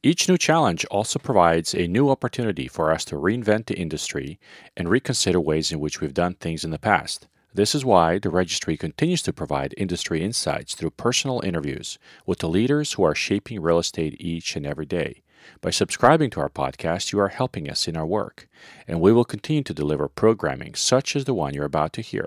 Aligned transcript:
Each 0.00 0.28
new 0.28 0.38
challenge 0.38 0.84
also 0.92 1.18
provides 1.18 1.74
a 1.74 1.88
new 1.88 2.08
opportunity 2.08 2.68
for 2.68 2.92
us 2.92 3.04
to 3.06 3.16
reinvent 3.16 3.66
the 3.66 3.76
industry 3.76 4.38
and 4.76 4.88
reconsider 4.88 5.40
ways 5.40 5.72
in 5.72 5.80
which 5.80 6.00
we've 6.00 6.14
done 6.14 6.34
things 6.34 6.64
in 6.64 6.70
the 6.70 6.78
past. 6.78 7.26
This 7.52 7.74
is 7.74 7.84
why 7.84 8.20
the 8.20 8.30
registry 8.30 8.76
continues 8.76 9.22
to 9.22 9.32
provide 9.32 9.74
industry 9.76 10.22
insights 10.22 10.76
through 10.76 10.90
personal 10.90 11.40
interviews 11.42 11.98
with 12.26 12.38
the 12.38 12.48
leaders 12.48 12.92
who 12.92 13.02
are 13.02 13.14
shaping 13.14 13.60
real 13.60 13.80
estate 13.80 14.14
each 14.20 14.54
and 14.54 14.64
every 14.64 14.86
day. 14.86 15.22
By 15.60 15.70
subscribing 15.70 16.30
to 16.30 16.40
our 16.40 16.48
podcast, 16.48 17.10
you 17.10 17.18
are 17.18 17.28
helping 17.28 17.68
us 17.68 17.88
in 17.88 17.96
our 17.96 18.06
work, 18.06 18.48
and 18.86 19.00
we 19.00 19.12
will 19.12 19.24
continue 19.24 19.64
to 19.64 19.74
deliver 19.74 20.06
programming 20.06 20.76
such 20.76 21.16
as 21.16 21.24
the 21.24 21.34
one 21.34 21.54
you're 21.54 21.64
about 21.64 21.92
to 21.94 22.02
hear. 22.02 22.26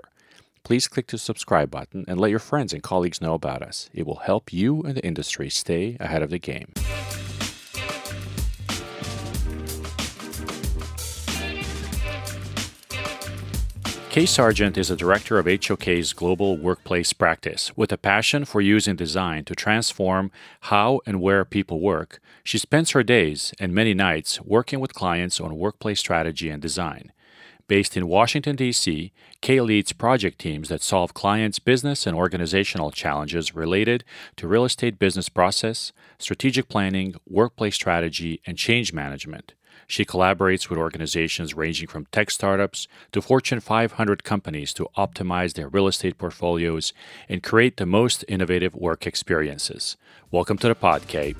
Please 0.62 0.88
click 0.88 1.06
the 1.06 1.16
subscribe 1.16 1.70
button 1.70 2.04
and 2.06 2.20
let 2.20 2.30
your 2.30 2.38
friends 2.38 2.74
and 2.74 2.82
colleagues 2.82 3.22
know 3.22 3.32
about 3.32 3.62
us. 3.62 3.88
It 3.94 4.06
will 4.06 4.16
help 4.16 4.52
you 4.52 4.82
and 4.82 4.94
the 4.94 5.06
industry 5.06 5.48
stay 5.48 5.96
ahead 5.98 6.22
of 6.22 6.28
the 6.28 6.38
game. 6.38 6.74
Kay 14.12 14.26
Sargent 14.26 14.76
is 14.76 14.90
a 14.90 14.94
director 14.94 15.38
of 15.38 15.46
HOK's 15.46 16.12
global 16.12 16.58
workplace 16.58 17.14
practice. 17.14 17.74
With 17.78 17.92
a 17.92 17.96
passion 17.96 18.44
for 18.44 18.60
using 18.60 18.94
design 18.94 19.46
to 19.46 19.54
transform 19.54 20.30
how 20.60 21.00
and 21.06 21.18
where 21.22 21.46
people 21.46 21.80
work, 21.80 22.20
she 22.44 22.58
spends 22.58 22.90
her 22.90 23.02
days 23.02 23.54
and 23.58 23.72
many 23.72 23.94
nights 23.94 24.38
working 24.42 24.80
with 24.80 24.92
clients 24.92 25.40
on 25.40 25.56
workplace 25.56 25.98
strategy 25.98 26.50
and 26.50 26.60
design. 26.60 27.10
Based 27.68 27.96
in 27.96 28.06
Washington, 28.06 28.54
D.C., 28.54 29.12
Kay 29.40 29.60
leads 29.62 29.94
project 29.94 30.38
teams 30.38 30.68
that 30.68 30.82
solve 30.82 31.14
clients' 31.14 31.58
business 31.58 32.06
and 32.06 32.14
organizational 32.14 32.90
challenges 32.90 33.54
related 33.54 34.04
to 34.36 34.46
real 34.46 34.66
estate 34.66 34.98
business 34.98 35.30
process, 35.30 35.90
strategic 36.18 36.68
planning, 36.68 37.14
workplace 37.26 37.76
strategy, 37.76 38.42
and 38.44 38.58
change 38.58 38.92
management. 38.92 39.54
She 39.86 40.04
collaborates 40.04 40.68
with 40.68 40.78
organizations 40.78 41.54
ranging 41.54 41.88
from 41.88 42.06
tech 42.06 42.30
startups 42.30 42.88
to 43.12 43.20
Fortune 43.20 43.60
500 43.60 44.24
companies 44.24 44.72
to 44.74 44.88
optimize 44.96 45.54
their 45.54 45.68
real 45.68 45.86
estate 45.86 46.18
portfolios 46.18 46.92
and 47.28 47.42
create 47.42 47.76
the 47.76 47.86
most 47.86 48.24
innovative 48.28 48.74
work 48.74 49.06
experiences. 49.06 49.96
Welcome 50.30 50.58
to 50.58 50.68
the 50.68 50.74
pod, 50.74 51.06
Kay. 51.08 51.34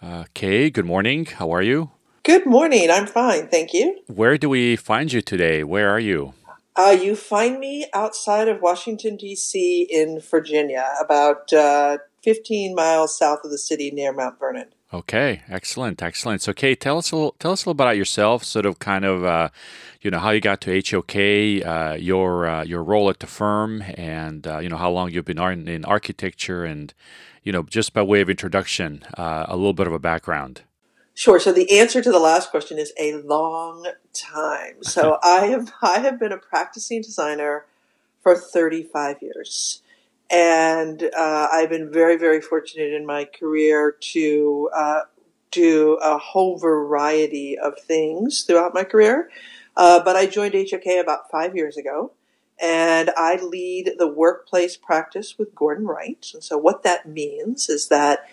Uh, 0.00 0.24
Kay, 0.34 0.70
good 0.70 0.86
morning. 0.86 1.26
How 1.26 1.52
are 1.52 1.62
you? 1.62 1.90
Good 2.24 2.46
morning. 2.46 2.90
I'm 2.90 3.06
fine. 3.06 3.48
Thank 3.48 3.72
you. 3.72 4.00
Where 4.06 4.38
do 4.38 4.48
we 4.48 4.76
find 4.76 5.12
you 5.12 5.20
today? 5.22 5.64
Where 5.64 5.90
are 5.90 6.00
you? 6.00 6.34
Uh, 6.74 6.96
you 6.98 7.14
find 7.14 7.58
me 7.58 7.86
outside 7.92 8.48
of 8.48 8.62
Washington, 8.62 9.16
D.C., 9.16 9.86
in 9.90 10.20
Virginia, 10.20 10.86
about 11.00 11.52
uh, 11.52 11.98
15 12.22 12.74
miles 12.74 13.16
south 13.16 13.40
of 13.44 13.50
the 13.50 13.58
city 13.58 13.90
near 13.90 14.12
Mount 14.12 14.38
Vernon. 14.38 14.68
Okay, 14.94 15.42
excellent, 15.48 16.02
excellent. 16.02 16.42
So, 16.42 16.52
Kay, 16.52 16.74
tell 16.74 16.98
us 16.98 17.12
a 17.12 17.16
little, 17.16 17.34
tell 17.38 17.52
us 17.52 17.64
a 17.64 17.68
little 17.68 17.72
about 17.72 17.96
yourself. 17.96 18.44
Sort 18.44 18.66
of, 18.66 18.78
kind 18.78 19.06
of, 19.06 19.24
uh, 19.24 19.48
you 20.02 20.10
know, 20.10 20.18
how 20.18 20.30
you 20.30 20.40
got 20.40 20.60
to 20.62 20.82
HOK, 20.86 21.16
uh, 21.66 21.96
your 21.98 22.46
uh, 22.46 22.64
your 22.64 22.84
role 22.84 23.08
at 23.08 23.20
the 23.20 23.26
firm, 23.26 23.82
and 23.94 24.46
uh, 24.46 24.58
you 24.58 24.68
know 24.68 24.76
how 24.76 24.90
long 24.90 25.10
you've 25.10 25.24
been 25.24 25.38
in, 25.38 25.66
in, 25.66 25.84
architecture, 25.86 26.66
and 26.66 26.92
you 27.42 27.52
know, 27.52 27.62
just 27.62 27.94
by 27.94 28.02
way 28.02 28.20
of 28.20 28.28
introduction, 28.28 29.02
uh, 29.16 29.46
a 29.48 29.56
little 29.56 29.72
bit 29.72 29.86
of 29.86 29.94
a 29.94 29.98
background. 29.98 30.60
Sure. 31.14 31.40
So 31.40 31.52
the 31.52 31.78
answer 31.78 32.02
to 32.02 32.10
the 32.10 32.18
last 32.18 32.50
question 32.50 32.78
is 32.78 32.92
a 32.98 33.14
long 33.22 33.86
time. 34.12 34.82
So 34.82 35.18
I 35.22 35.46
have 35.46 35.72
I 35.80 36.00
have 36.00 36.20
been 36.20 36.32
a 36.32 36.38
practicing 36.38 37.00
designer 37.00 37.64
for 38.22 38.36
35 38.36 39.22
years. 39.22 39.82
And 40.30 41.02
uh, 41.16 41.48
I've 41.52 41.68
been 41.68 41.92
very, 41.92 42.16
very 42.16 42.40
fortunate 42.40 42.92
in 42.92 43.04
my 43.04 43.26
career 43.26 43.96
to 44.12 44.70
uh, 44.74 45.00
do 45.50 45.98
a 46.02 46.18
whole 46.18 46.58
variety 46.58 47.58
of 47.58 47.78
things 47.78 48.42
throughout 48.42 48.74
my 48.74 48.84
career. 48.84 49.30
Uh, 49.76 50.02
but 50.02 50.16
I 50.16 50.26
joined 50.26 50.54
HOK 50.54 50.86
about 51.00 51.30
five 51.30 51.54
years 51.54 51.76
ago, 51.76 52.12
and 52.60 53.10
I 53.16 53.36
lead 53.36 53.92
the 53.98 54.08
workplace 54.08 54.76
practice 54.76 55.38
with 55.38 55.54
Gordon 55.54 55.86
Wright. 55.86 56.26
And 56.34 56.42
so, 56.42 56.58
what 56.58 56.82
that 56.82 57.08
means 57.08 57.68
is 57.68 57.88
that 57.88 58.26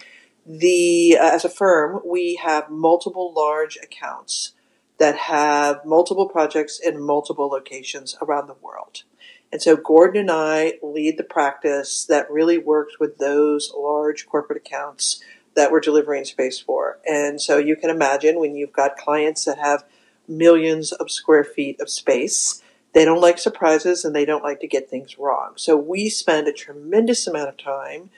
the 0.45 1.17
uh, 1.19 1.31
as 1.33 1.45
a 1.45 1.49
firm, 1.49 2.01
we 2.05 2.35
have 2.43 2.69
multiple 2.69 3.33
large 3.33 3.77
accounts 3.77 4.53
that 4.97 5.15
have 5.15 5.85
multiple 5.85 6.27
projects 6.27 6.79
in 6.79 7.01
multiple 7.01 7.47
locations 7.47 8.15
around 8.21 8.47
the 8.47 8.55
world. 8.61 9.03
And 9.51 9.61
so 9.61 9.75
Gordon 9.75 10.21
and 10.21 10.31
I 10.31 10.73
lead 10.83 11.17
the 11.17 11.23
practice 11.23 12.05
that 12.05 12.29
really 12.29 12.57
works 12.57 12.99
with 12.99 13.17
those 13.17 13.73
large 13.75 14.27
corporate 14.27 14.57
accounts 14.57 15.23
that 15.55 15.71
we're 15.71 15.79
delivering 15.79 16.23
space 16.25 16.59
for. 16.59 16.99
And 17.07 17.41
so 17.41 17.57
you 17.57 17.75
can 17.75 17.89
imagine 17.89 18.39
when 18.39 18.55
you've 18.55 18.73
got 18.73 18.97
clients 18.97 19.45
that 19.45 19.57
have 19.57 19.83
millions 20.27 20.91
of 20.91 21.09
square 21.09 21.43
feet 21.43 21.81
of 21.81 21.89
space, 21.89 22.61
they 22.93 23.05
don't 23.05 23.21
like 23.21 23.39
surprises 23.39 24.05
and 24.05 24.15
they 24.15 24.25
don't 24.25 24.43
like 24.43 24.59
to 24.61 24.67
get 24.67 24.89
things 24.89 25.17
wrong. 25.17 25.53
So 25.55 25.75
we 25.75 26.09
spend 26.09 26.47
a 26.47 26.53
tremendous 26.53 27.25
amount 27.27 27.49
of 27.49 27.57
time 27.57 28.11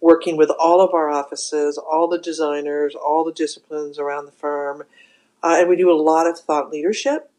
working 0.00 0.36
with 0.36 0.50
all 0.58 0.80
of 0.80 0.94
our 0.94 1.10
offices, 1.10 1.76
all 1.76 2.08
the 2.08 2.18
designers, 2.18 2.94
all 2.94 3.24
the 3.24 3.32
disciplines 3.32 3.98
around 3.98 4.26
the 4.26 4.32
firm. 4.32 4.84
Uh, 5.42 5.56
and 5.60 5.68
we 5.68 5.76
do 5.76 5.90
a 5.90 5.94
lot 6.00 6.26
of 6.26 6.38
thought 6.38 6.70
leadership 6.70 7.30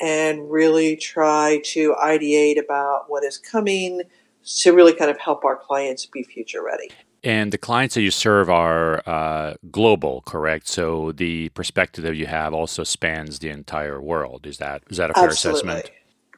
and 0.00 0.50
really 0.50 0.96
try 0.96 1.60
to 1.64 1.94
ideate 2.02 2.58
about 2.62 3.04
what 3.08 3.24
is 3.24 3.38
coming 3.38 4.02
to 4.44 4.72
really 4.72 4.94
kind 4.94 5.10
of 5.10 5.18
help 5.18 5.44
our 5.44 5.56
clients 5.56 6.06
be 6.06 6.22
future 6.22 6.62
ready. 6.62 6.90
And 7.24 7.52
the 7.52 7.58
clients 7.58 7.96
that 7.96 8.02
you 8.02 8.12
serve 8.12 8.48
are 8.48 9.02
uh, 9.08 9.54
global, 9.70 10.22
correct? 10.22 10.68
So 10.68 11.12
the 11.12 11.48
perspective 11.50 12.04
that 12.04 12.14
you 12.14 12.26
have 12.26 12.54
also 12.54 12.84
spans 12.84 13.40
the 13.40 13.50
entire 13.50 14.00
world. 14.00 14.46
Is 14.46 14.58
that 14.58 14.82
is 14.88 14.98
that 14.98 15.10
a 15.10 15.14
fair 15.14 15.24
Absolutely. 15.24 15.72
assessment? 15.72 15.90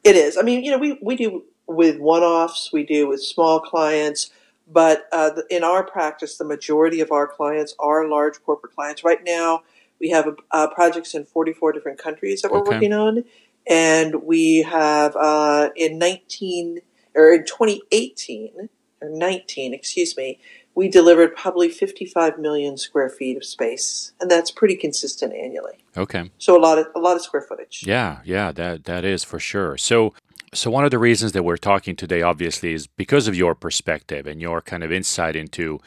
It 0.04 0.16
is. 0.16 0.38
I 0.38 0.42
mean, 0.42 0.64
you 0.64 0.70
know, 0.70 0.78
we, 0.78 0.98
we 1.02 1.16
do 1.16 1.44
with 1.66 1.98
one-offs, 1.98 2.70
we 2.72 2.84
do 2.84 3.06
with 3.06 3.22
small 3.22 3.60
clients, 3.60 4.30
but 4.66 5.06
uh, 5.12 5.30
in 5.50 5.62
our 5.62 5.84
practice, 5.84 6.38
the 6.38 6.44
majority 6.44 7.00
of 7.00 7.12
our 7.12 7.26
clients 7.26 7.74
are 7.78 8.08
large 8.08 8.42
corporate 8.42 8.74
clients. 8.74 9.04
Right 9.04 9.20
now, 9.24 9.62
we 10.00 10.08
have 10.10 10.26
uh, 10.50 10.68
projects 10.68 11.14
in 11.14 11.26
44 11.26 11.72
different 11.72 11.98
countries 11.98 12.40
that 12.42 12.50
we're 12.50 12.60
okay. 12.60 12.76
working 12.76 12.92
on, 12.92 13.24
and 13.70 14.24
we 14.24 14.62
have 14.62 15.16
uh, 15.16 15.70
in 15.76 15.98
19 15.98 16.80
or 17.14 17.32
in 17.32 17.44
2018 17.46 18.68
or 19.00 19.08
19, 19.08 19.72
excuse 19.72 20.16
me, 20.16 20.38
we 20.74 20.88
delivered 20.88 21.34
probably 21.34 21.68
55 21.68 22.38
million 22.38 22.76
square 22.76 23.08
feet 23.08 23.36
of 23.36 23.44
space, 23.44 24.12
and 24.20 24.30
that's 24.30 24.50
pretty 24.50 24.76
consistent 24.76 25.32
annually. 25.32 25.78
Okay. 25.96 26.30
So 26.38 26.56
a 26.56 26.60
lot 26.60 26.78
of 26.78 26.86
a 26.94 26.98
lot 26.98 27.16
of 27.16 27.22
square 27.22 27.42
footage. 27.42 27.84
Yeah, 27.86 28.20
yeah, 28.24 28.52
that 28.52 28.84
that 28.84 29.04
is 29.04 29.24
for 29.24 29.38
sure. 29.38 29.76
So 29.76 30.14
so 30.52 30.70
one 30.70 30.84
of 30.84 30.90
the 30.90 30.98
reasons 30.98 31.32
that 31.32 31.44
we're 31.44 31.56
talking 31.56 31.96
today 31.96 32.22
obviously 32.22 32.72
is 32.72 32.86
because 32.86 33.28
of 33.28 33.34
your 33.34 33.54
perspective 33.54 34.26
and 34.26 34.40
your 34.40 34.60
kind 34.60 34.82
of 34.82 34.92
insight 34.92 35.36
into 35.36 35.80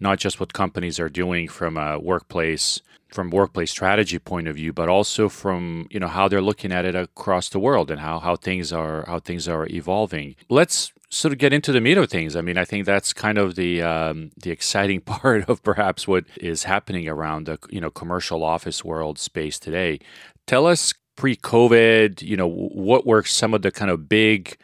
not 0.00 0.18
just 0.18 0.40
what 0.40 0.52
companies 0.52 1.00
are 1.00 1.08
doing 1.08 1.48
from 1.48 1.76
a 1.76 1.98
workplace 1.98 2.80
from 3.08 3.30
workplace 3.30 3.70
strategy 3.70 4.18
point 4.18 4.46
of 4.46 4.56
view, 4.56 4.72
but 4.72 4.88
also 4.88 5.28
from 5.28 5.86
you 5.90 5.98
know 5.98 6.08
how 6.08 6.28
they're 6.28 6.42
looking 6.42 6.72
at 6.72 6.84
it 6.84 6.94
across 6.94 7.48
the 7.48 7.58
world 7.58 7.90
and 7.90 8.00
how 8.00 8.18
how 8.18 8.36
things 8.36 8.72
are 8.72 9.04
how 9.06 9.18
things 9.18 9.48
are 9.48 9.66
evolving. 9.68 10.36
Let's 10.48 10.92
sort 11.10 11.32
of 11.32 11.38
get 11.38 11.52
into 11.52 11.72
the 11.72 11.80
meat 11.80 11.96
of 11.96 12.10
things. 12.10 12.36
I 12.36 12.42
mean, 12.42 12.58
I 12.58 12.64
think 12.64 12.84
that's 12.84 13.12
kind 13.12 13.38
of 13.38 13.54
the 13.54 13.82
um, 13.82 14.30
the 14.36 14.50
exciting 14.50 15.00
part 15.16 15.48
of 15.48 15.62
perhaps 15.62 16.06
what 16.06 16.24
is 16.36 16.64
happening 16.64 17.08
around 17.08 17.46
the 17.46 17.58
you 17.70 17.80
know 17.80 17.90
commercial 17.90 18.44
office 18.44 18.84
world 18.84 19.18
space 19.18 19.58
today. 19.58 20.00
Tell 20.46 20.66
us 20.66 20.94
pre-COVID, 21.16 22.22
you 22.22 22.36
know, 22.36 22.48
what 22.48 23.04
were 23.04 23.24
some 23.24 23.52
of 23.52 23.62
the 23.62 23.72
kind 23.72 23.90
of 23.90 24.08
big 24.08 24.56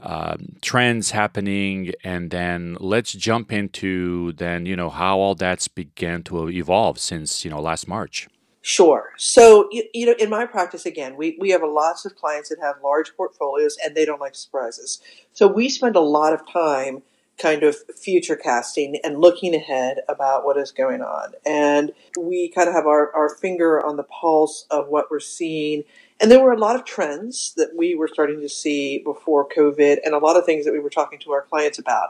um, 0.00 0.56
trends 0.62 1.10
happening, 1.10 1.92
and 2.04 2.30
then 2.30 2.76
let's 2.80 3.12
jump 3.12 3.52
into 3.52 4.32
then 4.32 4.66
you 4.66 4.76
know 4.76 4.90
how 4.90 5.18
all 5.18 5.34
that's 5.34 5.68
began 5.68 6.22
to 6.24 6.48
evolve 6.48 6.98
since 6.98 7.44
you 7.44 7.50
know 7.50 7.60
last 7.60 7.88
March. 7.88 8.28
Sure. 8.60 9.12
So 9.16 9.68
you, 9.70 9.84
you 9.94 10.06
know, 10.06 10.14
in 10.18 10.28
my 10.30 10.44
practice, 10.44 10.84
again, 10.84 11.16
we 11.16 11.36
we 11.40 11.50
have 11.50 11.62
lots 11.62 12.04
of 12.04 12.16
clients 12.16 12.48
that 12.50 12.58
have 12.60 12.76
large 12.82 13.16
portfolios 13.16 13.76
and 13.84 13.94
they 13.94 14.04
don't 14.04 14.20
like 14.20 14.34
surprises. 14.34 15.00
So 15.32 15.46
we 15.46 15.68
spend 15.68 15.96
a 15.96 16.00
lot 16.00 16.32
of 16.32 16.42
time 16.50 17.02
kind 17.38 17.62
of 17.62 17.76
future 17.96 18.36
casting 18.36 18.98
and 19.04 19.20
looking 19.20 19.54
ahead 19.54 19.98
about 20.08 20.44
what 20.44 20.56
is 20.56 20.72
going 20.72 21.00
on. 21.00 21.32
And 21.46 21.92
we 22.18 22.48
kind 22.48 22.68
of 22.68 22.74
have 22.74 22.86
our, 22.86 23.14
our 23.14 23.36
finger 23.36 23.84
on 23.84 23.96
the 23.96 24.02
pulse 24.02 24.66
of 24.70 24.88
what 24.88 25.10
we're 25.10 25.20
seeing 25.20 25.84
and 26.20 26.30
there 26.30 26.42
were 26.42 26.52
a 26.52 26.58
lot 26.58 26.76
of 26.76 26.84
trends 26.84 27.54
that 27.56 27.70
we 27.76 27.94
were 27.94 28.08
starting 28.08 28.40
to 28.40 28.48
see 28.48 28.98
before 28.98 29.48
COVID 29.48 29.98
and 30.04 30.14
a 30.14 30.18
lot 30.18 30.36
of 30.36 30.44
things 30.44 30.64
that 30.64 30.72
we 30.72 30.80
were 30.80 30.90
talking 30.90 31.18
to 31.20 31.32
our 31.32 31.42
clients 31.42 31.78
about. 31.78 32.08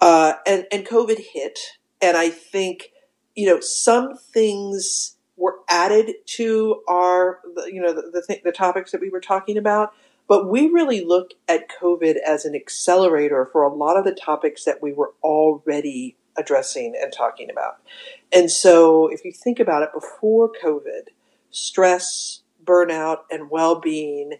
Uh, 0.00 0.34
and, 0.46 0.66
and 0.72 0.86
COVID 0.86 1.18
hit. 1.32 1.58
And 2.00 2.16
I 2.16 2.30
think, 2.30 2.90
you 3.34 3.46
know, 3.46 3.60
some 3.60 4.16
things 4.16 5.16
were 5.36 5.56
added 5.68 6.14
to 6.24 6.82
our, 6.88 7.40
you 7.66 7.80
know, 7.82 7.92
the, 7.92 8.10
the, 8.12 8.22
th- 8.26 8.42
the 8.42 8.52
topics 8.52 8.92
that 8.92 9.00
we 9.00 9.10
were 9.10 9.20
talking 9.20 9.58
about. 9.58 9.92
But 10.26 10.48
we 10.48 10.68
really 10.68 11.04
look 11.04 11.32
at 11.48 11.68
COVID 11.80 12.16
as 12.16 12.44
an 12.44 12.54
accelerator 12.54 13.48
for 13.50 13.62
a 13.62 13.72
lot 13.72 13.96
of 13.96 14.04
the 14.04 14.14
topics 14.14 14.64
that 14.64 14.82
we 14.82 14.92
were 14.92 15.12
already 15.22 16.16
addressing 16.36 16.94
and 17.00 17.12
talking 17.12 17.50
about. 17.50 17.78
And 18.32 18.50
so 18.50 19.08
if 19.08 19.24
you 19.24 19.32
think 19.32 19.58
about 19.58 19.82
it 19.82 19.90
before 19.92 20.50
COVID, 20.62 21.08
stress, 21.50 22.42
burnout, 22.68 23.20
and 23.30 23.50
well-being 23.50 24.34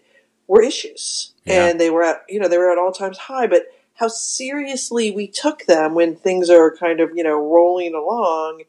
were 0.47 0.61
issues. 0.61 1.33
Yeah. 1.45 1.65
And 1.65 1.79
they 1.79 1.89
were 1.89 2.03
at, 2.03 2.23
you 2.29 2.39
know, 2.39 2.47
they 2.47 2.57
were 2.57 2.71
at 2.71 2.77
all 2.77 2.91
times 2.91 3.17
high, 3.17 3.47
but 3.47 3.63
how 3.95 4.07
seriously 4.07 5.11
we 5.11 5.27
took 5.27 5.65
them 5.65 5.93
when 5.93 6.15
things 6.15 6.49
are 6.49 6.75
kind 6.75 6.99
of, 6.99 7.09
you 7.15 7.23
know, 7.23 7.37
rolling 7.37 7.93
along. 7.93 8.63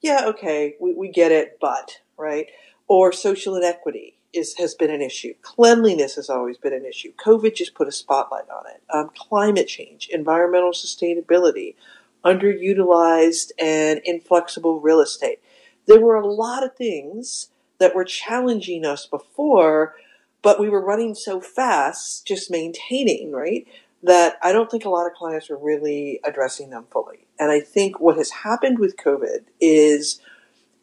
Yeah, 0.00 0.26
okay, 0.26 0.76
we, 0.80 0.94
we 0.94 1.08
get 1.10 1.32
it, 1.32 1.58
but, 1.60 2.00
right? 2.16 2.46
Or 2.86 3.12
social 3.12 3.56
inequity 3.56 4.14
is, 4.32 4.54
has 4.58 4.74
been 4.74 4.90
an 4.90 5.02
issue. 5.02 5.34
Cleanliness 5.42 6.14
has 6.16 6.30
always 6.30 6.58
been 6.58 6.74
an 6.74 6.84
issue. 6.84 7.12
COVID 7.14 7.56
just 7.56 7.74
put 7.74 7.88
a 7.88 7.92
spotlight 7.92 8.48
on 8.48 8.64
it. 8.72 8.82
Um, 8.94 9.10
climate 9.16 9.66
change, 9.66 10.08
environmental 10.12 10.72
sustainability, 10.72 11.74
underutilized 12.24 13.50
and 13.58 14.00
inflexible 14.04 14.80
real 14.80 15.00
estate. 15.00 15.40
There 15.86 16.00
were 16.00 16.16
a 16.16 16.26
lot 16.26 16.64
of 16.64 16.76
things 16.76 17.48
that 17.78 17.94
were 17.94 18.04
challenging 18.04 18.84
us 18.84 19.06
before, 19.06 19.94
but 20.42 20.60
we 20.60 20.68
were 20.68 20.84
running 20.84 21.14
so 21.14 21.40
fast, 21.40 22.26
just 22.26 22.50
maintaining, 22.50 23.32
right? 23.32 23.66
That 24.02 24.36
I 24.42 24.52
don't 24.52 24.70
think 24.70 24.84
a 24.84 24.90
lot 24.90 25.06
of 25.06 25.14
clients 25.14 25.50
were 25.50 25.58
really 25.58 26.20
addressing 26.24 26.70
them 26.70 26.84
fully. 26.90 27.26
And 27.38 27.50
I 27.50 27.60
think 27.60 28.00
what 28.00 28.16
has 28.16 28.30
happened 28.30 28.78
with 28.78 28.96
COVID 28.96 29.44
is 29.60 30.20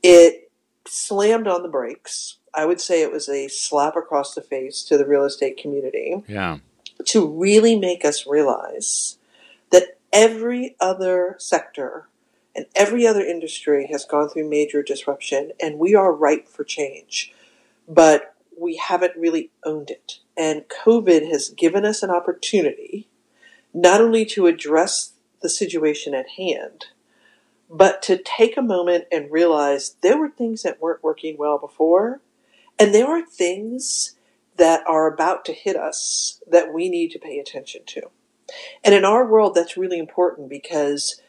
it 0.01 0.51
slammed 0.85 1.47
on 1.47 1.63
the 1.63 1.69
brakes. 1.69 2.37
I 2.53 2.65
would 2.65 2.81
say 2.81 3.01
it 3.01 3.11
was 3.11 3.29
a 3.29 3.47
slap 3.47 3.95
across 3.95 4.35
the 4.35 4.41
face 4.41 4.83
to 4.83 4.97
the 4.97 5.07
real 5.07 5.23
estate 5.23 5.57
community. 5.57 6.23
Yeah. 6.27 6.59
To 7.05 7.27
really 7.27 7.77
make 7.77 8.05
us 8.05 8.27
realize 8.27 9.17
that 9.71 9.97
every 10.11 10.75
other 10.79 11.35
sector 11.39 12.07
and 12.55 12.65
every 12.75 13.07
other 13.07 13.21
industry 13.21 13.87
has 13.91 14.05
gone 14.05 14.29
through 14.29 14.49
major 14.49 14.83
disruption, 14.83 15.51
and 15.61 15.79
we 15.79 15.95
are 15.95 16.13
ripe 16.13 16.47
for 16.47 16.63
change. 16.63 17.33
But 17.87 18.35
we 18.57 18.77
haven't 18.77 19.17
really 19.17 19.51
owned 19.65 19.89
it. 19.89 20.19
And 20.37 20.65
COVID 20.67 21.29
has 21.31 21.49
given 21.49 21.85
us 21.85 22.03
an 22.03 22.09
opportunity 22.09 23.09
not 23.73 24.01
only 24.01 24.23
to 24.23 24.45
address 24.45 25.13
the 25.41 25.49
situation 25.49 26.13
at 26.13 26.29
hand, 26.37 26.85
but 27.69 28.01
to 28.03 28.17
take 28.17 28.55
a 28.55 28.61
moment 28.61 29.05
and 29.11 29.31
realize 29.31 29.95
there 30.01 30.17
were 30.17 30.29
things 30.29 30.61
that 30.61 30.79
weren't 30.79 31.03
working 31.03 31.35
well 31.37 31.57
before, 31.57 32.21
and 32.77 32.93
there 32.93 33.07
are 33.07 33.25
things 33.25 34.15
that 34.57 34.83
are 34.87 35.11
about 35.11 35.43
to 35.45 35.53
hit 35.53 35.75
us 35.75 36.39
that 36.47 36.71
we 36.71 36.87
need 36.87 37.09
to 37.09 37.19
pay 37.19 37.39
attention 37.39 37.81
to. 37.87 38.01
And 38.83 38.93
in 38.93 39.03
our 39.03 39.25
world, 39.25 39.55
that's 39.55 39.77
really 39.77 39.97
important 39.97 40.49
because, 40.49 41.19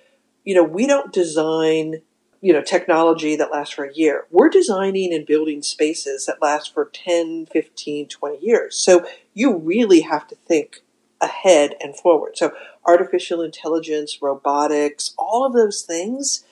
you 0.44 0.54
know, 0.54 0.62
we 0.62 0.86
don't 0.86 1.12
design, 1.12 2.02
you 2.40 2.52
know, 2.52 2.62
technology 2.62 3.36
that 3.36 3.50
lasts 3.50 3.74
for 3.74 3.84
a 3.84 3.94
year. 3.94 4.26
We're 4.30 4.48
designing 4.48 5.12
and 5.12 5.26
building 5.26 5.62
spaces 5.62 6.26
that 6.26 6.42
last 6.42 6.72
for 6.72 6.90
10, 6.92 7.46
15, 7.46 8.08
20 8.08 8.38
years. 8.38 8.76
So 8.76 9.06
you 9.32 9.56
really 9.56 10.02
have 10.02 10.26
to 10.28 10.34
think 10.34 10.82
ahead 11.20 11.74
and 11.80 11.96
forward. 11.96 12.36
So 12.36 12.52
artificial 12.84 13.40
intelligence, 13.40 14.20
robotics, 14.20 15.14
all 15.18 15.44
of 15.46 15.54
those 15.54 15.82
things, 15.82 16.44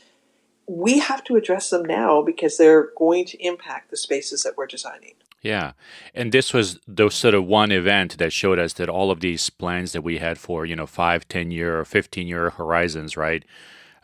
we 0.66 0.98
have 0.98 1.22
to 1.24 1.36
address 1.36 1.70
them 1.70 1.84
now 1.84 2.22
because 2.22 2.56
they're 2.56 2.90
going 2.96 3.26
to 3.26 3.44
impact 3.44 3.90
the 3.90 3.96
spaces 3.96 4.42
that 4.42 4.56
we're 4.56 4.66
designing. 4.66 5.14
Yeah. 5.42 5.72
And 6.14 6.30
this 6.30 6.54
was 6.54 6.78
the 6.86 7.10
sort 7.10 7.34
of 7.34 7.44
one 7.44 7.72
event 7.72 8.18
that 8.18 8.32
showed 8.32 8.60
us 8.60 8.74
that 8.74 8.88
all 8.88 9.10
of 9.10 9.20
these 9.20 9.50
plans 9.50 9.92
that 9.92 10.02
we 10.02 10.18
had 10.18 10.38
for, 10.38 10.64
you 10.64 10.76
know, 10.76 10.86
five, 10.86 11.26
10 11.26 11.50
year 11.50 11.80
or 11.80 11.84
15 11.84 12.28
year 12.28 12.50
horizons, 12.50 13.16
right? 13.16 13.44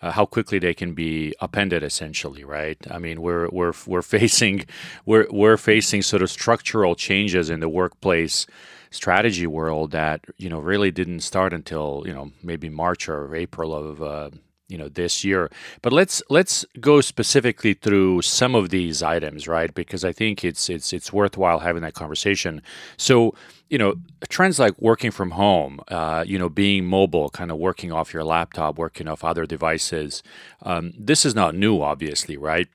Uh, 0.01 0.13
how 0.13 0.25
quickly 0.25 0.59
they 0.61 0.75
can 0.75 0.95
be 0.95 1.35
appended 1.41 1.83
essentially 1.83 2.45
right? 2.45 2.79
I 2.91 2.99
mean 2.99 3.21
we're 3.21 3.49
we're 3.49 3.75
we're 3.87 4.03
facing 4.03 4.65
we're 5.07 5.27
we're 5.31 5.57
facing 5.57 6.03
sort 6.03 6.23
of 6.23 6.31
structural 6.31 6.95
changes 6.95 7.51
in 7.51 7.61
the 7.61 7.69
workplace 7.69 8.47
strategy 8.91 9.47
world 9.47 9.91
that 9.91 10.25
you 10.39 10.49
know 10.49 10.61
really 10.61 10.91
didn't 10.91 11.21
start 11.21 11.53
until 11.53 12.03
you 12.07 12.13
know 12.13 12.31
maybe 12.43 12.69
march 12.69 13.09
or 13.09 13.35
april 13.35 13.75
of 13.75 14.03
uh, 14.03 14.31
you 14.69 14.79
know 14.79 14.89
this 14.89 15.25
year. 15.25 15.51
But 15.83 15.93
let's 15.93 16.23
let's 16.31 16.65
go 16.81 17.01
specifically 17.01 17.75
through 17.75 18.23
some 18.23 18.55
of 18.55 18.71
these 18.71 19.03
items 19.03 19.49
right? 19.49 19.73
Because 19.75 20.05
i 20.05 20.13
think 20.13 20.45
it's 20.45 20.69
it's 20.69 20.93
it's 20.93 21.13
worthwhile 21.13 21.61
having 21.61 21.83
that 21.83 21.95
conversation. 21.95 22.63
So 22.97 23.35
you 23.69 23.79
know 23.79 23.95
trends 24.29 24.59
like 24.59 24.81
working 24.81 25.11
from 25.11 25.33
home 25.33 25.81
uh, 25.89 26.25
you 26.27 26.39
know 26.39 26.49
being 26.49 26.85
mobile 26.85 27.29
kind 27.29 27.51
of 27.51 27.59
working 27.59 27.93
off 27.93 28.15
your 28.15 28.25
laptop 28.25 28.79
working 28.79 29.09
off 29.09 29.25
other 29.25 29.47
devices 29.47 30.23
um, 30.63 30.93
this 30.99 31.25
is 31.25 31.35
not 31.35 31.55
new 31.55 31.81
obviously 31.83 32.37
right 32.37 32.69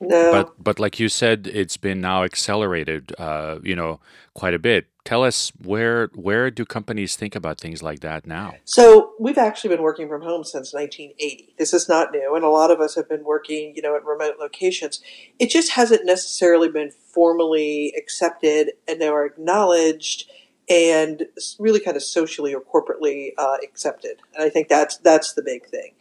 no. 0.00 0.32
But 0.32 0.62
but 0.62 0.78
like 0.78 1.00
you 1.00 1.08
said, 1.08 1.48
it's 1.52 1.76
been 1.76 2.00
now 2.00 2.24
accelerated, 2.24 3.14
uh, 3.18 3.58
you 3.62 3.74
know, 3.74 4.00
quite 4.34 4.54
a 4.54 4.58
bit. 4.58 4.86
Tell 5.04 5.24
us 5.24 5.52
where 5.64 6.08
where 6.14 6.50
do 6.50 6.64
companies 6.64 7.16
think 7.16 7.34
about 7.34 7.58
things 7.58 7.82
like 7.82 8.00
that 8.00 8.26
now? 8.26 8.54
So 8.64 9.12
we've 9.18 9.38
actually 9.38 9.74
been 9.74 9.82
working 9.82 10.08
from 10.08 10.22
home 10.22 10.44
since 10.44 10.72
1980. 10.72 11.54
This 11.58 11.72
is 11.72 11.88
not 11.88 12.12
new, 12.12 12.34
and 12.34 12.44
a 12.44 12.48
lot 12.48 12.70
of 12.70 12.80
us 12.80 12.94
have 12.94 13.08
been 13.08 13.24
working, 13.24 13.72
you 13.74 13.82
know, 13.82 13.96
at 13.96 14.04
remote 14.04 14.36
locations. 14.38 15.00
It 15.38 15.50
just 15.50 15.72
hasn't 15.72 16.04
necessarily 16.04 16.68
been 16.68 16.90
formally 16.90 17.92
accepted 17.96 18.72
and 18.86 19.02
or 19.02 19.24
acknowledged 19.24 20.30
and 20.68 21.26
really 21.58 21.80
kind 21.80 21.96
of 21.96 22.02
socially 22.02 22.54
or 22.54 22.60
corporately 22.60 23.30
uh, 23.38 23.56
accepted. 23.64 24.20
And 24.34 24.44
I 24.44 24.50
think 24.50 24.68
that's 24.68 24.98
that's 24.98 25.32
the 25.32 25.42
big 25.42 25.66
thing. 25.66 25.94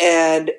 And 0.00 0.52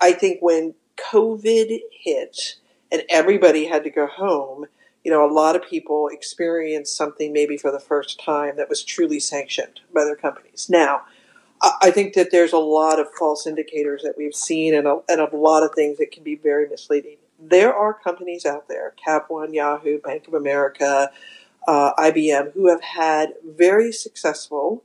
I 0.00 0.12
think 0.12 0.38
when 0.40 0.74
COVID 0.96 1.80
hit 1.90 2.56
and 2.90 3.02
everybody 3.08 3.66
had 3.66 3.84
to 3.84 3.90
go 3.90 4.06
home, 4.06 4.66
you 5.04 5.10
know, 5.10 5.24
a 5.24 5.32
lot 5.32 5.56
of 5.56 5.62
people 5.62 6.08
experienced 6.08 6.96
something 6.96 7.32
maybe 7.32 7.56
for 7.56 7.70
the 7.70 7.80
first 7.80 8.20
time 8.20 8.56
that 8.56 8.68
was 8.68 8.82
truly 8.82 9.20
sanctioned 9.20 9.80
by 9.94 10.04
their 10.04 10.16
companies. 10.16 10.68
Now, 10.68 11.02
I 11.80 11.90
think 11.90 12.14
that 12.14 12.30
there's 12.30 12.52
a 12.52 12.58
lot 12.58 13.00
of 13.00 13.08
false 13.18 13.46
indicators 13.46 14.02
that 14.02 14.14
we've 14.16 14.34
seen 14.34 14.74
and 14.74 14.86
a, 14.86 14.98
and 15.08 15.20
a 15.20 15.36
lot 15.36 15.62
of 15.62 15.74
things 15.74 15.98
that 15.98 16.12
can 16.12 16.22
be 16.22 16.34
very 16.34 16.68
misleading. 16.68 17.16
There 17.38 17.74
are 17.74 17.94
companies 17.94 18.44
out 18.44 18.68
there, 18.68 18.94
Cap 19.02 19.26
One, 19.28 19.54
Yahoo, 19.54 19.98
Bank 20.00 20.28
of 20.28 20.34
America, 20.34 21.10
uh, 21.66 21.92
IBM, 21.98 22.52
who 22.52 22.68
have 22.68 22.82
had 22.82 23.34
very 23.44 23.92
successful 23.92 24.84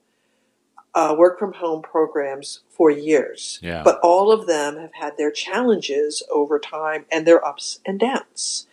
uh, 0.93 1.15
work 1.17 1.39
from 1.39 1.53
home 1.53 1.81
programs 1.81 2.61
for 2.69 2.89
years. 2.89 3.59
Yeah. 3.61 3.83
But 3.83 3.99
all 4.03 4.31
of 4.31 4.47
them 4.47 4.77
have 4.77 4.93
had 4.93 5.17
their 5.17 5.31
challenges 5.31 6.23
over 6.33 6.59
time 6.59 7.05
and 7.11 7.25
their 7.25 7.45
ups 7.45 7.79
and 7.85 7.99
downs. 7.99 8.67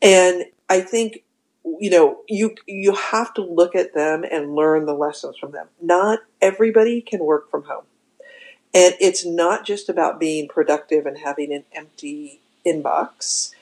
And 0.00 0.46
I 0.68 0.80
think 0.80 1.22
you 1.64 1.90
know 1.90 2.18
you 2.28 2.56
you 2.66 2.94
have 2.94 3.32
to 3.34 3.42
look 3.42 3.74
at 3.76 3.94
them 3.94 4.24
and 4.30 4.54
learn 4.54 4.84
the 4.86 4.94
lessons 4.94 5.36
from 5.38 5.52
them. 5.52 5.68
Not 5.80 6.20
everybody 6.40 7.00
can 7.00 7.20
work 7.20 7.50
from 7.50 7.64
home. 7.64 7.84
And 8.74 8.94
it's 9.00 9.24
not 9.26 9.66
just 9.66 9.88
about 9.88 10.18
being 10.18 10.48
productive 10.48 11.04
and 11.04 11.18
having 11.18 11.52
an 11.52 11.64
empty 11.74 12.40
inbox. 12.66 13.52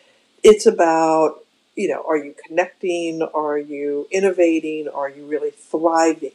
It's 0.45 0.67
about, 0.67 1.45
you 1.75 1.89
know, 1.89 2.05
are 2.09 2.17
you 2.17 2.35
connecting? 2.47 3.21
Are 3.35 3.59
you 3.59 4.07
innovating? 4.13 4.89
Are 4.89 5.09
you 5.09 5.27
really 5.27 5.51
thriving? 5.51 6.31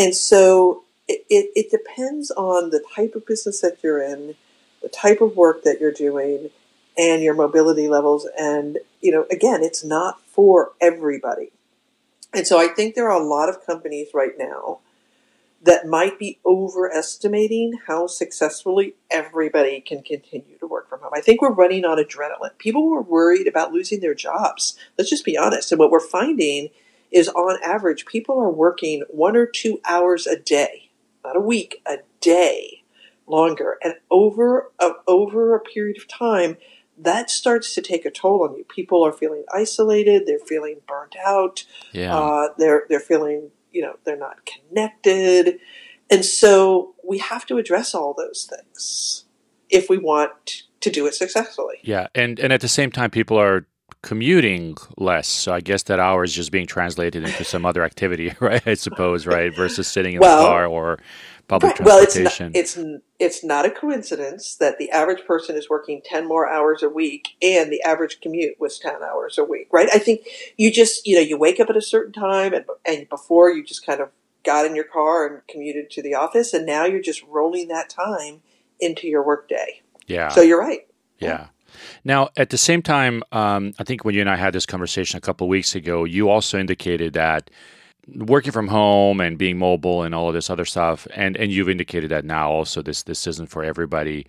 And 0.00 0.14
so 0.14 0.84
it, 1.06 1.26
it, 1.28 1.50
it 1.54 1.70
depends 1.70 2.30
on 2.30 2.70
the 2.70 2.82
type 2.94 3.14
of 3.14 3.26
business 3.26 3.60
that 3.60 3.82
you're 3.82 4.02
in, 4.02 4.34
the 4.82 4.88
type 4.88 5.20
of 5.20 5.36
work 5.36 5.62
that 5.64 5.78
you're 5.78 5.92
doing, 5.92 6.48
and 6.96 7.22
your 7.22 7.34
mobility 7.34 7.86
levels. 7.86 8.26
And, 8.38 8.78
you 9.02 9.12
know, 9.12 9.26
again, 9.30 9.62
it's 9.62 9.84
not 9.84 10.22
for 10.26 10.72
everybody. 10.80 11.52
And 12.32 12.46
so 12.46 12.58
I 12.58 12.68
think 12.68 12.94
there 12.94 13.10
are 13.10 13.20
a 13.20 13.24
lot 13.24 13.50
of 13.50 13.66
companies 13.66 14.08
right 14.14 14.38
now 14.38 14.78
that 15.62 15.86
might 15.86 16.18
be 16.18 16.38
overestimating 16.46 17.74
how 17.86 18.06
successfully 18.06 18.94
everybody 19.10 19.82
can 19.82 20.02
continue 20.02 20.56
to 20.58 20.66
work 20.66 20.88
from 20.88 21.00
home. 21.00 21.12
I 21.14 21.20
think 21.20 21.42
we're 21.42 21.52
running 21.52 21.84
on 21.84 21.98
adrenaline. 21.98 22.56
People 22.56 22.88
were 22.88 23.02
worried 23.02 23.46
about 23.46 23.70
losing 23.70 24.00
their 24.00 24.14
jobs. 24.14 24.78
Let's 24.96 25.10
just 25.10 25.26
be 25.26 25.36
honest. 25.36 25.70
And 25.70 25.78
what 25.78 25.90
we're 25.90 26.00
finding 26.00 26.70
is 27.10 27.28
on 27.28 27.58
average, 27.62 28.06
people 28.06 28.38
are 28.38 28.50
working 28.50 29.02
one 29.08 29.36
or 29.36 29.46
two 29.46 29.80
hours 29.84 30.26
a 30.26 30.36
day, 30.36 30.90
not 31.24 31.36
a 31.36 31.40
week, 31.40 31.82
a 31.86 31.98
day 32.20 32.84
longer. 33.26 33.78
And 33.82 33.94
over 34.10 34.70
a, 34.78 34.92
over 35.06 35.54
a 35.54 35.60
period 35.60 35.96
of 35.96 36.08
time, 36.08 36.56
that 36.98 37.30
starts 37.30 37.74
to 37.74 37.82
take 37.82 38.04
a 38.04 38.10
toll 38.10 38.42
on 38.42 38.56
you. 38.56 38.64
People 38.64 39.04
are 39.04 39.12
feeling 39.12 39.44
isolated. 39.52 40.26
They're 40.26 40.38
feeling 40.38 40.80
burnt 40.86 41.16
out. 41.24 41.64
Yeah. 41.92 42.16
Uh, 42.16 42.48
they're 42.58 42.84
they're 42.88 43.00
feeling 43.00 43.50
you 43.72 43.82
know 43.82 43.94
they're 44.04 44.16
not 44.16 44.38
connected, 44.44 45.60
and 46.10 46.24
so 46.24 46.94
we 47.02 47.18
have 47.18 47.46
to 47.46 47.58
address 47.58 47.94
all 47.94 48.14
those 48.14 48.48
things 48.50 49.24
if 49.70 49.88
we 49.88 49.96
want 49.96 50.64
to 50.80 50.90
do 50.90 51.06
it 51.06 51.14
successfully. 51.14 51.76
Yeah, 51.82 52.08
and 52.14 52.38
and 52.38 52.52
at 52.52 52.60
the 52.60 52.68
same 52.68 52.90
time, 52.90 53.10
people 53.10 53.38
are 53.38 53.66
commuting 54.02 54.76
less. 54.96 55.28
So 55.28 55.52
I 55.52 55.60
guess 55.60 55.84
that 55.84 56.00
hour 56.00 56.24
is 56.24 56.32
just 56.32 56.52
being 56.52 56.66
translated 56.66 57.24
into 57.24 57.44
some 57.44 57.66
other 57.66 57.82
activity, 57.82 58.34
right? 58.40 58.66
I 58.66 58.74
suppose, 58.74 59.26
right? 59.26 59.54
Versus 59.54 59.88
sitting 59.88 60.14
in 60.14 60.20
well, 60.20 60.42
the 60.42 60.48
car 60.48 60.66
or 60.66 60.98
public 61.48 61.78
right. 61.80 61.86
transportation. 61.86 62.52
Well, 62.52 62.60
it's 62.60 62.76
not, 62.76 62.86
it's 62.94 63.04
it's 63.18 63.44
not 63.44 63.66
a 63.66 63.70
coincidence 63.70 64.56
that 64.56 64.78
the 64.78 64.90
average 64.90 65.26
person 65.26 65.56
is 65.56 65.68
working 65.68 66.00
ten 66.04 66.26
more 66.26 66.48
hours 66.48 66.82
a 66.82 66.88
week, 66.88 67.36
and 67.42 67.70
the 67.70 67.82
average 67.82 68.20
commute 68.20 68.58
was 68.58 68.78
ten 68.78 69.02
hours 69.02 69.36
a 69.36 69.44
week, 69.44 69.68
right? 69.72 69.88
I 69.92 69.98
think 69.98 70.26
you 70.56 70.72
just 70.72 71.06
you 71.06 71.16
know 71.16 71.22
you 71.22 71.38
wake 71.38 71.60
up 71.60 71.68
at 71.68 71.76
a 71.76 71.82
certain 71.82 72.12
time, 72.12 72.54
and 72.54 72.64
and 72.86 73.08
before 73.08 73.50
you 73.50 73.64
just 73.64 73.84
kind 73.84 74.00
of 74.00 74.10
got 74.44 74.64
in 74.64 74.74
your 74.74 74.84
car 74.84 75.26
and 75.26 75.46
commuted 75.48 75.90
to 75.90 76.02
the 76.02 76.14
office, 76.14 76.54
and 76.54 76.64
now 76.64 76.84
you're 76.84 77.02
just 77.02 77.22
rolling 77.24 77.68
that 77.68 77.90
time 77.90 78.40
into 78.78 79.06
your 79.06 79.22
workday. 79.22 79.82
Yeah. 80.06 80.28
So 80.28 80.40
you're 80.40 80.60
right. 80.60 80.86
Yeah. 81.18 81.48
Now, 82.04 82.30
at 82.36 82.50
the 82.50 82.58
same 82.58 82.82
time, 82.82 83.22
um, 83.32 83.74
I 83.78 83.84
think 83.84 84.04
when 84.04 84.14
you 84.14 84.20
and 84.20 84.30
I 84.30 84.36
had 84.36 84.52
this 84.52 84.66
conversation 84.66 85.18
a 85.18 85.20
couple 85.20 85.48
weeks 85.48 85.74
ago, 85.74 86.04
you 86.04 86.28
also 86.28 86.58
indicated 86.58 87.12
that 87.14 87.50
working 88.16 88.52
from 88.52 88.68
home 88.68 89.20
and 89.20 89.38
being 89.38 89.58
mobile 89.58 90.02
and 90.02 90.14
all 90.14 90.28
of 90.28 90.34
this 90.34 90.50
other 90.50 90.64
stuff 90.64 91.06
and 91.14 91.36
and 91.36 91.52
you've 91.52 91.68
indicated 91.68 92.10
that 92.10 92.24
now 92.24 92.50
also 92.50 92.82
this 92.82 93.04
this 93.04 93.26
isn't 93.26 93.48
for 93.48 93.62
everybody. 93.62 94.26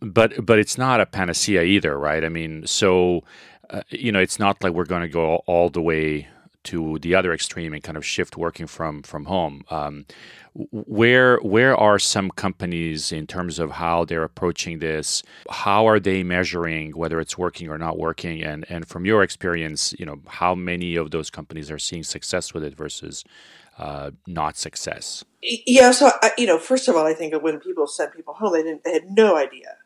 But 0.00 0.44
but 0.44 0.58
it's 0.58 0.78
not 0.78 1.00
a 1.00 1.06
panacea 1.06 1.62
either 1.62 1.98
right? 1.98 2.24
I 2.24 2.28
mean 2.28 2.66
so 2.66 3.22
uh, 3.70 3.82
you 3.90 4.10
know 4.10 4.18
it's 4.18 4.38
not 4.38 4.62
like 4.62 4.72
we're 4.72 4.84
going 4.84 5.02
to 5.02 5.08
go 5.08 5.36
all 5.46 5.68
the 5.68 5.82
way 5.82 6.28
to 6.68 6.98
the 6.98 7.14
other 7.14 7.32
extreme 7.32 7.72
and 7.72 7.82
kind 7.82 7.96
of 7.96 8.04
shift 8.04 8.36
working 8.36 8.66
from 8.66 9.02
from 9.02 9.24
home. 9.24 9.64
Um, 9.70 10.04
where 10.70 11.38
where 11.38 11.74
are 11.76 11.98
some 11.98 12.30
companies 12.30 13.10
in 13.12 13.26
terms 13.26 13.58
of 13.58 13.70
how 13.70 14.04
they're 14.04 14.24
approaching 14.24 14.80
this? 14.80 15.22
How 15.50 15.86
are 15.86 15.98
they 16.00 16.22
measuring 16.22 16.92
whether 16.92 17.20
it's 17.20 17.38
working 17.38 17.70
or 17.70 17.78
not 17.78 17.98
working? 17.98 18.42
And 18.42 18.66
and 18.68 18.86
from 18.86 19.06
your 19.06 19.22
experience, 19.22 19.94
you 19.98 20.04
know, 20.04 20.20
how 20.26 20.54
many 20.54 20.96
of 20.96 21.10
those 21.10 21.30
companies 21.30 21.70
are 21.70 21.78
seeing 21.78 22.02
success 22.02 22.52
with 22.52 22.64
it 22.64 22.76
versus 22.76 23.24
uh, 23.78 24.10
not 24.26 24.58
success? 24.58 25.24
Yeah, 25.42 25.92
so 25.92 26.10
I, 26.22 26.32
you 26.36 26.46
know, 26.46 26.58
first 26.58 26.88
of 26.88 26.96
all, 26.96 27.06
I 27.06 27.14
think 27.14 27.34
when 27.42 27.60
people 27.60 27.86
sent 27.86 28.12
people 28.14 28.34
home, 28.34 28.52
they 28.52 28.62
didn't 28.62 28.84
they 28.84 28.92
had 28.92 29.10
no 29.10 29.36
idea 29.36 29.76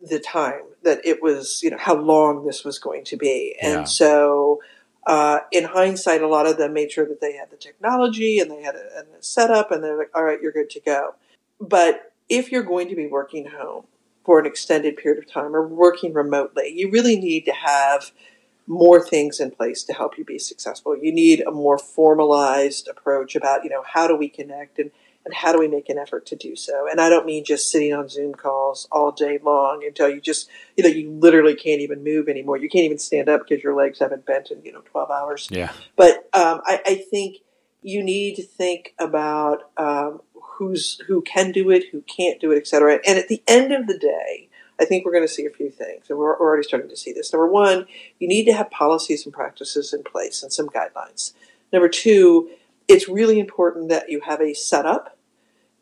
the 0.00 0.20
time 0.20 0.62
that 0.82 1.04
it 1.04 1.22
was, 1.22 1.60
you 1.62 1.70
know, 1.70 1.78
how 1.78 1.94
long 1.94 2.46
this 2.46 2.64
was 2.64 2.78
going 2.78 3.04
to 3.06 3.16
be, 3.16 3.56
and 3.60 3.80
yeah. 3.80 3.84
so 3.84 4.60
uh, 5.06 5.40
in 5.50 5.64
hindsight, 5.64 6.22
a 6.22 6.28
lot 6.28 6.46
of 6.46 6.58
them 6.58 6.72
made 6.72 6.92
sure 6.92 7.06
that 7.06 7.20
they 7.20 7.36
had 7.36 7.50
the 7.50 7.56
technology 7.56 8.38
and 8.38 8.50
they 8.50 8.62
had 8.62 8.74
a, 8.74 9.00
a 9.00 9.04
setup, 9.20 9.70
and 9.70 9.82
they're 9.82 9.96
like, 9.96 10.10
"All 10.14 10.24
right, 10.24 10.40
you're 10.40 10.52
good 10.52 10.70
to 10.70 10.80
go." 10.80 11.14
But 11.60 12.12
if 12.28 12.52
you're 12.52 12.62
going 12.62 12.88
to 12.88 12.96
be 12.96 13.06
working 13.06 13.46
home 13.46 13.84
for 14.24 14.38
an 14.38 14.46
extended 14.46 14.96
period 14.96 15.22
of 15.22 15.30
time 15.30 15.56
or 15.56 15.66
working 15.66 16.12
remotely, 16.12 16.72
you 16.74 16.90
really 16.90 17.16
need 17.16 17.44
to 17.46 17.52
have 17.52 18.12
more 18.66 19.04
things 19.04 19.40
in 19.40 19.50
place 19.50 19.82
to 19.82 19.92
help 19.92 20.16
you 20.16 20.24
be 20.24 20.38
successful. 20.38 20.96
You 20.96 21.12
need 21.12 21.40
a 21.40 21.50
more 21.50 21.76
formalized 21.76 22.86
approach 22.86 23.34
about, 23.34 23.64
you 23.64 23.70
know, 23.70 23.82
how 23.84 24.06
do 24.06 24.14
we 24.14 24.28
connect 24.28 24.78
and 24.78 24.92
and 25.24 25.34
how 25.34 25.52
do 25.52 25.58
we 25.58 25.68
make 25.68 25.88
an 25.88 25.98
effort 25.98 26.26
to 26.26 26.36
do 26.36 26.56
so? 26.56 26.88
And 26.90 27.00
I 27.00 27.08
don't 27.08 27.26
mean 27.26 27.44
just 27.44 27.70
sitting 27.70 27.92
on 27.92 28.08
Zoom 28.08 28.34
calls 28.34 28.88
all 28.90 29.12
day 29.12 29.38
long 29.42 29.84
until 29.86 30.08
you 30.08 30.20
just, 30.20 30.48
you 30.76 30.84
know, 30.84 30.90
you 30.90 31.10
literally 31.10 31.54
can't 31.54 31.80
even 31.80 32.02
move 32.02 32.28
anymore. 32.28 32.56
You 32.56 32.68
can't 32.68 32.84
even 32.84 32.98
stand 32.98 33.28
up 33.28 33.42
because 33.46 33.62
your 33.62 33.74
legs 33.74 33.98
haven't 33.98 34.24
bent 34.24 34.50
in, 34.50 34.64
you 34.64 34.72
know, 34.72 34.80
12 34.80 35.10
hours. 35.10 35.48
Yeah. 35.50 35.72
But 35.96 36.28
um, 36.32 36.62
I, 36.64 36.80
I, 36.86 36.94
think 36.94 37.38
you 37.82 38.02
need 38.02 38.36
to 38.36 38.42
think 38.42 38.94
about 38.98 39.70
um, 39.76 40.20
who's 40.34 41.00
who 41.06 41.22
can 41.22 41.52
do 41.52 41.70
it, 41.70 41.84
who 41.92 42.02
can't 42.02 42.40
do 42.40 42.52
it, 42.52 42.56
et 42.56 42.66
cetera. 42.66 42.98
And 43.06 43.18
at 43.18 43.28
the 43.28 43.42
end 43.46 43.72
of 43.72 43.86
the 43.86 43.98
day, 43.98 44.48
I 44.80 44.86
think 44.86 45.04
we're 45.04 45.12
going 45.12 45.26
to 45.26 45.32
see 45.32 45.44
a 45.44 45.50
few 45.50 45.70
things, 45.70 46.08
and 46.08 46.18
we're 46.18 46.38
already 46.38 46.62
starting 46.62 46.88
to 46.88 46.96
see 46.96 47.12
this. 47.12 47.32
Number 47.32 47.46
one, 47.46 47.86
you 48.18 48.26
need 48.26 48.44
to 48.44 48.54
have 48.54 48.70
policies 48.70 49.26
and 49.26 49.34
practices 49.34 49.92
in 49.92 50.02
place 50.02 50.42
and 50.42 50.50
some 50.50 50.68
guidelines. 50.68 51.34
Number 51.72 51.88
two, 51.88 52.50
it's 52.90 53.08
really 53.08 53.38
important 53.38 53.88
that 53.88 54.10
you 54.10 54.20
have 54.20 54.40
a 54.40 54.52
setup. 54.52 55.16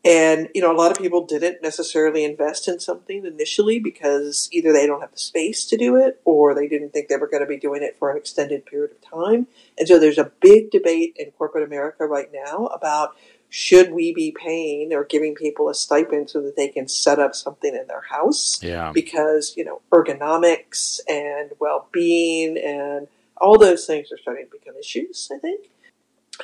And, 0.05 0.47
you 0.55 0.61
know, 0.61 0.71
a 0.71 0.77
lot 0.77 0.91
of 0.91 0.97
people 0.97 1.25
didn't 1.25 1.61
necessarily 1.61 2.23
invest 2.23 2.69
in 2.69 2.79
something 2.79 3.25
initially 3.25 3.79
because 3.79 4.47
either 4.53 4.71
they 4.71 4.87
don't 4.87 5.01
have 5.01 5.11
the 5.11 5.17
space 5.17 5.65
to 5.65 5.77
do 5.77 5.97
it 5.97 6.21
or 6.23 6.55
they 6.55 6.69
didn't 6.69 6.93
think 6.93 7.09
they 7.09 7.17
were 7.17 7.27
going 7.27 7.43
to 7.43 7.47
be 7.47 7.57
doing 7.57 7.83
it 7.83 7.97
for 7.99 8.09
an 8.09 8.15
extended 8.15 8.65
period 8.65 8.91
of 8.91 9.01
time. 9.01 9.47
And 9.77 9.87
so 9.87 9.99
there's 9.99 10.17
a 10.17 10.31
big 10.39 10.71
debate 10.71 11.17
in 11.19 11.31
corporate 11.31 11.65
America 11.65 12.05
right 12.05 12.29
now 12.31 12.67
about 12.67 13.15
should 13.49 13.91
we 13.91 14.13
be 14.13 14.31
paying 14.31 14.93
or 14.93 15.03
giving 15.03 15.35
people 15.35 15.67
a 15.67 15.75
stipend 15.75 16.29
so 16.29 16.39
that 16.43 16.55
they 16.55 16.69
can 16.69 16.87
set 16.87 17.19
up 17.19 17.35
something 17.35 17.75
in 17.75 17.87
their 17.87 18.03
house? 18.09 18.63
Yeah. 18.63 18.91
Because, 18.93 19.53
you 19.57 19.65
know, 19.65 19.81
ergonomics 19.91 20.99
and 21.09 21.51
well 21.59 21.89
being 21.91 22.57
and 22.57 23.07
all 23.35 23.57
those 23.57 23.85
things 23.85 24.11
are 24.13 24.17
starting 24.17 24.45
to 24.45 24.51
become 24.51 24.77
issues, 24.77 25.29
I 25.33 25.39
think 25.39 25.71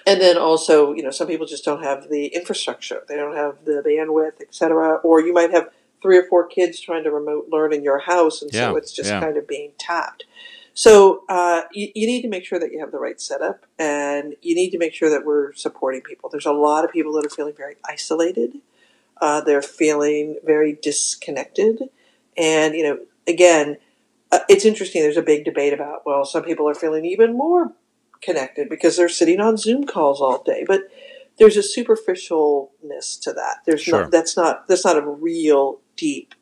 and 0.05 0.21
then 0.21 0.37
also, 0.37 0.93
you 0.93 1.03
know, 1.03 1.11
some 1.11 1.27
people 1.27 1.45
just 1.45 1.63
don't 1.63 1.83
have 1.83 2.09
the 2.09 2.27
infrastructure. 2.27 3.03
They 3.07 3.15
don't 3.15 3.35
have 3.35 3.63
the 3.65 3.81
bandwidth, 3.85 4.41
etc. 4.41 4.95
Or 5.03 5.21
you 5.21 5.33
might 5.33 5.51
have 5.51 5.69
three 6.01 6.17
or 6.17 6.23
four 6.23 6.45
kids 6.45 6.79
trying 6.79 7.03
to 7.03 7.11
remote 7.11 7.47
learn 7.51 7.73
in 7.73 7.83
your 7.83 7.99
house, 7.99 8.41
and 8.41 8.53
yeah, 8.53 8.69
so 8.69 8.75
it's 8.75 8.91
just 8.91 9.09
yeah. 9.09 9.19
kind 9.19 9.37
of 9.37 9.47
being 9.47 9.71
tapped. 9.77 10.25
So 10.73 11.23
uh, 11.29 11.63
you, 11.71 11.87
you, 11.95 12.05
need 12.05 12.21
to 12.23 12.27
make 12.27 12.43
sure 12.43 12.59
that 12.59 12.73
you 12.73 12.79
have 12.79 12.91
the 12.91 12.99
right 12.99 13.19
setup, 13.19 13.65
and 13.79 14.35
you 14.41 14.55
need 14.55 14.71
to 14.71 14.77
make 14.77 14.93
sure 14.93 15.09
that 15.09 15.25
we're 15.25 15.53
supporting 15.53 16.01
people. 16.01 16.29
There's 16.29 16.45
a 16.45 16.51
lot 16.51 16.83
of 16.83 16.91
people 16.91 17.13
that 17.13 17.25
are 17.25 17.29
feeling 17.29 17.53
very 17.55 17.75
isolated. 17.85 18.57
Uh, 19.21 19.39
they're 19.39 19.61
feeling 19.61 20.37
very 20.43 20.73
disconnected, 20.73 21.89
and 22.37 22.75
you 22.75 22.83
know, 22.83 22.99
again, 23.25 23.77
uh, 24.33 24.39
it's 24.49 24.65
interesting. 24.65 25.01
There's 25.01 25.15
a 25.15 25.21
big 25.21 25.45
debate 25.45 25.73
about 25.73 26.05
well, 26.05 26.25
some 26.25 26.43
people 26.43 26.67
are 26.67 26.75
feeling 26.75 27.05
even 27.05 27.37
more 27.37 27.71
connected 28.25 28.69
because 28.69 28.97
they're 28.97 29.09
sitting 29.09 29.39
on 29.39 29.57
Zoom 29.57 29.85
calls 29.85 30.19
all 30.19 30.41
day. 30.43 30.65
But 30.67 30.81
there's 31.37 31.57
a 31.57 31.59
superficialness 31.59 33.19
to 33.21 33.33
that. 33.33 33.57
There's 33.65 33.81
sure. 33.81 34.01
not 34.01 34.11
that's 34.11 34.35
not 34.35 34.67
that's 34.67 34.85
not 34.85 34.97
a 34.97 35.07
real 35.07 35.79
deep 35.95 36.33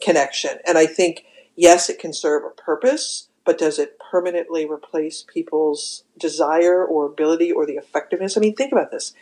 connection. 0.00 0.58
And 0.66 0.78
I 0.78 0.86
think 0.86 1.24
yes, 1.56 1.88
it 1.90 1.98
can 1.98 2.12
serve 2.12 2.44
a 2.44 2.50
purpose, 2.50 3.28
but 3.44 3.58
does 3.58 3.78
it 3.78 3.98
permanently 4.10 4.66
replace 4.66 5.24
people's 5.26 6.04
desire 6.18 6.84
or 6.84 7.06
ability 7.06 7.50
or 7.50 7.66
the 7.66 7.74
effectiveness? 7.74 8.36
I 8.36 8.40
mean, 8.40 8.54
think 8.54 8.72
about 8.72 8.90
this. 8.90 9.14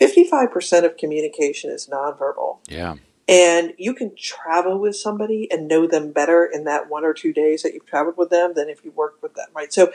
55% 0.00 0.84
of 0.84 0.96
communication 0.96 1.70
is 1.70 1.86
nonverbal. 1.86 2.58
Yeah. 2.68 2.96
And 3.28 3.74
you 3.78 3.94
can 3.94 4.16
travel 4.16 4.78
with 4.78 4.96
somebody 4.96 5.48
and 5.50 5.68
know 5.68 5.86
them 5.86 6.12
better 6.12 6.44
in 6.44 6.64
that 6.64 6.90
one 6.90 7.04
or 7.04 7.14
two 7.14 7.32
days 7.32 7.62
that 7.62 7.72
you've 7.72 7.86
traveled 7.86 8.16
with 8.16 8.30
them 8.30 8.54
than 8.54 8.68
if 8.68 8.84
you 8.84 8.90
worked 8.90 9.22
with 9.22 9.34
them, 9.34 9.46
right? 9.54 9.72
So 9.72 9.92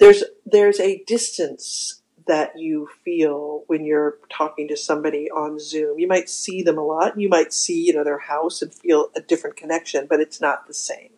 there's 0.00 0.24
there's 0.44 0.80
a 0.80 1.04
distance 1.06 2.02
that 2.26 2.58
you 2.58 2.88
feel 3.04 3.64
when 3.66 3.84
you're 3.84 4.18
talking 4.30 4.68
to 4.68 4.76
somebody 4.76 5.30
on 5.30 5.58
Zoom. 5.58 5.98
You 5.98 6.06
might 6.06 6.28
see 6.28 6.62
them 6.62 6.78
a 6.78 6.84
lot. 6.84 7.18
You 7.18 7.28
might 7.28 7.52
see, 7.52 7.84
you 7.86 7.92
know, 7.92 8.04
their 8.04 8.18
house 8.18 8.62
and 8.62 8.74
feel 8.74 9.10
a 9.16 9.20
different 9.20 9.56
connection, 9.56 10.06
but 10.08 10.20
it's 10.20 10.40
not 10.40 10.66
the 10.66 10.74
same. 10.74 11.10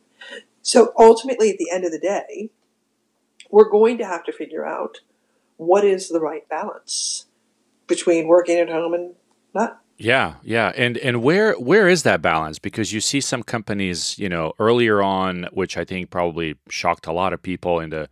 So 0.63 0.93
ultimately 0.99 1.51
at 1.51 1.59
the 1.59 1.71
end 1.71 1.85
of 1.85 1.93
the 1.93 1.99
day, 1.99 2.51
we're 3.51 3.69
going 3.69 3.99
to 3.99 4.07
have 4.07 4.25
to 4.25 4.33
figure 4.33 4.67
out 4.67 5.01
what 5.57 5.85
is 5.85 6.09
the 6.09 6.21
right 6.21 6.49
balance 6.49 7.27
between 7.87 8.27
working 8.27 8.59
at 8.59 8.71
home 8.71 8.95
and 8.95 9.15
not 9.55 9.82
yeah, 10.03 10.35
yeah, 10.43 10.73
and 10.77 10.99
and 10.99 11.23
where 11.23 11.55
where 11.55 11.89
is 11.89 12.03
that 12.03 12.21
balance? 12.21 12.59
Because 12.59 12.93
you 12.93 13.01
see 13.01 13.21
some 13.21 13.45
companies, 13.45 14.19
you 14.19 14.29
know, 14.29 14.53
earlier 14.59 15.01
on, 15.01 15.49
which 15.53 15.77
I 15.77 15.85
think 15.85 16.11
probably 16.11 16.57
shocked 16.69 17.07
a 17.07 17.13
lot 17.13 17.33
of 17.33 17.41
people 17.41 17.79
in 17.79 17.91
the 17.91 18.09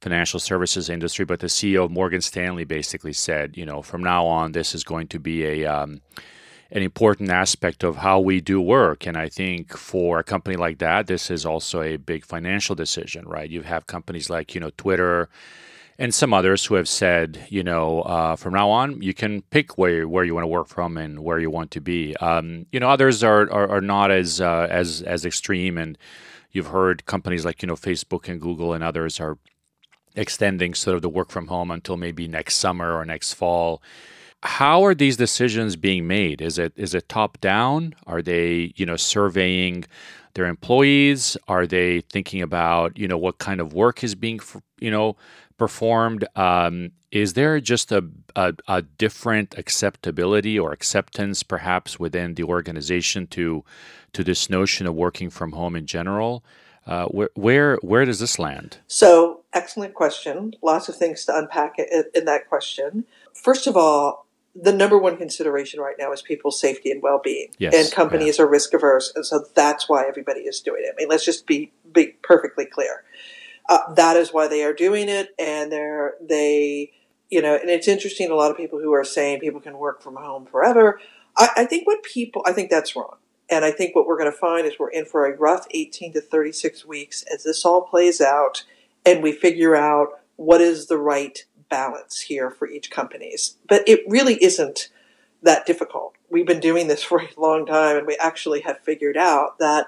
financial 0.00 0.40
services 0.40 0.90
industry, 0.90 1.24
but 1.24 1.38
the 1.38 1.46
CEO 1.46 1.84
of 1.84 1.92
Morgan 1.92 2.22
Stanley 2.22 2.64
basically 2.64 3.12
said, 3.12 3.56
you 3.56 3.64
know, 3.64 3.82
from 3.82 4.02
now 4.02 4.26
on, 4.26 4.50
this 4.50 4.74
is 4.74 4.82
going 4.82 5.06
to 5.08 5.20
be 5.20 5.44
a 5.44 5.64
um, 5.64 6.00
an 6.72 6.82
important 6.82 7.30
aspect 7.30 7.84
of 7.84 7.98
how 7.98 8.18
we 8.18 8.40
do 8.40 8.60
work. 8.60 9.06
And 9.06 9.16
I 9.16 9.28
think 9.28 9.76
for 9.76 10.18
a 10.18 10.24
company 10.24 10.56
like 10.56 10.78
that, 10.78 11.06
this 11.06 11.30
is 11.30 11.46
also 11.46 11.82
a 11.82 11.98
big 11.98 12.24
financial 12.24 12.74
decision, 12.74 13.24
right? 13.28 13.48
You 13.48 13.62
have 13.62 13.86
companies 13.86 14.28
like 14.28 14.56
you 14.56 14.60
know 14.60 14.70
Twitter 14.76 15.28
and 15.98 16.14
some 16.14 16.32
others 16.32 16.64
who 16.64 16.76
have 16.76 16.88
said, 16.88 17.44
you 17.48 17.64
know, 17.64 18.02
uh, 18.02 18.36
from 18.36 18.54
now 18.54 18.70
on, 18.70 19.02
you 19.02 19.12
can 19.12 19.42
pick 19.42 19.76
where 19.76 20.06
where 20.06 20.24
you 20.24 20.34
want 20.34 20.44
to 20.44 20.48
work 20.48 20.68
from 20.68 20.96
and 20.96 21.20
where 21.20 21.40
you 21.40 21.50
want 21.50 21.72
to 21.72 21.80
be. 21.80 22.14
Um, 22.16 22.66
you 22.70 22.78
know, 22.78 22.88
others 22.88 23.24
are 23.24 23.50
are, 23.50 23.68
are 23.68 23.80
not 23.80 24.10
as 24.10 24.40
uh, 24.40 24.68
as 24.70 25.02
as 25.02 25.24
extreme, 25.24 25.76
and 25.76 25.98
you've 26.52 26.68
heard 26.68 27.04
companies 27.06 27.44
like 27.44 27.62
you 27.62 27.66
know 27.66 27.74
Facebook 27.74 28.28
and 28.28 28.40
Google 28.40 28.72
and 28.72 28.84
others 28.84 29.18
are 29.18 29.38
extending 30.14 30.74
sort 30.74 30.96
of 30.96 31.02
the 31.02 31.08
work 31.08 31.30
from 31.30 31.48
home 31.48 31.70
until 31.70 31.96
maybe 31.96 32.28
next 32.28 32.56
summer 32.56 32.94
or 32.96 33.04
next 33.04 33.34
fall. 33.34 33.82
How 34.44 34.84
are 34.84 34.94
these 34.94 35.16
decisions 35.16 35.74
being 35.74 36.06
made? 36.06 36.40
Is 36.40 36.58
it 36.58 36.72
is 36.76 36.94
it 36.94 37.08
top 37.08 37.40
down? 37.40 37.96
Are 38.06 38.22
they 38.22 38.72
you 38.76 38.86
know 38.86 38.96
surveying 38.96 39.84
their 40.38 40.46
employees? 40.46 41.36
Are 41.46 41.66
they 41.66 42.00
thinking 42.14 42.40
about 42.40 42.96
you 42.96 43.06
know 43.06 43.18
what 43.18 43.38
kind 43.38 43.60
of 43.60 43.74
work 43.74 44.02
is 44.02 44.14
being 44.14 44.40
you 44.80 44.90
know 44.90 45.16
performed. 45.58 46.24
Um, 46.36 46.92
is 47.10 47.34
there 47.34 47.60
just 47.60 47.92
a, 47.92 48.04
a, 48.36 48.54
a, 48.68 48.82
different 48.82 49.58
acceptability 49.58 50.58
or 50.58 50.72
acceptance, 50.72 51.42
perhaps, 51.42 51.98
within 51.98 52.34
the 52.34 52.44
organization 52.44 53.26
to 53.28 53.64
to 54.14 54.24
this 54.24 54.48
notion 54.48 54.86
of 54.86 54.94
working 54.94 55.28
from 55.28 55.52
home 55.52 55.76
in 55.76 55.86
general? 55.86 56.44
Uh, 56.86 57.06
where, 57.06 57.30
where 57.34 57.76
where 57.82 58.04
does 58.04 58.20
this 58.20 58.38
land? 58.38 58.78
So, 58.86 59.40
excellent 59.52 59.94
question. 59.94 60.54
Lots 60.62 60.88
of 60.88 60.96
things 60.96 61.24
to 61.26 61.36
unpack 61.36 61.78
in, 61.78 62.04
in 62.14 62.24
that 62.24 62.48
question. 62.48 63.04
First 63.34 63.66
of 63.66 63.76
all, 63.76 64.26
the 64.60 64.72
number 64.72 64.98
one 64.98 65.16
consideration 65.16 65.80
right 65.80 65.94
now 65.98 66.12
is 66.12 66.22
people's 66.22 66.60
safety 66.60 66.90
and 66.90 67.02
well-being. 67.02 67.48
Yes, 67.58 67.74
and 67.74 67.92
companies 67.92 68.38
yeah. 68.38 68.44
are 68.44 68.48
risk 68.48 68.74
averse, 68.74 69.12
and 69.14 69.24
so 69.24 69.44
that's 69.54 69.88
why 69.88 70.06
everybody 70.06 70.40
is 70.40 70.60
doing 70.60 70.82
it. 70.84 70.94
I 70.94 70.96
mean, 70.96 71.08
let's 71.08 71.24
just 71.24 71.46
be 71.46 71.72
be 71.92 72.16
perfectly 72.22 72.66
clear. 72.66 73.04
Uh, 73.68 73.92
that 73.94 74.16
is 74.16 74.32
why 74.32 74.48
they 74.48 74.64
are 74.64 74.72
doing 74.72 75.08
it, 75.08 75.34
and 75.38 75.70
they're 75.70 76.14
they, 76.20 76.92
you 77.30 77.40
know, 77.40 77.54
and 77.54 77.70
it's 77.70 77.88
interesting. 77.88 78.30
A 78.30 78.34
lot 78.34 78.50
of 78.50 78.56
people 78.56 78.80
who 78.80 78.92
are 78.92 79.04
saying 79.04 79.40
people 79.40 79.60
can 79.60 79.78
work 79.78 80.02
from 80.02 80.16
home 80.16 80.46
forever. 80.46 81.00
I, 81.36 81.48
I 81.58 81.64
think 81.64 81.86
what 81.86 82.02
people, 82.02 82.42
I 82.46 82.52
think 82.52 82.70
that's 82.70 82.96
wrong. 82.96 83.16
And 83.50 83.64
I 83.64 83.70
think 83.70 83.96
what 83.96 84.06
we're 84.06 84.18
going 84.18 84.30
to 84.30 84.36
find 84.36 84.66
is 84.66 84.74
we're 84.78 84.90
in 84.90 85.06
for 85.06 85.26
a 85.26 85.34
rough 85.36 85.66
18 85.70 86.12
to 86.14 86.20
36 86.20 86.84
weeks 86.84 87.24
as 87.32 87.44
this 87.44 87.64
all 87.64 87.82
plays 87.82 88.20
out 88.20 88.64
and 89.06 89.22
we 89.22 89.32
figure 89.32 89.74
out 89.74 90.20
what 90.36 90.60
is 90.60 90.86
the 90.86 90.98
right 90.98 91.44
balance 91.68 92.20
here 92.20 92.50
for 92.50 92.68
each 92.68 92.90
companies. 92.90 93.56
But 93.68 93.88
it 93.88 94.00
really 94.08 94.42
isn't 94.42 94.90
that 95.42 95.66
difficult. 95.66 96.14
We've 96.30 96.46
been 96.46 96.60
doing 96.60 96.88
this 96.88 97.02
for 97.04 97.20
a 97.20 97.40
long 97.40 97.66
time 97.66 97.96
and 97.96 98.06
we 98.06 98.16
actually 98.16 98.60
have 98.60 98.80
figured 98.80 99.16
out 99.16 99.58
that 99.58 99.86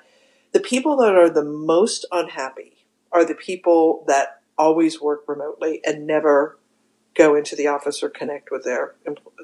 the 0.53 0.61
people 0.61 0.97
that 0.99 1.15
are 1.15 1.31
the 1.31 1.45
most 1.45 2.07
unhappy 2.11 2.87
are 3.13 3.25
the 3.25 3.35
people 3.35 4.05
that 4.07 4.41
always 4.59 5.01
work 5.01 5.25
remotely 5.27 5.81
and 5.85 6.07
never 6.07 6.59
go 7.15 7.35
into 7.35 7.57
the 7.57 7.67
office 7.67 8.03
or 8.03 8.09
connect 8.09 8.51
with 8.51 8.65
their 8.65 8.95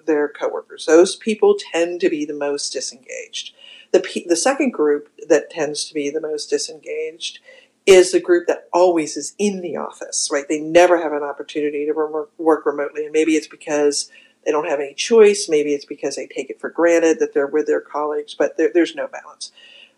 their 0.07 0.29
coworkers. 0.29 0.87
Those 0.87 1.17
people 1.17 1.57
tend 1.73 2.01
to 2.01 2.09
be 2.09 2.25
the 2.25 2.35
most 2.35 2.73
disengaged. 2.73 3.55
The 3.93 4.25
the 4.29 4.37
second 4.37 4.71
group 4.71 5.09
that 5.29 5.51
tends 5.51 5.85
to 5.87 5.95
be 5.95 6.11
the 6.11 6.21
most 6.21 6.49
disengaged 6.49 7.41
is 7.87 8.13
the 8.13 8.21
group 8.21 8.49
that 8.49 8.69
always 8.73 9.17
is 9.17 9.35
in 9.39 9.61
the 9.61 9.77
office, 9.77 10.29
right? 10.33 10.45
They 10.49 10.61
never 10.61 11.01
have 11.01 11.13
an 11.13 11.23
opportunity 11.23 11.87
to 11.87 12.27
work 12.37 12.67
remotely, 12.67 13.05
and 13.05 13.13
maybe 13.13 13.37
it's 13.37 13.47
because 13.47 14.11
they 14.45 14.51
don't 14.51 14.69
have 14.69 14.81
any 14.81 14.95
choice. 14.95 15.49
Maybe 15.49 15.73
it's 15.73 15.85
because 15.85 16.17
they 16.17 16.27
take 16.27 16.51
it 16.51 16.61
for 16.61 16.69
granted 16.69 17.21
that 17.21 17.33
they're 17.33 17.47
with 17.47 17.67
their 17.67 17.81
colleagues, 17.81 18.35
but 18.35 18.57
there, 18.57 18.71
there's 18.73 18.95
no 18.95 19.07
balance. 19.07 19.53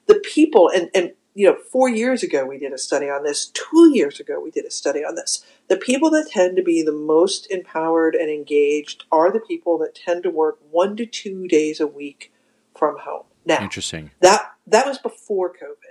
The 0.07 0.21
people, 0.21 0.71
and, 0.75 0.91
and 0.95 1.13
you 1.35 1.47
know, 1.47 1.57
four 1.71 1.89
years 1.89 2.23
ago 2.23 2.45
we 2.45 2.59
did 2.59 2.73
a 2.73 2.79
study 2.79 3.09
on 3.09 3.25
this. 3.25 3.47
Two 3.47 3.91
years 3.93 4.21
ago 4.21 4.41
we 4.41 4.51
did 4.51 4.65
a 4.65 4.71
study 4.71 5.05
on 5.05 5.15
this. 5.15 5.45
The 5.69 5.77
people 5.77 6.11
that 6.11 6.31
tend 6.31 6.57
to 6.57 6.63
be 6.63 6.83
the 6.83 6.93
most 6.93 7.51
empowered 7.51 8.15
and 8.15 8.31
engaged 8.31 9.05
are 9.13 9.31
the 9.31 9.41
people 9.41 9.79
that 9.79 9.95
tend 9.95 10.25
to 10.25 10.31
work 10.31 10.59
one 10.71 10.97
to 10.97 11.07
two 11.07 11.47
days 11.47 11.79
a 11.79 11.87
week 11.87 12.33
from 12.77 12.99
home. 12.99 13.25
Now, 13.45 13.63
interesting. 13.63 14.11
That 14.21 14.53
that 14.67 14.87
was 14.87 14.99
before 14.99 15.51
COVID. 15.51 15.88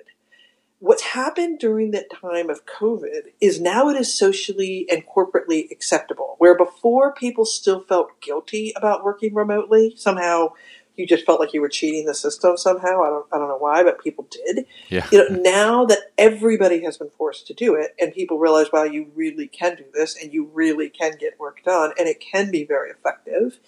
What's 0.79 1.01
happened 1.01 1.57
during 1.57 1.91
that 1.91 2.11
time 2.11 2.51
of 2.51 2.65
COVID 2.65 3.31
is 3.41 3.59
now 3.59 3.89
it 3.89 3.95
is 3.95 4.13
socially 4.13 4.85
and 4.91 5.03
corporately 5.07 5.71
acceptable. 5.71 6.35
Where 6.37 6.55
before 6.55 7.13
people 7.13 7.45
still 7.45 7.83
felt 7.83 8.21
guilty 8.21 8.73
about 8.75 9.03
working 9.03 9.33
remotely, 9.33 9.93
somehow 9.97 10.53
you 10.95 11.07
just 11.07 11.25
felt 11.25 11.39
like 11.39 11.53
you 11.53 11.61
were 11.61 11.69
cheating 11.69 12.05
the 12.05 12.13
system 12.13 12.57
somehow. 12.57 13.01
I 13.03 13.09
don't, 13.09 13.25
I 13.31 13.37
don't 13.37 13.47
know 13.47 13.57
why, 13.57 13.83
but 13.83 14.03
people 14.03 14.27
did. 14.29 14.65
Yeah. 14.89 15.07
You 15.11 15.29
know, 15.29 15.41
now 15.41 15.85
that 15.85 15.99
everybody 16.17 16.83
has 16.83 16.97
been 16.97 17.11
forced 17.17 17.47
to 17.47 17.53
do 17.53 17.75
it, 17.75 17.95
and 17.99 18.13
people 18.13 18.39
realize, 18.39 18.71
wow, 18.71 18.83
you 18.83 19.11
really 19.15 19.47
can 19.47 19.75
do 19.75 19.85
this, 19.93 20.15
and 20.21 20.33
you 20.33 20.49
really 20.53 20.89
can 20.89 21.13
get 21.19 21.39
work 21.39 21.63
done, 21.63 21.93
and 21.97 22.07
it 22.07 22.19
can 22.19 22.51
be 22.51 22.63
very 22.63 22.89
effective. 22.89 23.59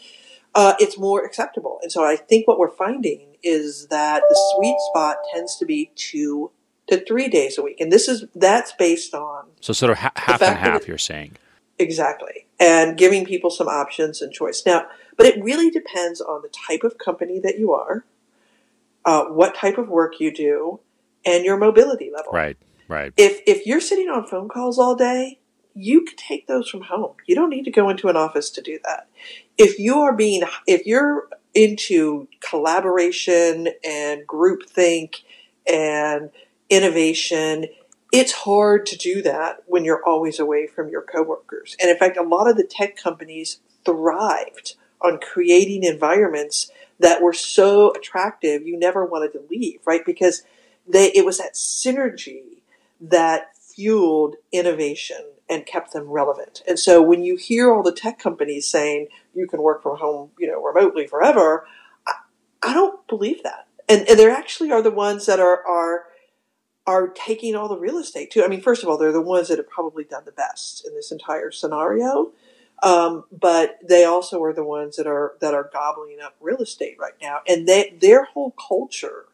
Uh, 0.55 0.73
it's 0.79 0.97
more 0.97 1.23
acceptable, 1.23 1.79
and 1.83 1.91
so 1.91 2.03
I 2.03 2.15
think 2.15 2.47
what 2.47 2.57
we're 2.57 2.71
finding 2.71 3.37
is 3.43 3.87
that 3.87 4.23
the 4.27 4.53
sweet 4.55 4.75
spot 4.89 5.17
tends 5.31 5.55
to 5.57 5.65
be 5.65 5.91
two 5.95 6.51
to 6.89 7.03
three 7.05 7.27
days 7.27 7.58
a 7.58 7.62
week, 7.62 7.79
and 7.79 7.91
this 7.91 8.08
is 8.08 8.25
that's 8.36 8.72
based 8.74 9.13
on 9.13 9.46
so 9.62 9.74
sort 9.74 9.91
of 9.91 9.98
ha- 9.98 10.12
half 10.15 10.41
and 10.41 10.58
half. 10.58 10.81
It, 10.81 10.88
you're 10.88 10.98
saying 10.98 11.38
exactly, 11.77 12.48
and 12.60 12.98
giving 12.98 13.25
people 13.25 13.50
some 13.50 13.67
options 13.67 14.22
and 14.22 14.34
choice. 14.34 14.63
Now 14.65 14.88
but 15.19 15.27
it 15.27 15.43
really 15.43 15.69
depends 15.69 16.22
on 16.22 16.41
the 16.41 16.48
type 16.48 16.86
of 16.86 16.98
company 16.98 17.41
that 17.41 17.60
you 17.60 17.74
are, 17.74 18.05
uh, 19.03 19.25
what 19.25 19.53
type 19.53 19.77
of 19.77 19.89
work 19.89 20.22
you 20.22 20.34
do, 20.34 20.79
and 21.25 21.43
your 21.43 21.58
mobility 21.58 22.10
level. 22.10 22.31
Right, 22.31 22.55
right. 22.88 23.12
If 23.17 23.42
if 23.46 23.66
you're 23.66 23.81
sitting 23.81 24.07
on 24.07 24.25
phone 24.27 24.48
calls 24.48 24.79
all 24.79 24.96
day, 24.96 25.40
you 25.75 26.05
can 26.05 26.16
take 26.16 26.48
those 26.48 26.70
from 26.70 26.83
home. 26.83 27.16
You 27.27 27.35
don't 27.35 27.50
need 27.50 27.66
to 27.66 27.72
go 27.72 27.90
into 27.90 28.07
an 28.07 28.16
office 28.16 28.50
to 28.51 28.61
do 28.61 28.79
that. 28.85 29.09
If 29.57 29.77
you 29.77 30.00
are 30.00 30.16
being, 30.16 30.44
if 30.66 30.85
you're 30.87 31.27
into 31.53 32.29
collaboration 32.40 33.68
and 33.83 34.25
groupthink 34.25 35.16
and 35.68 36.29
innovation, 36.70 37.68
it's 38.12 38.32
hard 38.32 38.86
to 38.88 38.98
do 38.98 39.22
that 39.22 39.64
when 39.68 39.86
you're 39.86 40.03
always 40.03 40.40
away 40.40 40.68
from 40.68 40.90
your 40.90 41.01
coworkers. 41.01 41.75
And 41.79 41.90
in 41.90 41.98
fact, 41.98 42.18
a 42.18 42.24
lot 42.24 42.50
of 42.50 42.58
the 42.58 42.64
tech 42.64 42.96
companies 42.98 43.60
thrived 43.86 44.75
on 45.01 45.20
creating 45.20 45.84
environments 45.84 46.72
that 47.00 47.22
were 47.22 47.34
so 47.34 47.92
attractive 47.94 48.68
you 48.68 48.77
never 48.77 49.05
wanted 49.05 49.32
to 49.34 49.46
leave, 49.50 49.79
right? 49.86 50.05
Because 50.05 50.44
they 50.88 51.12
it 51.14 51.25
was 51.25 51.38
that 51.38 51.53
synergy 51.53 52.62
that 53.00 53.55
fueled 53.55 54.36
innovation 54.51 55.24
and 55.50 55.66
kept 55.66 55.94
them 55.94 56.10
relevant. 56.10 56.62
And 56.68 56.77
so 56.77 57.01
when 57.01 57.24
you 57.24 57.36
hear 57.36 57.74
all 57.74 57.82
the 57.82 57.94
tech 57.94 58.20
companies 58.20 58.70
saying 58.70 59.08
you 59.34 59.48
can 59.48 59.62
work 59.62 59.82
from 59.82 59.98
home, 59.98 60.32
you 60.38 60.48
know, 60.48 60.62
remotely 60.62 61.08
forever, 61.08 61.66
I, 62.05 62.14
I 62.62 62.74
don't 62.74 63.05
believe 63.08 63.42
that. 63.44 63.68
And, 63.88 64.08
and 64.08 64.20
there 64.20 64.29
actually 64.29 64.72
are 64.72 64.84
the 64.84 64.92
ones 64.92 65.25
that 65.25 65.40
are, 65.40 65.66
are 65.66 66.03
are 66.89 67.07
taking 67.07 67.55
all 67.55 67.67
the 67.67 67.77
real 67.77 67.99
estate 67.99 68.31
too. 68.31 68.43
I 68.43 68.47
mean, 68.47 68.61
first 68.61 68.81
of 68.81 68.89
all, 68.89 68.97
they're 68.97 69.11
the 69.11 69.21
ones 69.21 69.47
that 69.49 69.59
have 69.59 69.69
probably 69.69 70.03
done 70.03 70.23
the 70.25 70.31
best 70.31 70.87
in 70.87 70.95
this 70.95 71.11
entire 71.11 71.51
scenario. 71.51 72.31
Um, 72.81 73.25
but 73.31 73.77
they 73.87 74.05
also 74.05 74.41
are 74.41 74.53
the 74.53 74.63
ones 74.63 74.95
that 74.95 75.05
are 75.05 75.35
that 75.39 75.53
are 75.53 75.69
gobbling 75.71 76.17
up 76.19 76.35
real 76.41 76.57
estate 76.57 76.97
right 76.99 77.13
now, 77.21 77.41
and 77.47 77.67
they 77.67 77.95
their 78.01 78.23
whole 78.23 78.55
culture, 78.67 79.25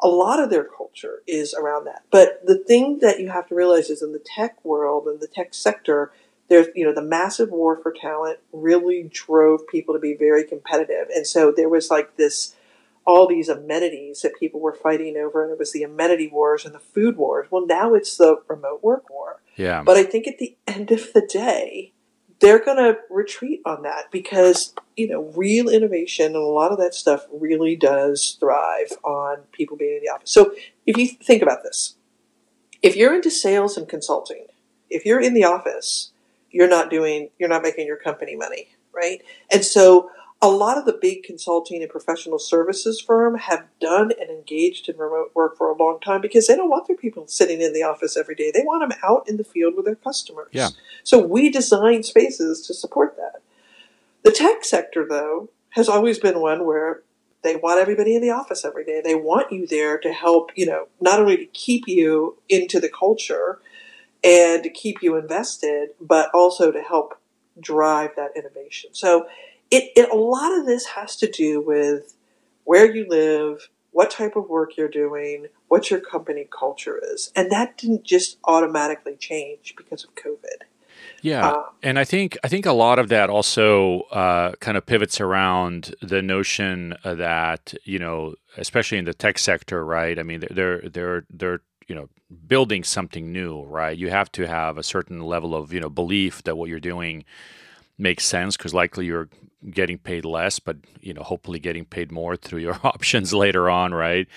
a 0.00 0.08
lot 0.08 0.42
of 0.42 0.50
their 0.50 0.64
culture 0.64 1.22
is 1.26 1.54
around 1.54 1.84
that. 1.84 2.02
But 2.10 2.44
the 2.44 2.58
thing 2.58 2.98
that 3.00 3.20
you 3.20 3.28
have 3.28 3.46
to 3.48 3.54
realize 3.54 3.90
is 3.90 4.02
in 4.02 4.12
the 4.12 4.24
tech 4.24 4.64
world 4.64 5.06
and 5.06 5.20
the 5.20 5.28
tech 5.28 5.54
sector, 5.54 6.10
there's 6.48 6.68
you 6.74 6.84
know 6.84 6.94
the 6.94 7.02
massive 7.02 7.50
war 7.50 7.78
for 7.80 7.92
talent 7.92 8.38
really 8.52 9.08
drove 9.12 9.68
people 9.68 9.94
to 9.94 10.00
be 10.00 10.14
very 10.14 10.42
competitive, 10.42 11.08
and 11.14 11.26
so 11.26 11.52
there 11.54 11.68
was 11.68 11.90
like 11.90 12.16
this 12.16 12.56
all 13.08 13.26
these 13.26 13.48
amenities 13.48 14.20
that 14.20 14.38
people 14.38 14.60
were 14.60 14.74
fighting 14.74 15.16
over, 15.16 15.42
and 15.42 15.50
it 15.50 15.58
was 15.58 15.72
the 15.72 15.82
amenity 15.82 16.28
wars 16.28 16.66
and 16.66 16.74
the 16.74 16.78
food 16.78 17.16
wars. 17.16 17.48
Well, 17.50 17.66
now 17.66 17.94
it's 17.94 18.18
the 18.18 18.42
remote 18.48 18.84
work 18.84 19.08
war. 19.08 19.40
Yeah. 19.56 19.82
But 19.82 19.96
I 19.96 20.04
think 20.04 20.28
at 20.28 20.36
the 20.36 20.58
end 20.66 20.90
of 20.90 21.14
the 21.14 21.22
day, 21.22 21.94
they're 22.40 22.62
going 22.62 22.76
to 22.76 22.98
retreat 23.08 23.62
on 23.64 23.82
that 23.82 24.10
because 24.12 24.74
you 24.94 25.08
know 25.08 25.32
real 25.34 25.70
innovation 25.70 26.26
and 26.26 26.36
a 26.36 26.40
lot 26.40 26.70
of 26.70 26.76
that 26.76 26.94
stuff 26.94 27.26
really 27.32 27.74
does 27.74 28.36
thrive 28.38 28.92
on 29.02 29.38
people 29.52 29.76
being 29.76 29.96
in 29.96 30.02
the 30.02 30.08
office 30.08 30.30
so 30.30 30.52
if 30.86 30.96
you 30.96 31.08
think 31.08 31.42
about 31.42 31.64
this 31.64 31.96
if 32.80 32.94
you're 32.94 33.14
into 33.14 33.30
sales 33.30 33.76
and 33.76 33.88
consulting 33.88 34.46
if 34.88 35.04
you're 35.04 35.20
in 35.20 35.34
the 35.34 35.42
office 35.42 36.12
you're 36.52 36.68
not 36.68 36.90
doing 36.90 37.28
you're 37.40 37.48
not 37.48 37.62
making 37.62 37.88
your 37.88 37.96
company 37.96 38.36
money 38.36 38.68
right 38.94 39.20
and 39.50 39.64
so 39.64 40.08
a 40.40 40.48
lot 40.48 40.78
of 40.78 40.84
the 40.84 40.92
big 40.92 41.24
consulting 41.24 41.82
and 41.82 41.90
professional 41.90 42.38
services 42.38 43.00
firm 43.00 43.36
have 43.36 43.66
done 43.80 44.12
and 44.20 44.30
engaged 44.30 44.88
in 44.88 44.96
remote 44.96 45.32
work 45.34 45.56
for 45.56 45.68
a 45.68 45.76
long 45.76 45.98
time 46.00 46.20
because 46.20 46.46
they 46.46 46.54
don't 46.54 46.70
want 46.70 46.86
their 46.86 46.96
people 46.96 47.26
sitting 47.26 47.60
in 47.60 47.72
the 47.72 47.82
office 47.82 48.16
every 48.16 48.36
day. 48.36 48.52
They 48.54 48.62
want 48.62 48.88
them 48.88 48.98
out 49.02 49.28
in 49.28 49.36
the 49.36 49.44
field 49.44 49.74
with 49.74 49.84
their 49.84 49.96
customers. 49.96 50.48
Yeah. 50.52 50.68
So 51.02 51.18
we 51.18 51.50
design 51.50 52.04
spaces 52.04 52.64
to 52.66 52.74
support 52.74 53.16
that. 53.16 53.42
The 54.22 54.30
tech 54.30 54.64
sector, 54.64 55.04
though, 55.08 55.50
has 55.70 55.88
always 55.88 56.20
been 56.20 56.40
one 56.40 56.64
where 56.64 57.02
they 57.42 57.56
want 57.56 57.80
everybody 57.80 58.14
in 58.14 58.22
the 58.22 58.30
office 58.30 58.64
every 58.64 58.84
day. 58.84 59.00
They 59.02 59.14
want 59.16 59.52
you 59.52 59.66
there 59.66 59.98
to 59.98 60.12
help, 60.12 60.50
you 60.54 60.66
know, 60.66 60.86
not 61.00 61.20
only 61.20 61.36
to 61.36 61.46
keep 61.46 61.88
you 61.88 62.38
into 62.48 62.78
the 62.78 62.88
culture 62.88 63.58
and 64.22 64.62
to 64.62 64.70
keep 64.70 65.02
you 65.02 65.16
invested, 65.16 65.90
but 66.00 66.30
also 66.32 66.70
to 66.70 66.80
help 66.80 67.18
drive 67.60 68.10
that 68.16 68.30
innovation. 68.36 68.90
So 68.92 69.26
it, 69.70 69.92
it 69.96 70.10
a 70.10 70.16
lot 70.16 70.56
of 70.58 70.66
this 70.66 70.86
has 70.86 71.16
to 71.16 71.30
do 71.30 71.60
with 71.60 72.14
where 72.64 72.94
you 72.94 73.06
live, 73.08 73.68
what 73.92 74.10
type 74.10 74.36
of 74.36 74.48
work 74.48 74.76
you're 74.76 74.88
doing, 74.88 75.46
what 75.68 75.90
your 75.90 76.00
company 76.00 76.46
culture 76.50 77.00
is, 77.12 77.32
and 77.34 77.50
that 77.50 77.76
didn't 77.76 78.04
just 78.04 78.38
automatically 78.44 79.16
change 79.16 79.74
because 79.76 80.04
of 80.04 80.14
COVID. 80.14 80.66
Yeah, 81.22 81.48
um, 81.48 81.64
and 81.82 81.98
I 81.98 82.04
think 82.04 82.38
I 82.44 82.48
think 82.48 82.66
a 82.66 82.72
lot 82.72 82.98
of 82.98 83.08
that 83.08 83.30
also 83.30 84.02
uh, 84.12 84.52
kind 84.60 84.76
of 84.76 84.86
pivots 84.86 85.20
around 85.20 85.94
the 86.00 86.22
notion 86.22 86.94
that 87.04 87.74
you 87.84 87.98
know, 87.98 88.34
especially 88.56 88.98
in 88.98 89.04
the 89.04 89.14
tech 89.14 89.38
sector, 89.38 89.84
right? 89.84 90.18
I 90.18 90.22
mean, 90.22 90.44
they're 90.50 90.80
they're 90.88 91.24
they're 91.30 91.60
you 91.86 91.94
know 91.94 92.08
building 92.46 92.84
something 92.84 93.32
new, 93.32 93.62
right? 93.64 93.96
You 93.96 94.10
have 94.10 94.30
to 94.32 94.46
have 94.46 94.78
a 94.78 94.82
certain 94.82 95.20
level 95.22 95.54
of 95.54 95.72
you 95.72 95.80
know 95.80 95.88
belief 95.90 96.42
that 96.44 96.56
what 96.56 96.68
you're 96.68 96.80
doing 96.80 97.24
makes 97.98 98.24
sense 98.24 98.56
because 98.56 98.72
likely 98.72 99.06
you're 99.06 99.28
getting 99.70 99.98
paid 99.98 100.24
less, 100.24 100.58
but 100.58 100.76
you 101.00 101.12
know, 101.12 101.22
hopefully 101.22 101.58
getting 101.58 101.84
paid 101.84 102.12
more 102.12 102.36
through 102.36 102.60
your 102.60 102.78
options 102.84 103.34
later 103.34 103.68
on, 103.68 103.92
right? 103.92 104.28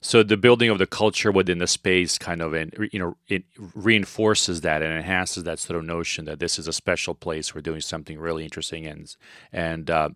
so 0.00 0.22
the 0.22 0.36
building 0.36 0.70
of 0.70 0.78
the 0.78 0.86
culture 0.86 1.32
within 1.32 1.58
the 1.58 1.66
space 1.66 2.18
kind 2.18 2.40
of 2.40 2.54
and 2.54 2.88
you 2.92 2.98
know 2.98 3.16
it 3.28 3.44
reinforces 3.74 4.60
that 4.60 4.82
and 4.82 4.92
enhances 4.92 5.44
that 5.44 5.58
sort 5.58 5.78
of 5.78 5.84
notion 5.84 6.24
that 6.24 6.38
this 6.38 6.58
is 6.58 6.68
a 6.68 6.72
special 6.72 7.14
place 7.14 7.54
we're 7.54 7.60
doing 7.60 7.80
something 7.80 8.18
really 8.18 8.44
interesting 8.44 8.86
and 8.86 9.16
and 9.52 9.90
uh, 9.90 10.08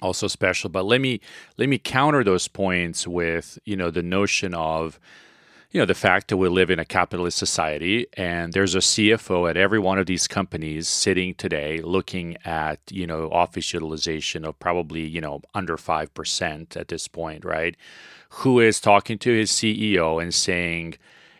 also 0.00 0.26
special 0.26 0.70
but 0.70 0.84
let 0.84 1.00
me 1.00 1.20
let 1.58 1.68
me 1.68 1.78
counter 1.78 2.24
those 2.24 2.48
points 2.48 3.06
with 3.06 3.58
you 3.64 3.76
know 3.76 3.90
the 3.90 4.02
notion 4.02 4.54
of 4.54 4.98
you 5.72 5.80
know 5.80 5.86
the 5.86 5.94
fact 5.94 6.28
that 6.28 6.36
we 6.36 6.48
live 6.48 6.70
in 6.70 6.78
a 6.78 6.84
capitalist 6.84 7.38
society 7.38 8.06
and 8.12 8.52
there's 8.52 8.74
a 8.74 8.78
CFO 8.78 9.48
at 9.48 9.56
every 9.56 9.78
one 9.78 9.98
of 9.98 10.06
these 10.06 10.28
companies 10.28 10.86
sitting 10.86 11.34
today 11.34 11.80
looking 11.80 12.36
at 12.44 12.78
you 12.90 13.06
know 13.06 13.30
office 13.30 13.72
utilization 13.72 14.44
of 14.44 14.58
probably 14.58 15.00
you 15.00 15.20
know 15.20 15.40
under 15.54 15.78
5% 15.78 16.76
at 16.76 16.88
this 16.88 17.08
point 17.08 17.44
right? 17.44 17.74
Who 18.36 18.60
is 18.60 18.80
talking 18.80 19.18
to 19.18 19.32
his 19.32 19.50
CEO 19.50 20.22
and 20.22 20.34
saying 20.34 20.96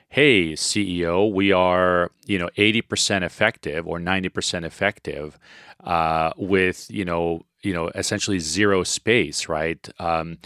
hey 0.08 0.52
CEO 0.52 1.30
we 1.30 1.52
are 1.52 2.10
you 2.24 2.38
know 2.38 2.48
80% 2.56 3.22
effective 3.22 3.86
or 3.86 3.98
90% 3.98 4.64
effective 4.64 5.38
uh, 5.84 6.32
with 6.38 6.90
you 6.90 7.04
know 7.04 7.44
you 7.60 7.74
know 7.74 7.88
essentially 7.94 8.38
zero 8.38 8.82
space 8.82 9.46
right? 9.46 9.86
Um, 9.98 10.38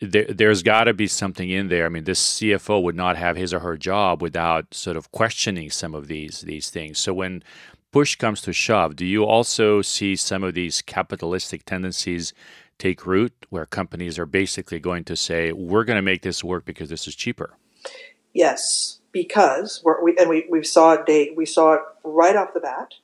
there, 0.00 0.48
has 0.48 0.62
got 0.62 0.84
to 0.84 0.94
be 0.94 1.06
something 1.06 1.48
in 1.50 1.68
there. 1.68 1.86
I 1.86 1.88
mean, 1.88 2.04
this 2.04 2.38
CFO 2.38 2.82
would 2.82 2.94
not 2.94 3.16
have 3.16 3.36
his 3.36 3.52
or 3.52 3.60
her 3.60 3.76
job 3.76 4.22
without 4.22 4.72
sort 4.72 4.96
of 4.96 5.10
questioning 5.12 5.70
some 5.70 5.94
of 5.94 6.08
these 6.08 6.42
these 6.42 6.70
things. 6.70 6.98
So 6.98 7.12
when 7.14 7.42
push 7.90 8.16
comes 8.16 8.40
to 8.42 8.52
shove, 8.52 8.96
do 8.96 9.04
you 9.04 9.24
also 9.24 9.82
see 9.82 10.14
some 10.14 10.44
of 10.44 10.54
these 10.54 10.82
capitalistic 10.82 11.64
tendencies 11.64 12.32
take 12.78 13.06
root, 13.06 13.32
where 13.50 13.66
companies 13.66 14.18
are 14.18 14.26
basically 14.26 14.78
going 14.78 15.04
to 15.04 15.16
say, 15.16 15.52
"We're 15.52 15.84
going 15.84 15.96
to 15.96 16.02
make 16.02 16.22
this 16.22 16.44
work 16.44 16.64
because 16.64 16.90
this 16.90 17.08
is 17.08 17.16
cheaper"? 17.16 17.56
Yes, 18.32 19.00
because 19.10 19.82
we 20.02 20.16
and 20.18 20.28
we 20.28 20.46
we 20.48 20.62
saw 20.62 20.92
it 20.92 21.06
date 21.06 21.36
we 21.36 21.46
saw 21.46 21.74
it 21.74 21.80
right 22.04 22.36
off 22.36 22.54
the 22.54 22.60
bat. 22.60 22.94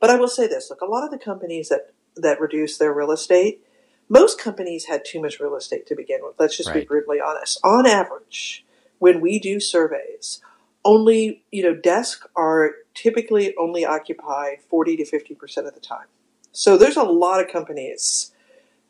But 0.00 0.10
I 0.10 0.16
will 0.16 0.28
say 0.28 0.46
this: 0.46 0.68
look, 0.70 0.80
a 0.80 0.86
lot 0.86 1.04
of 1.04 1.10
the 1.10 1.18
companies 1.18 1.68
that 1.68 1.92
that 2.16 2.40
reduce 2.40 2.76
their 2.76 2.92
real 2.92 3.12
estate 3.12 3.64
most 4.12 4.38
companies 4.38 4.84
had 4.84 5.06
too 5.06 5.22
much 5.22 5.40
real 5.40 5.56
estate 5.56 5.86
to 5.86 5.96
begin 5.96 6.20
with. 6.22 6.34
Let's 6.38 6.54
just 6.54 6.68
right. 6.68 6.80
be 6.80 6.84
brutally 6.84 7.18
honest. 7.18 7.58
On 7.64 7.86
average, 7.86 8.62
when 8.98 9.22
we 9.22 9.38
do 9.38 9.58
surveys, 9.58 10.42
only, 10.84 11.42
you 11.50 11.62
know, 11.62 11.74
desks 11.74 12.26
are 12.36 12.72
typically 12.92 13.56
only 13.56 13.86
occupied 13.86 14.58
40 14.68 14.98
to 14.98 15.04
50% 15.04 15.66
of 15.66 15.72
the 15.72 15.80
time. 15.80 16.08
So 16.52 16.76
there's 16.76 16.98
a 16.98 17.02
lot 17.02 17.40
of 17.40 17.50
companies 17.50 18.32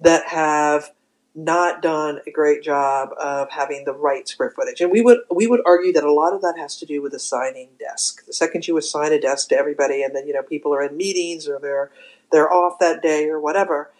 that 0.00 0.26
have 0.26 0.90
not 1.36 1.82
done 1.82 2.18
a 2.26 2.30
great 2.32 2.64
job 2.64 3.10
of 3.16 3.48
having 3.50 3.84
the 3.84 3.94
right 3.94 4.26
square 4.26 4.50
footage. 4.50 4.80
And 4.80 4.90
we 4.90 5.02
would 5.02 5.18
we 5.34 5.46
would 5.46 5.60
argue 5.64 5.92
that 5.92 6.02
a 6.02 6.12
lot 6.12 6.34
of 6.34 6.42
that 6.42 6.58
has 6.58 6.76
to 6.78 6.84
do 6.84 7.00
with 7.00 7.14
assigning 7.14 7.68
desk. 7.78 8.26
The 8.26 8.32
second 8.32 8.66
you 8.66 8.76
assign 8.76 9.12
a 9.12 9.20
desk 9.20 9.48
to 9.50 9.56
everybody 9.56 10.02
and 10.02 10.16
then 10.16 10.26
you 10.26 10.34
know 10.34 10.42
people 10.42 10.74
are 10.74 10.82
in 10.82 10.96
meetings 10.96 11.48
or 11.48 11.60
they're 11.60 11.90
they're 12.32 12.52
off 12.52 12.80
that 12.80 13.02
day 13.02 13.28
or 13.28 13.40
whatever, 13.40 13.92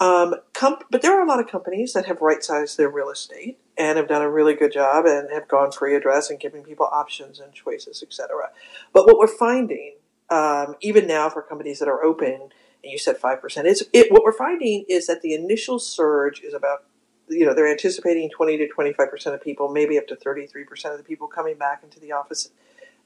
um, 0.00 0.34
com- 0.54 0.78
but 0.90 1.02
there 1.02 1.18
are 1.18 1.22
a 1.22 1.28
lot 1.28 1.40
of 1.40 1.48
companies 1.48 1.92
that 1.92 2.06
have 2.06 2.20
right 2.20 2.42
sized 2.42 2.78
their 2.78 2.88
real 2.88 3.10
estate 3.10 3.58
and 3.76 3.98
have 3.98 4.08
done 4.08 4.22
a 4.22 4.30
really 4.30 4.54
good 4.54 4.72
job 4.72 5.06
and 5.06 5.28
have 5.32 5.48
gone 5.48 5.72
free 5.72 5.94
address 5.94 6.30
and 6.30 6.38
giving 6.38 6.62
people 6.62 6.86
options 6.86 7.40
and 7.40 7.52
choices, 7.52 8.02
etc. 8.02 8.50
But 8.92 9.06
what 9.06 9.18
we're 9.18 9.26
finding, 9.26 9.96
um, 10.30 10.76
even 10.80 11.06
now 11.06 11.28
for 11.30 11.42
companies 11.42 11.80
that 11.80 11.88
are 11.88 12.02
open, 12.04 12.50
and 12.82 12.92
you 12.92 12.98
said 12.98 13.16
five 13.16 13.40
percent, 13.40 13.66
is 13.66 13.88
it, 13.92 14.12
what 14.12 14.22
we're 14.22 14.32
finding 14.32 14.84
is 14.88 15.06
that 15.08 15.22
the 15.22 15.34
initial 15.34 15.80
surge 15.80 16.40
is 16.42 16.54
about 16.54 16.84
you 17.28 17.44
know 17.44 17.52
they're 17.52 17.70
anticipating 17.70 18.30
20 18.30 18.56
to 18.58 18.68
25 18.68 19.10
percent 19.10 19.34
of 19.34 19.42
people, 19.42 19.68
maybe 19.68 19.98
up 19.98 20.06
to 20.06 20.16
33 20.16 20.64
percent 20.64 20.94
of 20.94 20.98
the 20.98 21.04
people 21.04 21.26
coming 21.26 21.56
back 21.56 21.82
into 21.82 21.98
the 21.98 22.12
office, 22.12 22.50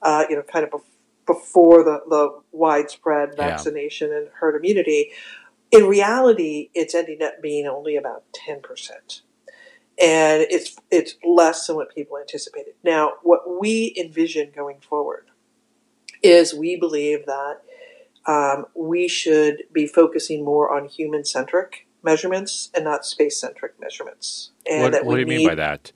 uh, 0.02 0.24
you 0.28 0.36
know, 0.36 0.42
kind 0.42 0.66
of 0.66 0.82
before 1.26 1.84
the, 1.84 2.02
the 2.08 2.40
widespread 2.50 3.36
vaccination 3.36 4.10
yeah. 4.10 4.18
and 4.18 4.28
herd 4.40 4.56
immunity. 4.56 5.10
In 5.72 5.86
reality, 5.86 6.68
it's 6.74 6.94
ending 6.94 7.22
up 7.22 7.40
being 7.42 7.66
only 7.66 7.96
about 7.96 8.24
10%. 8.46 9.22
And 10.00 10.46
it's, 10.50 10.76
it's 10.90 11.16
less 11.24 11.66
than 11.66 11.76
what 11.76 11.94
people 11.94 12.18
anticipated. 12.18 12.74
Now, 12.84 13.14
what 13.22 13.58
we 13.60 13.94
envision 13.98 14.52
going 14.54 14.80
forward 14.80 15.26
is 16.22 16.54
we 16.54 16.76
believe 16.76 17.26
that 17.26 17.62
um, 18.26 18.66
we 18.74 19.08
should 19.08 19.64
be 19.72 19.86
focusing 19.86 20.44
more 20.44 20.74
on 20.74 20.88
human 20.88 21.24
centric 21.24 21.86
measurements 22.02 22.70
and 22.74 22.84
not 22.84 23.04
space 23.04 23.40
centric 23.40 23.80
measurements. 23.80 24.50
And 24.68 24.82
what, 24.82 24.92
that 24.92 25.04
what 25.04 25.14
do 25.14 25.20
you 25.20 25.26
need, 25.26 25.38
mean 25.38 25.48
by 25.48 25.54
that? 25.56 25.92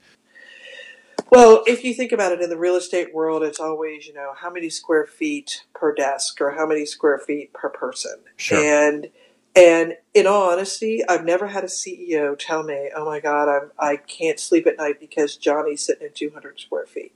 Well, 1.29 1.63
if 1.67 1.83
you 1.83 1.93
think 1.93 2.11
about 2.11 2.31
it 2.31 2.41
in 2.41 2.49
the 2.49 2.57
real 2.57 2.75
estate 2.75 3.13
world, 3.13 3.43
it's 3.43 3.59
always, 3.59 4.07
you 4.07 4.13
know, 4.13 4.33
how 4.37 4.49
many 4.49 4.69
square 4.69 5.05
feet 5.05 5.65
per 5.73 5.93
desk 5.93 6.39
or 6.39 6.51
how 6.51 6.65
many 6.65 6.85
square 6.85 7.19
feet 7.19 7.53
per 7.53 7.69
person. 7.69 8.17
Sure. 8.37 8.59
And 8.59 9.09
and 9.57 9.97
in 10.13 10.27
all 10.27 10.51
honesty, 10.51 11.01
I've 11.09 11.25
never 11.25 11.47
had 11.47 11.63
a 11.63 11.67
CEO 11.67 12.37
tell 12.37 12.61
me, 12.61 12.91
"Oh 12.95 13.05
my 13.05 13.19
God, 13.19 13.49
I'm 13.49 13.71
I 13.79 13.97
can't 13.97 14.39
sleep 14.39 14.67
at 14.67 14.77
night 14.77 14.99
because 14.99 15.35
Johnny's 15.35 15.83
sitting 15.83 16.07
in 16.07 16.13
200 16.13 16.59
square 16.59 16.85
feet." 16.85 17.13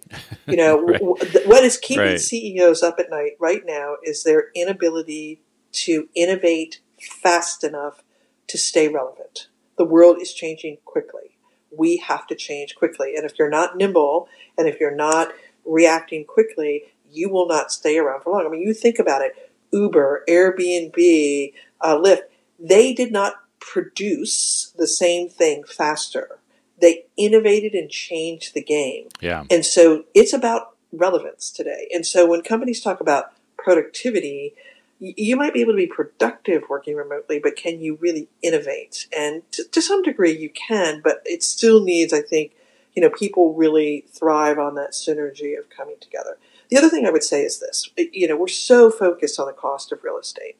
You 0.47 0.58
know, 0.58 0.82
right. 0.86 0.99
w- 0.99 1.47
what 1.47 1.63
is 1.63 1.77
keeping 1.77 2.04
right. 2.04 2.19
CEOs 2.19 2.82
up 2.82 2.99
at 2.99 3.12
night 3.12 3.34
right 3.39 3.62
now 3.63 3.95
is 4.04 4.23
their 4.23 4.45
inability 4.56 5.41
to 5.73 6.10
innovate 6.15 6.82
fast 6.99 7.63
enough 7.63 8.04
to 8.47 8.58
stay 8.58 8.88
relevant. 8.88 9.47
The 9.77 9.86
world 9.86 10.17
is 10.19 10.34
changing 10.34 10.77
quickly. 10.84 11.38
We 11.75 11.97
have 11.97 12.25
to 12.27 12.36
change 12.36 12.75
quickly, 12.75 13.15
and 13.15 13.23
if 13.23 13.38
you're 13.38 13.49
not 13.49 13.77
nimble 13.77 14.27
and 14.58 14.67
if 14.67 14.80
you're 14.80 14.95
not 14.95 15.32
reacting 15.63 16.25
quickly, 16.25 16.86
you 17.10 17.30
will 17.30 17.47
not 17.47 17.71
stay 17.71 17.99
around 17.99 18.23
for 18.23 18.34
long. 18.34 18.47
I 18.47 18.49
mean, 18.49 18.62
you 18.62 18.73
think 18.73 18.97
about 18.97 19.21
it: 19.21 19.36
Uber, 19.71 20.23
Airbnb, 20.27 21.54
uh, 21.82 21.97
Lyft 21.97 22.21
they 22.62 22.93
did 22.93 23.12
not 23.12 23.36
produce 23.60 24.74
the 24.78 24.88
same 24.88 25.30
thing 25.30 25.63
faster. 25.63 26.39
They 26.82 27.06
innovated 27.17 27.74
and 27.74 27.89
changed 27.89 28.54
the 28.54 28.63
game. 28.63 29.10
Yeah. 29.19 29.43
And 29.50 29.65
so 29.65 30.06
it's 30.13 30.34
about 30.34 30.76
relevance 30.91 31.52
today. 31.52 31.88
And 31.93 32.06
so 32.06 32.28
when 32.28 32.41
companies 32.41 32.82
talk 32.82 33.00
about 33.00 33.34
productivity, 33.58 34.56
you 35.00 35.36
might 35.36 35.54
be 35.54 35.62
able 35.62 35.74
to 35.74 35.78
be 35.78 35.88
productive 35.88 36.63
working 36.69 36.95
remotely, 36.95 37.39
but 37.39 37.56
can 37.56 37.82
you 37.82 37.97
really 38.00 38.30
innovate? 38.43 39.08
And 39.15 39.41
to, 39.54 39.63
to, 39.71 39.82
some 39.82 40.04
degree, 40.04 40.36
you 40.36 40.50
can, 40.50 41.02
but 41.04 41.21
it 41.26 41.41
still 41.41 41.84
needs, 41.84 42.13
I 42.13 42.21
think, 42.21 42.54
you 42.93 43.02
know, 43.02 43.10
people 43.10 43.54
really 43.54 44.06
thrive 44.12 44.60
on 44.60 44.76
that 44.76 44.91
synergy 44.91 45.58
of 45.58 45.69
coming 45.69 45.95
together. 46.00 46.38
The 46.69 46.78
other 46.78 46.89
thing 46.89 47.08
I 47.08 47.12
would 47.12 47.24
say 47.24 47.43
is 47.43 47.60
this: 47.60 47.89
you 47.97 48.28
know, 48.28 48.38
we're 48.38 48.47
so 48.47 48.89
focused 48.89 49.39
on 49.39 49.47
the 49.47 49.54
cost 49.54 49.91
of 49.91 50.04
real 50.04 50.17
estate, 50.17 50.58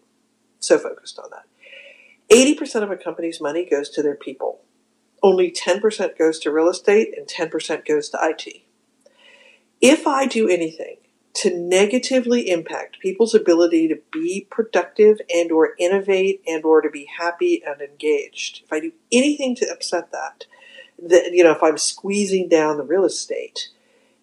so 0.60 0.78
focused 0.78 1.20
on 1.20 1.30
that. 1.32 1.46
80% 2.32 2.84
of 2.84 2.92
a 2.92 2.98
company's 2.98 3.42
money 3.42 3.68
goes 3.70 3.90
to 3.90 4.02
their 4.02 4.16
people. 4.16 4.62
Only 5.22 5.52
10% 5.52 6.18
goes 6.18 6.40
to 6.40 6.52
real 6.52 6.70
estate 6.70 7.14
and 7.16 7.28
10% 7.28 7.86
goes 7.86 8.10
to 8.10 8.20
IT. 8.22 8.64
If 9.82 10.08
I 10.08 10.26
do 10.26 10.48
anything 10.48 10.98
to 11.34 11.56
negatively 11.56 12.50
impact 12.50 13.00
people's 13.00 13.36
ability 13.36 13.88
to 13.90 14.00
be 14.12 14.48
productive 14.50 15.20
and 15.34 15.52
or 15.52 15.76
innovate 15.78 16.42
and 16.48 16.64
or 16.64 16.82
to 16.82 16.90
be 16.90 17.08
happy 17.20 17.62
and 17.66 17.82
engaged, 17.82 18.62
if 18.64 18.72
I 18.72 18.80
do 18.80 18.94
anything 19.12 19.56
to 19.56 19.70
upset 19.70 20.12
that, 20.12 20.46
that 21.00 21.32
you 21.34 21.44
know, 21.44 21.52
if 21.52 21.62
I'm 21.62 21.78
squeezing 21.78 22.48
down 22.48 22.78
the 22.78 22.84
real 22.84 23.06
estate, 23.06 23.70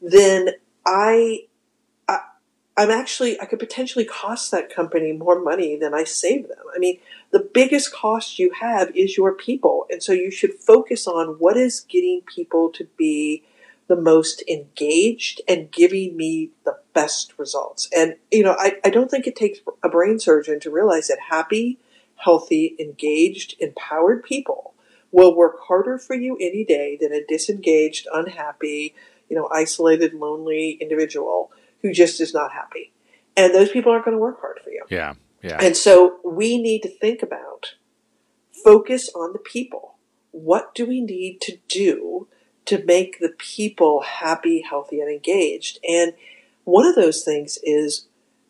then 0.00 0.50
I 0.86 1.47
I'm 2.78 2.92
actually, 2.92 3.40
I 3.40 3.46
could 3.46 3.58
potentially 3.58 4.04
cost 4.04 4.52
that 4.52 4.72
company 4.72 5.10
more 5.10 5.40
money 5.40 5.74
than 5.74 5.94
I 5.94 6.04
save 6.04 6.46
them. 6.46 6.62
I 6.72 6.78
mean, 6.78 7.00
the 7.32 7.40
biggest 7.40 7.92
cost 7.92 8.38
you 8.38 8.52
have 8.52 8.96
is 8.96 9.16
your 9.16 9.34
people. 9.34 9.86
And 9.90 10.00
so 10.00 10.12
you 10.12 10.30
should 10.30 10.54
focus 10.54 11.08
on 11.08 11.40
what 11.40 11.56
is 11.56 11.80
getting 11.80 12.22
people 12.22 12.70
to 12.74 12.84
be 12.96 13.42
the 13.88 13.96
most 13.96 14.44
engaged 14.48 15.40
and 15.48 15.72
giving 15.72 16.16
me 16.16 16.50
the 16.64 16.78
best 16.94 17.34
results. 17.36 17.88
And, 17.96 18.14
you 18.30 18.44
know, 18.44 18.54
I, 18.56 18.76
I 18.84 18.90
don't 18.90 19.10
think 19.10 19.26
it 19.26 19.34
takes 19.34 19.58
a 19.82 19.88
brain 19.88 20.20
surgeon 20.20 20.60
to 20.60 20.70
realize 20.70 21.08
that 21.08 21.18
happy, 21.30 21.80
healthy, 22.14 22.76
engaged, 22.78 23.56
empowered 23.58 24.22
people 24.22 24.74
will 25.10 25.34
work 25.34 25.56
harder 25.66 25.98
for 25.98 26.14
you 26.14 26.36
any 26.36 26.64
day 26.64 26.96
than 27.00 27.12
a 27.12 27.24
disengaged, 27.26 28.06
unhappy, 28.12 28.94
you 29.28 29.34
know, 29.34 29.48
isolated, 29.52 30.14
lonely 30.14 30.78
individual 30.80 31.50
who 31.82 31.92
just 31.92 32.20
is 32.20 32.34
not 32.34 32.52
happy. 32.52 32.92
And 33.36 33.54
those 33.54 33.70
people 33.70 33.92
aren't 33.92 34.04
going 34.04 34.16
to 34.16 34.20
work 34.20 34.40
hard 34.40 34.58
for 34.62 34.70
you. 34.70 34.84
Yeah. 34.90 35.14
Yeah. 35.42 35.58
And 35.60 35.76
so 35.76 36.18
we 36.24 36.60
need 36.60 36.82
to 36.82 36.88
think 36.88 37.22
about 37.22 37.74
focus 38.64 39.08
on 39.14 39.32
the 39.32 39.38
people. 39.38 39.96
What 40.32 40.74
do 40.74 40.86
we 40.86 41.00
need 41.00 41.40
to 41.42 41.58
do 41.68 42.28
to 42.66 42.84
make 42.84 43.18
the 43.20 43.32
people 43.38 44.02
happy, 44.02 44.62
healthy, 44.62 45.00
and 45.00 45.10
engaged? 45.10 45.78
And 45.88 46.14
one 46.64 46.86
of 46.86 46.96
those 46.96 47.22
things 47.22 47.58
is 47.62 48.06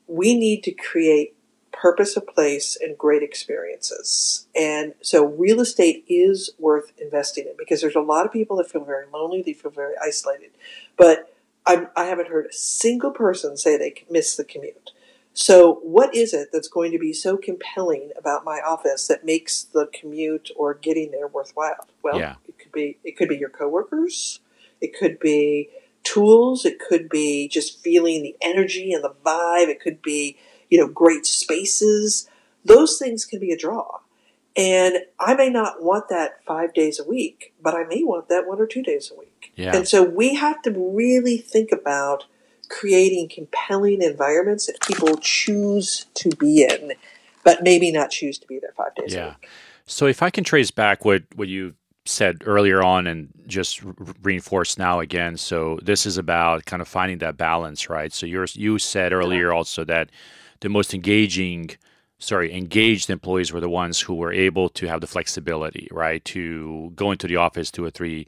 we 0.06 0.36
need 0.36 0.62
to 0.64 0.72
create 0.72 1.34
purpose 1.70 2.16
of 2.16 2.26
place 2.26 2.76
and 2.80 2.98
great 2.98 3.22
experiences. 3.22 4.46
And 4.56 4.94
so 5.00 5.24
real 5.24 5.60
estate 5.60 6.04
is 6.08 6.50
worth 6.58 6.92
investing 7.00 7.46
in 7.46 7.52
because 7.56 7.80
there's 7.80 7.94
a 7.94 8.00
lot 8.00 8.26
of 8.26 8.32
people 8.32 8.56
that 8.56 8.70
feel 8.70 8.84
very 8.84 9.06
lonely, 9.12 9.42
they 9.42 9.52
feel 9.52 9.70
very 9.70 9.94
isolated. 10.02 10.50
But 10.96 11.32
I'm, 11.68 11.88
I 11.94 12.06
have 12.06 12.18
not 12.18 12.28
heard 12.28 12.46
a 12.46 12.52
single 12.52 13.10
person 13.10 13.56
say 13.56 13.76
they 13.76 14.04
miss 14.10 14.36
the 14.36 14.44
commute. 14.44 14.90
So, 15.34 15.74
what 15.84 16.14
is 16.16 16.34
it 16.34 16.48
that's 16.52 16.66
going 16.66 16.90
to 16.92 16.98
be 16.98 17.12
so 17.12 17.36
compelling 17.36 18.10
about 18.18 18.44
my 18.44 18.60
office 18.66 19.06
that 19.06 19.24
makes 19.24 19.62
the 19.62 19.88
commute 19.92 20.50
or 20.56 20.74
getting 20.74 21.12
there 21.12 21.28
worthwhile? 21.28 21.86
Well, 22.02 22.18
yeah. 22.18 22.36
it 22.48 22.58
could 22.58 22.72
be 22.72 22.96
it 23.04 23.16
could 23.16 23.28
be 23.28 23.36
your 23.36 23.50
coworkers, 23.50 24.40
it 24.80 24.98
could 24.98 25.20
be 25.20 25.68
tools, 26.02 26.64
it 26.64 26.80
could 26.80 27.08
be 27.08 27.46
just 27.46 27.80
feeling 27.84 28.22
the 28.22 28.34
energy 28.40 28.92
and 28.92 29.04
the 29.04 29.14
vibe, 29.24 29.68
it 29.68 29.80
could 29.80 30.02
be 30.02 30.36
you 30.70 30.78
know 30.78 30.88
great 30.88 31.26
spaces. 31.26 32.28
Those 32.64 32.98
things 32.98 33.24
can 33.24 33.38
be 33.38 33.52
a 33.52 33.56
draw. 33.56 34.00
And 34.56 34.96
I 35.20 35.34
may 35.34 35.50
not 35.50 35.84
want 35.84 36.08
that 36.08 36.44
five 36.44 36.74
days 36.74 36.98
a 36.98 37.04
week, 37.04 37.54
but 37.62 37.74
I 37.74 37.84
may 37.84 38.02
want 38.02 38.28
that 38.28 38.48
one 38.48 38.58
or 38.58 38.66
two 38.66 38.82
days 38.82 39.12
a 39.14 39.18
week. 39.18 39.27
Yeah. 39.58 39.76
And 39.76 39.88
so 39.88 40.04
we 40.04 40.34
have 40.34 40.62
to 40.62 40.70
really 40.70 41.36
think 41.36 41.72
about 41.72 42.24
creating 42.68 43.28
compelling 43.28 44.02
environments 44.02 44.66
that 44.66 44.80
people 44.80 45.16
choose 45.16 46.06
to 46.14 46.30
be 46.30 46.62
in, 46.62 46.92
but 47.44 47.62
maybe 47.62 47.90
not 47.90 48.10
choose 48.10 48.38
to 48.38 48.46
be 48.46 48.58
there 48.60 48.72
five 48.76 48.94
days 48.94 49.12
yeah. 49.12 49.34
So 49.86 50.06
if 50.06 50.22
I 50.22 50.30
can 50.30 50.44
trace 50.44 50.70
back 50.70 51.04
what, 51.04 51.22
what 51.34 51.48
you 51.48 51.74
said 52.04 52.42
earlier 52.44 52.82
on 52.82 53.06
and 53.06 53.28
just 53.46 53.82
reinforce 54.22 54.78
now 54.78 55.00
again. 55.00 55.36
So 55.36 55.78
this 55.82 56.06
is 56.06 56.18
about 56.18 56.64
kind 56.66 56.80
of 56.80 56.88
finding 56.88 57.18
that 57.18 57.36
balance, 57.36 57.90
right? 57.90 58.12
So 58.12 58.26
you 58.26 58.46
you 58.54 58.78
said 58.78 59.12
earlier 59.12 59.52
also 59.52 59.84
that 59.84 60.10
the 60.60 60.68
most 60.68 60.94
engaging 60.94 61.70
sorry, 62.18 62.52
engaged 62.52 63.10
employees 63.10 63.52
were 63.52 63.60
the 63.60 63.68
ones 63.68 64.00
who 64.00 64.14
were 64.14 64.32
able 64.32 64.68
to 64.68 64.86
have 64.86 65.00
the 65.00 65.06
flexibility, 65.06 65.88
right? 65.92 66.24
To 66.26 66.92
go 66.96 67.12
into 67.12 67.28
the 67.28 67.36
office 67.36 67.70
two 67.70 67.84
or 67.84 67.90
three 67.90 68.26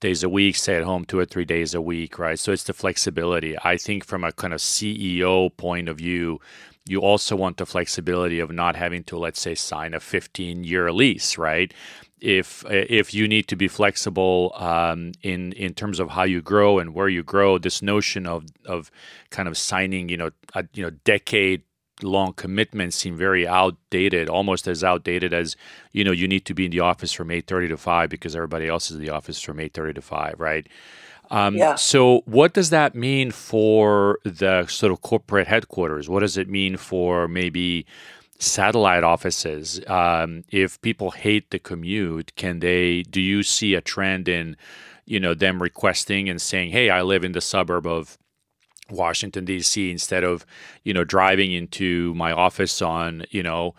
days 0.00 0.22
a 0.22 0.28
week, 0.28 0.56
stay 0.56 0.76
at 0.76 0.84
home 0.84 1.04
two 1.04 1.18
or 1.18 1.24
three 1.24 1.44
days 1.44 1.74
a 1.74 1.80
week, 1.80 2.18
right? 2.18 2.38
So 2.38 2.52
it's 2.52 2.64
the 2.64 2.72
flexibility. 2.72 3.56
I 3.62 3.76
think 3.76 4.04
from 4.04 4.24
a 4.24 4.32
kind 4.32 4.52
of 4.52 4.60
CEO 4.60 5.56
point 5.56 5.88
of 5.88 5.98
view, 5.98 6.40
you 6.88 7.00
also 7.00 7.34
want 7.34 7.56
the 7.56 7.66
flexibility 7.66 8.38
of 8.38 8.50
not 8.50 8.76
having 8.76 9.02
to, 9.04 9.18
let's 9.18 9.40
say, 9.40 9.54
sign 9.54 9.92
a 9.94 10.00
15 10.00 10.64
year 10.64 10.92
lease, 10.92 11.36
right? 11.36 11.72
If 12.20 12.64
if 12.70 13.12
you 13.12 13.28
need 13.28 13.46
to 13.48 13.56
be 13.56 13.68
flexible 13.68 14.52
um, 14.54 15.12
in 15.22 15.52
in 15.52 15.74
terms 15.74 16.00
of 16.00 16.10
how 16.10 16.22
you 16.22 16.40
grow 16.40 16.78
and 16.78 16.94
where 16.94 17.08
you 17.08 17.22
grow, 17.22 17.58
this 17.58 17.82
notion 17.82 18.26
of 18.26 18.46
of 18.64 18.90
kind 19.30 19.48
of 19.48 19.58
signing, 19.58 20.08
you 20.08 20.16
know, 20.16 20.30
a 20.54 20.64
you 20.72 20.82
know 20.82 20.90
decade 21.04 21.62
long 22.02 22.32
commitments 22.32 22.96
seem 22.96 23.16
very 23.16 23.46
outdated, 23.46 24.28
almost 24.28 24.66
as 24.68 24.84
outdated 24.84 25.32
as 25.32 25.56
you 25.92 26.04
know 26.04 26.12
you 26.12 26.28
need 26.28 26.44
to 26.46 26.54
be 26.54 26.66
in 26.66 26.70
the 26.70 26.80
office 26.80 27.12
from 27.12 27.30
eight 27.30 27.46
thirty 27.46 27.68
to 27.68 27.76
five 27.76 28.10
because 28.10 28.36
everybody 28.36 28.68
else 28.68 28.90
is 28.90 28.96
in 28.96 29.02
the 29.02 29.10
office 29.10 29.40
from 29.40 29.60
eight 29.60 29.74
thirty 29.74 29.92
to 29.92 30.02
five, 30.02 30.34
right? 30.38 30.66
Um, 31.30 31.56
yeah. 31.56 31.74
So, 31.74 32.22
what 32.24 32.54
does 32.54 32.70
that 32.70 32.94
mean 32.94 33.30
for 33.30 34.18
the 34.24 34.66
sort 34.66 34.92
of 34.92 35.02
corporate 35.02 35.48
headquarters? 35.48 36.08
What 36.08 36.20
does 36.20 36.36
it 36.36 36.48
mean 36.48 36.76
for 36.76 37.28
maybe 37.28 37.86
satellite 38.38 39.04
offices? 39.04 39.80
Um, 39.88 40.44
if 40.50 40.80
people 40.82 41.10
hate 41.10 41.50
the 41.50 41.58
commute, 41.58 42.34
can 42.36 42.60
they? 42.60 43.02
Do 43.02 43.20
you 43.20 43.42
see 43.42 43.74
a 43.74 43.80
trend 43.80 44.28
in, 44.28 44.56
you 45.04 45.18
know, 45.18 45.34
them 45.34 45.62
requesting 45.62 46.28
and 46.28 46.40
saying, 46.40 46.70
"Hey, 46.70 46.90
I 46.90 47.02
live 47.02 47.24
in 47.24 47.32
the 47.32 47.40
suburb 47.40 47.86
of 47.86 48.18
Washington 48.90 49.44
D.C. 49.44 49.90
instead 49.90 50.24
of 50.24 50.46
you 50.84 50.94
know 50.94 51.04
driving 51.04 51.52
into 51.52 52.14
my 52.14 52.32
office 52.32 52.80
on 52.82 53.24
you 53.30 53.42
know 53.42 53.74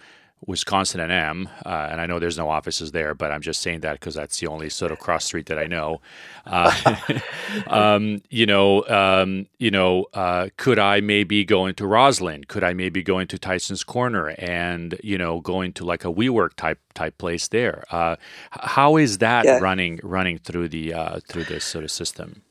Wisconsin 0.45 0.99
and 0.99 1.11
M, 1.11 1.49
uh, 1.65 1.87
and 1.91 1.99
I 1.99 2.05
know 2.05 2.19
there's 2.19 2.37
no 2.37 2.49
offices 2.49 2.91
there, 2.91 3.15
but 3.15 3.31
I'm 3.31 3.41
just 3.41 3.61
saying 3.61 3.79
that 3.79 3.93
because 3.93 4.13
that's 4.13 4.39
the 4.39 4.47
only 4.47 4.69
sort 4.69 4.91
of 4.91 4.99
cross 4.99 5.25
street 5.25 5.47
that 5.47 5.57
I 5.57 5.65
know. 5.65 5.99
Uh, 6.45 6.95
um, 7.67 8.21
you 8.29 8.45
know, 8.45 8.87
um, 8.87 9.47
you 9.57 9.71
know, 9.71 10.05
uh, 10.13 10.49
could 10.57 10.77
I 10.77 11.01
maybe 11.01 11.43
go 11.43 11.65
into 11.65 11.85
Rosslyn? 11.85 12.47
Could 12.47 12.63
I 12.63 12.73
maybe 12.73 13.01
go 13.01 13.17
into 13.17 13.39
Tyson's 13.39 13.83
Corner 13.83 14.29
and 14.37 14.99
you 15.03 15.17
know 15.17 15.41
go 15.41 15.61
into 15.61 15.83
like 15.83 16.05
a 16.05 16.13
WeWork 16.13 16.53
type 16.53 16.79
type 16.93 17.17
place 17.17 17.47
there? 17.47 17.83
Uh, 17.89 18.17
how 18.51 18.97
is 18.97 19.17
that 19.17 19.45
yeah. 19.45 19.57
running 19.57 19.99
running 20.03 20.37
through 20.37 20.69
the 20.69 20.93
uh, 20.93 21.19
through 21.27 21.45
this 21.45 21.65
sort 21.65 21.83
of 21.83 21.89
system? 21.89 22.43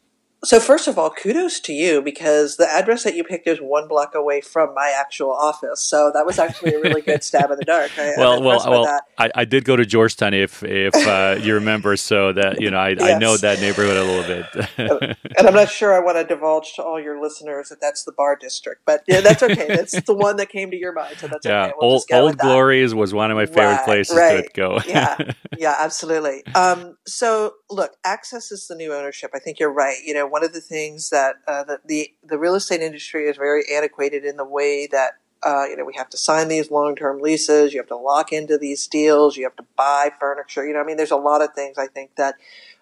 So 0.46 0.61
first 0.61 0.87
of 0.87 0.96
all, 0.96 1.11
kudos 1.11 1.59
to 1.59 1.72
you 1.72 2.00
because 2.00 2.56
the 2.56 2.72
address 2.72 3.02
that 3.02 3.16
you 3.16 3.24
picked 3.24 3.48
is 3.48 3.59
one 3.59 3.88
block 3.88 4.14
away 4.14 4.40
from 4.40 4.72
my 4.74 4.94
actual 4.96 5.32
office. 5.32 5.82
So 5.82 6.12
that 6.14 6.24
was 6.24 6.38
actually 6.38 6.74
a 6.74 6.80
really 6.80 7.00
good 7.02 7.24
stab 7.24 7.50
in 7.50 7.59
the 7.59 7.64
dark. 7.64 7.90
I, 7.98 8.12
well, 8.16 8.40
well, 8.40 8.62
well. 8.64 9.00
I, 9.18 9.28
I, 9.35 9.44
did 9.44 9.64
go 9.64 9.74
to 9.74 9.85
Georgetown, 9.85 10.35
if 10.35 10.62
if 10.62 10.94
uh, 10.94 11.40
you 11.42 11.54
remember. 11.54 11.96
So 11.96 12.32
that 12.32 12.61
you 12.61 12.70
know, 12.70 12.78
I, 12.78 12.90
yes. 12.90 13.02
I 13.02 13.18
know 13.18 13.37
that 13.38 13.61
neighborhood 13.61 13.96
a 13.96 14.04
little 14.04 14.22
bit. 14.22 15.16
and 15.37 15.48
I'm 15.48 15.54
not 15.54 15.68
sure 15.68 15.92
I 15.92 15.98
want 15.98 16.16
to 16.16 16.22
divulge 16.22 16.74
to 16.74 16.85
all 16.85 17.00
your 17.00 17.20
listeners 17.20 17.70
that 17.70 17.80
that's 17.80 18.04
the 18.04 18.12
bar 18.12 18.37
district, 18.37 18.82
but 18.87 19.02
yeah, 19.09 19.22
that's 19.22 19.42
okay. 19.42 19.66
that's 19.68 20.00
the 20.02 20.14
one 20.14 20.37
that 20.37 20.48
came 20.48 20.70
to 20.70 20.76
your 20.76 20.92
mind, 20.92 21.16
so 21.18 21.26
that's 21.26 21.44
yeah. 21.44 21.64
okay. 21.64 21.72
We'll 21.80 21.90
old 21.90 22.04
Old 22.12 22.38
Glories 22.38 22.94
was 22.94 23.12
one 23.12 23.32
of 23.32 23.37
my 23.37 23.46
favorite 23.46 23.78
right, 23.78 23.85
places 23.85 24.16
right. 24.16 24.44
to 24.44 24.50
go. 24.54 24.78
yeah, 24.87 25.16
yeah, 25.59 25.74
absolutely. 25.80 26.46
Um, 26.54 26.96
so 27.04 27.54
look, 27.68 27.96
access 28.04 28.52
is 28.52 28.68
the 28.68 28.76
new 28.76 28.94
ownership. 28.94 29.32
I 29.35 29.40
think 29.40 29.59
you're 29.59 29.72
right. 29.72 29.96
You 30.04 30.14
know 30.14 30.36
one 30.37 30.44
of 30.44 30.53
the 30.53 30.61
things 30.61 31.09
that, 31.09 31.37
uh, 31.49 31.64
the 31.87 32.11
the 32.22 32.37
real 32.37 32.57
estate 32.57 32.83
industry 32.83 33.27
is 33.27 33.38
very 33.38 33.62
antiquated 33.75 34.22
in 34.22 34.37
the 34.37 34.44
way 34.44 34.87
that 34.87 35.12
uh, 35.42 35.64
you 35.66 35.75
know 35.75 35.85
we 35.87 35.94
have 35.94 36.11
to 36.11 36.18
sign 36.18 36.49
these 36.49 36.70
long 36.70 36.94
term 36.94 37.22
leases, 37.22 37.72
you 37.72 37.81
have 37.81 37.88
to 37.88 37.96
lock 37.96 38.35
into 38.35 38.59
these 38.59 38.87
deals, 38.87 39.38
you 39.38 39.44
have 39.44 39.57
to 39.57 39.64
buy 39.77 40.11
furniture. 40.20 40.66
You 40.66 40.75
know, 40.75 40.81
I 40.81 40.85
mean, 40.85 40.99
there's 40.99 41.11
a 41.11 41.16
lot 41.16 41.40
of 41.40 41.55
things 41.55 41.79
I 41.79 41.87
think 41.87 42.16
that 42.16 42.35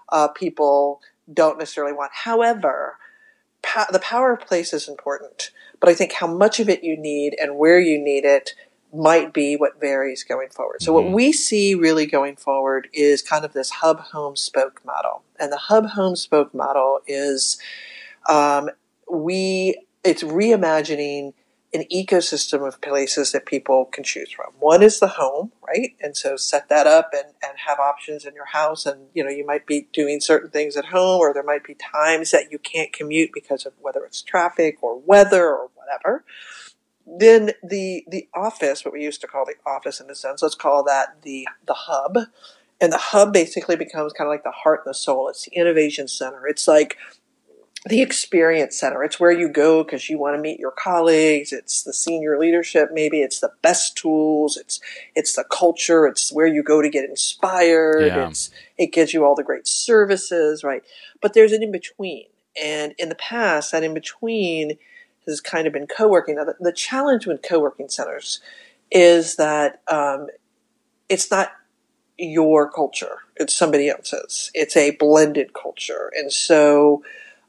uh, 0.09 0.27
people 0.27 1.01
don't 1.33 1.57
necessarily 1.57 1.93
want. 1.93 2.11
However, 2.13 2.99
pa- 3.63 3.87
the 3.93 4.01
power 4.01 4.33
of 4.33 4.41
place 4.41 4.73
is 4.73 4.89
important, 4.89 5.53
but 5.79 5.89
I 5.89 5.95
think 5.95 6.15
how 6.15 6.27
much 6.27 6.59
of 6.59 6.69
it 6.69 6.83
you 6.83 6.97
need 6.97 7.37
and 7.41 7.57
where 7.57 7.79
you 7.79 8.03
need 8.03 8.25
it 8.25 8.51
might 8.95 9.33
be 9.33 9.57
what 9.57 9.81
varies 9.81 10.23
going 10.23 10.49
forward. 10.49 10.83
So 10.83 10.93
what 10.93 11.05
mm-hmm. 11.05 11.15
we 11.15 11.33
see 11.33 11.75
really 11.75 12.07
going 12.07 12.37
forward 12.37 12.89
is 12.93 13.23
kind 13.23 13.45
of 13.45 13.53
this 13.53 13.71
hub 13.71 14.01
home 14.01 14.37
spoke 14.37 14.81
model. 14.85 15.23
And 15.39 15.51
the 15.51 15.57
hub 15.57 15.91
home 15.91 16.17
spoke 16.17 16.55
model 16.55 17.01
is 17.07 17.59
um, 18.29 18.71
we 19.11 19.81
it's 20.05 20.23
reimagining 20.23 21.33
an 21.73 21.85
ecosystem 21.93 22.67
of 22.67 22.81
places 22.81 23.33
that 23.33 23.47
people 23.47 23.87
can 23.87 24.05
choose 24.05 24.31
from. 24.31 24.53
One 24.61 24.81
is 24.81 25.01
the 25.01 25.09
home, 25.09 25.51
right? 25.67 25.97
And 26.01 26.17
so 26.17 26.37
set 26.37 26.69
that 26.69 26.87
up 26.87 27.11
and, 27.13 27.35
and 27.43 27.59
have 27.67 27.81
options 27.81 28.25
in 28.25 28.35
your 28.35 28.47
house. 28.47 28.87
And, 28.87 29.09
you 29.13 29.25
know, 29.25 29.31
you 29.31 29.45
might 29.45 29.67
be 29.67 29.89
doing 29.93 30.21
certain 30.21 30.51
things 30.51 30.77
at 30.77 30.85
home 30.87 31.19
or 31.19 31.35
there 31.35 31.43
might 31.43 31.65
be 31.65 31.75
times 31.75 32.31
that 32.31 32.53
you 32.53 32.61
can't 32.61 32.93
commute 32.93 33.31
because 33.35 33.67
of 33.67 33.73
whether 33.81 34.05
it's 34.05 34.23
traffic 34.23 34.79
or 34.83 35.01
weather 35.01 35.49
or 35.49 35.69
whatever 35.75 36.25
then 37.07 37.53
the 37.63 38.05
the 38.09 38.29
office, 38.35 38.85
what 38.85 38.95
we 38.95 39.03
used 39.03 39.21
to 39.21 39.27
call 39.27 39.45
the 39.45 39.55
office 39.67 40.01
in 40.01 40.11
a 40.11 40.15
sense, 40.15 40.43
let's 40.43 40.55
call 40.55 40.83
that 40.85 41.23
the 41.23 41.47
the 41.67 41.75
hub. 41.75 42.19
And 42.81 42.93
the 42.93 42.99
hub 42.99 43.33
basically 43.33 43.77
becomes 43.77 44.13
kind 44.13 44.27
of 44.27 44.33
like 44.33 44.43
the 44.43 44.51
heart 44.51 44.83
and 44.85 44.91
the 44.91 44.95
soul. 44.95 45.29
It's 45.29 45.45
the 45.45 45.53
innovation 45.53 46.09
center. 46.09 46.47
It's 46.47 46.67
like 46.67 46.99
the 47.87 48.01
experience 48.01 48.79
center. 48.79 49.05
It's 49.05 49.21
where 49.21 49.31
you 49.31 49.49
go 49.49 49.85
because 49.85 50.09
you 50.09 50.19
want 50.19 50.37
to 50.37 50.41
meet 50.41 50.59
your 50.59 50.71
colleagues. 50.71 51.53
It's 51.53 51.83
the 51.83 51.93
senior 51.93 52.39
leadership. 52.39 52.89
Maybe 52.93 53.21
it's 53.21 53.41
the 53.41 53.53
best 53.63 53.97
tools. 53.97 54.57
It's 54.57 54.81
it's 55.15 55.35
the 55.35 55.45
culture. 55.45 56.07
It's 56.07 56.33
where 56.33 56.47
you 56.47 56.63
go 56.63 56.81
to 56.81 56.89
get 56.89 57.09
inspired. 57.09 58.07
Yeah. 58.07 58.29
It's 58.29 58.51
it 58.79 58.93
gives 58.93 59.13
you 59.13 59.25
all 59.25 59.35
the 59.35 59.45
great 59.45 59.69
services, 59.69 60.65
right? 60.65 60.83
But 61.21 61.35
there's 61.35 61.53
an 61.53 61.63
in 61.63 61.73
between, 61.73 62.27
and 62.61 62.95
in 62.99 63.11
the 63.11 63.15
past, 63.15 63.73
that 63.73 63.85
in 63.85 63.93
between 63.93 64.79
has 65.27 65.41
kind 65.41 65.67
of 65.67 65.73
been 65.73 65.87
co-working. 65.87 66.37
Now, 66.37 66.45
the, 66.45 66.55
the 66.61 66.73
challenge 66.73 67.27
with 67.27 67.43
co-working 67.43 67.89
centers 67.89 68.41
is 68.91 69.37
that 69.37 69.83
um, 69.91 70.29
it's 71.09 71.31
not 71.31 71.53
your 72.19 72.71
culture; 72.71 73.19
it's 73.37 73.55
somebody 73.55 73.89
else's. 73.89 74.51
It's 74.55 74.77
a 74.77 74.93
blended 74.93 75.53
culture, 75.53 76.11
and 76.17 76.33
so 76.33 77.03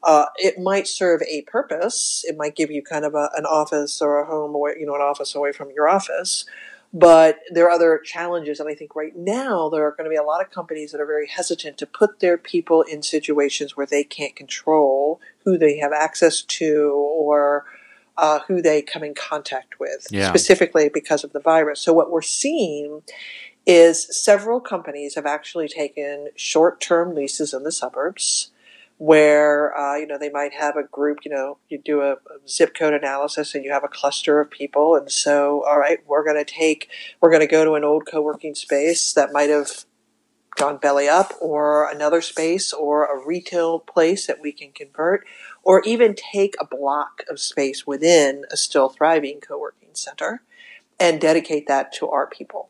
uh, 0.03 0.25
it 0.37 0.59
might 0.59 0.87
serve 0.87 1.21
a 1.23 1.41
purpose. 1.43 2.23
It 2.27 2.37
might 2.37 2.55
give 2.55 2.71
you 2.71 2.83
kind 2.83 3.05
of 3.05 3.15
a, 3.15 3.29
an 3.35 3.45
office 3.45 4.01
or 4.01 4.19
a 4.19 4.25
home 4.25 4.53
away, 4.55 4.75
you 4.79 4.85
know, 4.85 4.95
an 4.95 5.01
office 5.01 5.35
away 5.35 5.51
from 5.51 5.71
your 5.71 5.87
office. 5.87 6.45
But 6.93 7.39
there 7.49 7.65
are 7.65 7.71
other 7.71 7.97
challenges, 7.97 8.61
and 8.61 8.69
I 8.69 8.75
think 8.75 8.95
right 8.95 9.13
now 9.13 9.67
there 9.67 9.85
are 9.85 9.91
going 9.91 10.05
to 10.05 10.09
be 10.09 10.15
a 10.15 10.23
lot 10.23 10.41
of 10.41 10.49
companies 10.49 10.93
that 10.93 11.01
are 11.01 11.05
very 11.05 11.27
hesitant 11.27 11.77
to 11.79 11.85
put 11.85 12.21
their 12.21 12.37
people 12.37 12.83
in 12.83 13.03
situations 13.03 13.75
where 13.75 13.85
they 13.85 14.03
can't 14.03 14.33
control 14.33 15.19
who 15.43 15.57
they 15.57 15.77
have 15.79 15.91
access 15.91 16.41
to 16.41 17.04
or 17.25 17.65
uh, 18.17 18.39
who 18.47 18.61
they 18.61 18.81
come 18.81 19.03
in 19.03 19.13
contact 19.13 19.79
with, 19.79 20.07
yeah. 20.09 20.29
specifically 20.29 20.89
because 20.93 21.23
of 21.23 21.33
the 21.33 21.39
virus. 21.39 21.81
So 21.81 21.93
what 21.93 22.11
we're 22.11 22.21
seeing 22.21 23.01
is 23.65 24.07
several 24.23 24.59
companies 24.59 25.15
have 25.15 25.25
actually 25.25 25.67
taken 25.67 26.29
short-term 26.35 27.15
leases 27.15 27.53
in 27.53 27.63
the 27.63 27.71
suburbs 27.71 28.51
where 28.97 29.77
uh, 29.77 29.97
you 29.97 30.07
know 30.07 30.17
they 30.17 30.29
might 30.29 30.53
have 30.53 30.77
a 30.77 30.83
group 30.83 31.19
you 31.25 31.31
know 31.31 31.57
you 31.67 31.77
do 31.77 32.01
a, 32.01 32.13
a, 32.13 32.47
zip 32.47 32.73
code 32.73 32.93
analysis 32.93 33.53
and 33.53 33.65
you 33.65 33.71
have 33.71 33.83
a 33.83 33.89
cluster 33.89 34.39
of 34.39 34.49
people 34.49 34.95
and 34.95 35.11
so 35.11 35.63
all 35.67 35.77
right 35.77 35.99
we're 36.07 36.23
going 36.23 36.37
to 36.37 36.49
take 36.49 36.89
we're 37.19 37.29
going 37.29 37.41
to 37.41 37.47
go 37.47 37.65
to 37.65 37.73
an 37.73 37.83
old 37.83 38.05
co-working 38.09 38.55
space 38.55 39.11
that 39.13 39.33
might 39.33 39.49
have 39.49 39.83
gone 40.55 40.77
belly 40.77 41.09
up 41.09 41.33
or 41.41 41.91
another 41.91 42.21
space 42.21 42.71
or 42.71 43.05
a 43.05 43.27
retail 43.27 43.79
place 43.79 44.27
that 44.27 44.39
we 44.39 44.53
can 44.53 44.71
convert 44.71 45.25
or 45.65 45.81
even 45.81 46.15
take 46.15 46.55
a 46.59 46.65
block 46.65 47.23
of 47.29 47.39
space 47.39 47.85
within 47.85 48.45
a 48.51 48.55
still 48.55 48.87
thriving 48.87 49.41
co-working 49.41 49.89
center 49.93 50.41
and 50.99 51.19
dedicate 51.19 51.67
that 51.67 51.91
to 51.91 52.07
our 52.07 52.27
people. 52.27 52.69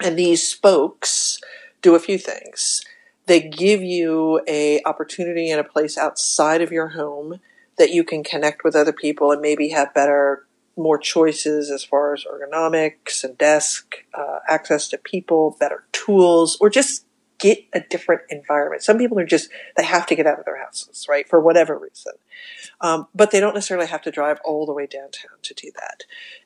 And 0.00 0.18
these 0.18 0.46
spokes 0.46 1.40
do 1.80 1.94
a 1.94 2.00
few 2.00 2.18
things. 2.18 2.84
They 3.26 3.40
give 3.40 3.82
you 3.82 4.42
a 4.46 4.82
opportunity 4.84 5.50
and 5.50 5.60
a 5.60 5.64
place 5.64 5.96
outside 5.96 6.60
of 6.60 6.72
your 6.72 6.88
home 6.88 7.40
that 7.78 7.90
you 7.90 8.04
can 8.04 8.22
connect 8.22 8.64
with 8.64 8.76
other 8.76 8.92
people 8.92 9.32
and 9.32 9.40
maybe 9.40 9.68
have 9.70 9.94
better 9.94 10.46
more 10.76 10.98
choices 10.98 11.70
as 11.70 11.82
far 11.84 12.12
as 12.12 12.24
ergonomics 12.24 13.24
and 13.24 13.38
desk 13.38 14.04
uh, 14.14 14.40
access 14.48 14.88
to 14.88 14.98
people 14.98 15.56
better 15.58 15.84
tools 15.92 16.58
or 16.60 16.68
just 16.68 17.05
get 17.38 17.64
a 17.72 17.80
different 17.80 18.22
environment. 18.30 18.82
Some 18.82 18.98
people 18.98 19.18
are 19.18 19.26
just 19.26 19.50
they 19.76 19.84
have 19.84 20.06
to 20.06 20.14
get 20.14 20.26
out 20.26 20.38
of 20.38 20.44
their 20.44 20.62
houses 20.62 21.06
right 21.08 21.28
for 21.28 21.40
whatever 21.40 21.78
reason. 21.78 22.14
Um, 22.80 23.08
but 23.14 23.30
they 23.30 23.40
don't 23.40 23.54
necessarily 23.54 23.86
have 23.86 24.02
to 24.02 24.10
drive 24.10 24.38
all 24.44 24.66
the 24.66 24.72
way 24.72 24.86
downtown 24.86 25.38
to 25.42 25.54
do 25.54 25.70
that. 25.76 26.04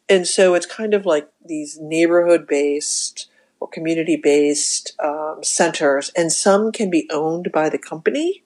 And 0.08 0.26
so 0.26 0.54
it's 0.54 0.66
kind 0.66 0.94
of 0.94 1.06
like 1.06 1.28
these 1.44 1.78
neighborhood 1.80 2.46
based 2.46 3.28
or 3.60 3.68
community 3.68 4.16
based 4.16 4.94
um, 5.02 5.40
centers, 5.42 6.10
and 6.16 6.32
some 6.32 6.72
can 6.72 6.88
be 6.88 7.08
owned 7.12 7.52
by 7.52 7.68
the 7.68 7.78
company, 7.78 8.42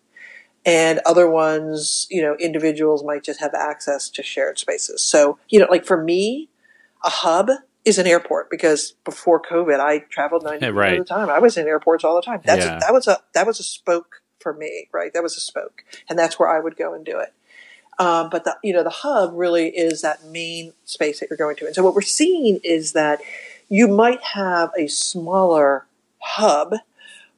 and 0.67 1.01
other 1.07 1.31
ones, 1.31 2.09
you 2.11 2.21
know, 2.21 2.37
individuals 2.41 3.05
might 3.05 3.23
just 3.23 3.39
have 3.41 3.55
access 3.55 4.09
to 4.09 4.23
shared 4.23 4.59
spaces. 4.59 5.03
So, 5.03 5.39
you 5.49 5.61
know, 5.61 5.69
like 5.71 5.85
for 5.85 6.03
me, 6.03 6.49
a 7.05 7.11
hub 7.11 7.51
is 7.85 7.99
an 7.99 8.07
airport 8.07 8.51
because 8.51 8.93
before 9.05 9.41
COVID, 9.43 9.79
I 9.79 9.99
traveled 9.99 10.45
90 10.45 10.71
right. 10.71 10.99
of 10.99 11.07
the 11.07 11.15
time. 11.15 11.29
I 11.29 11.39
was 11.39 11.57
in 11.57 11.67
airports 11.67 12.05
all 12.05 12.17
the 12.17 12.23
time. 12.23 12.41
That's 12.45 12.65
yeah. 12.65 12.77
a, 12.77 12.81
that 12.81 12.93
was 12.93 13.07
a 13.07 13.19
that 13.35 13.47
was 13.47 13.61
a 13.61 13.63
spoke 13.63 14.23
for 14.41 14.53
me, 14.53 14.89
right? 14.93 15.13
That 15.13 15.23
was 15.23 15.37
a 15.37 15.41
spoke, 15.41 15.85
and 16.09 16.19
that's 16.19 16.39
where 16.39 16.49
I 16.49 16.61
would 16.61 16.77
go 16.77 16.95
and 16.95 17.05
do 17.05 17.19
it. 17.19 17.33
Um, 17.99 18.29
but 18.31 18.45
the 18.45 18.57
you 18.63 18.73
know 18.73 18.83
the 18.83 18.91
hub 18.91 19.33
really 19.35 19.69
is 19.69 20.03
that 20.03 20.25
main 20.25 20.73
space 20.85 21.21
that 21.21 21.29
you're 21.31 21.37
going 21.37 21.57
to, 21.57 21.67
and 21.67 21.75
so 21.75 21.83
what 21.83 21.95
we're 21.95 22.03
seeing 22.03 22.59
is 22.65 22.93
that 22.93 23.21
you 23.69 23.89
might 23.89 24.23
have 24.23 24.71
a 24.79 24.87
smaller 24.87 25.87
hub, 26.19 26.75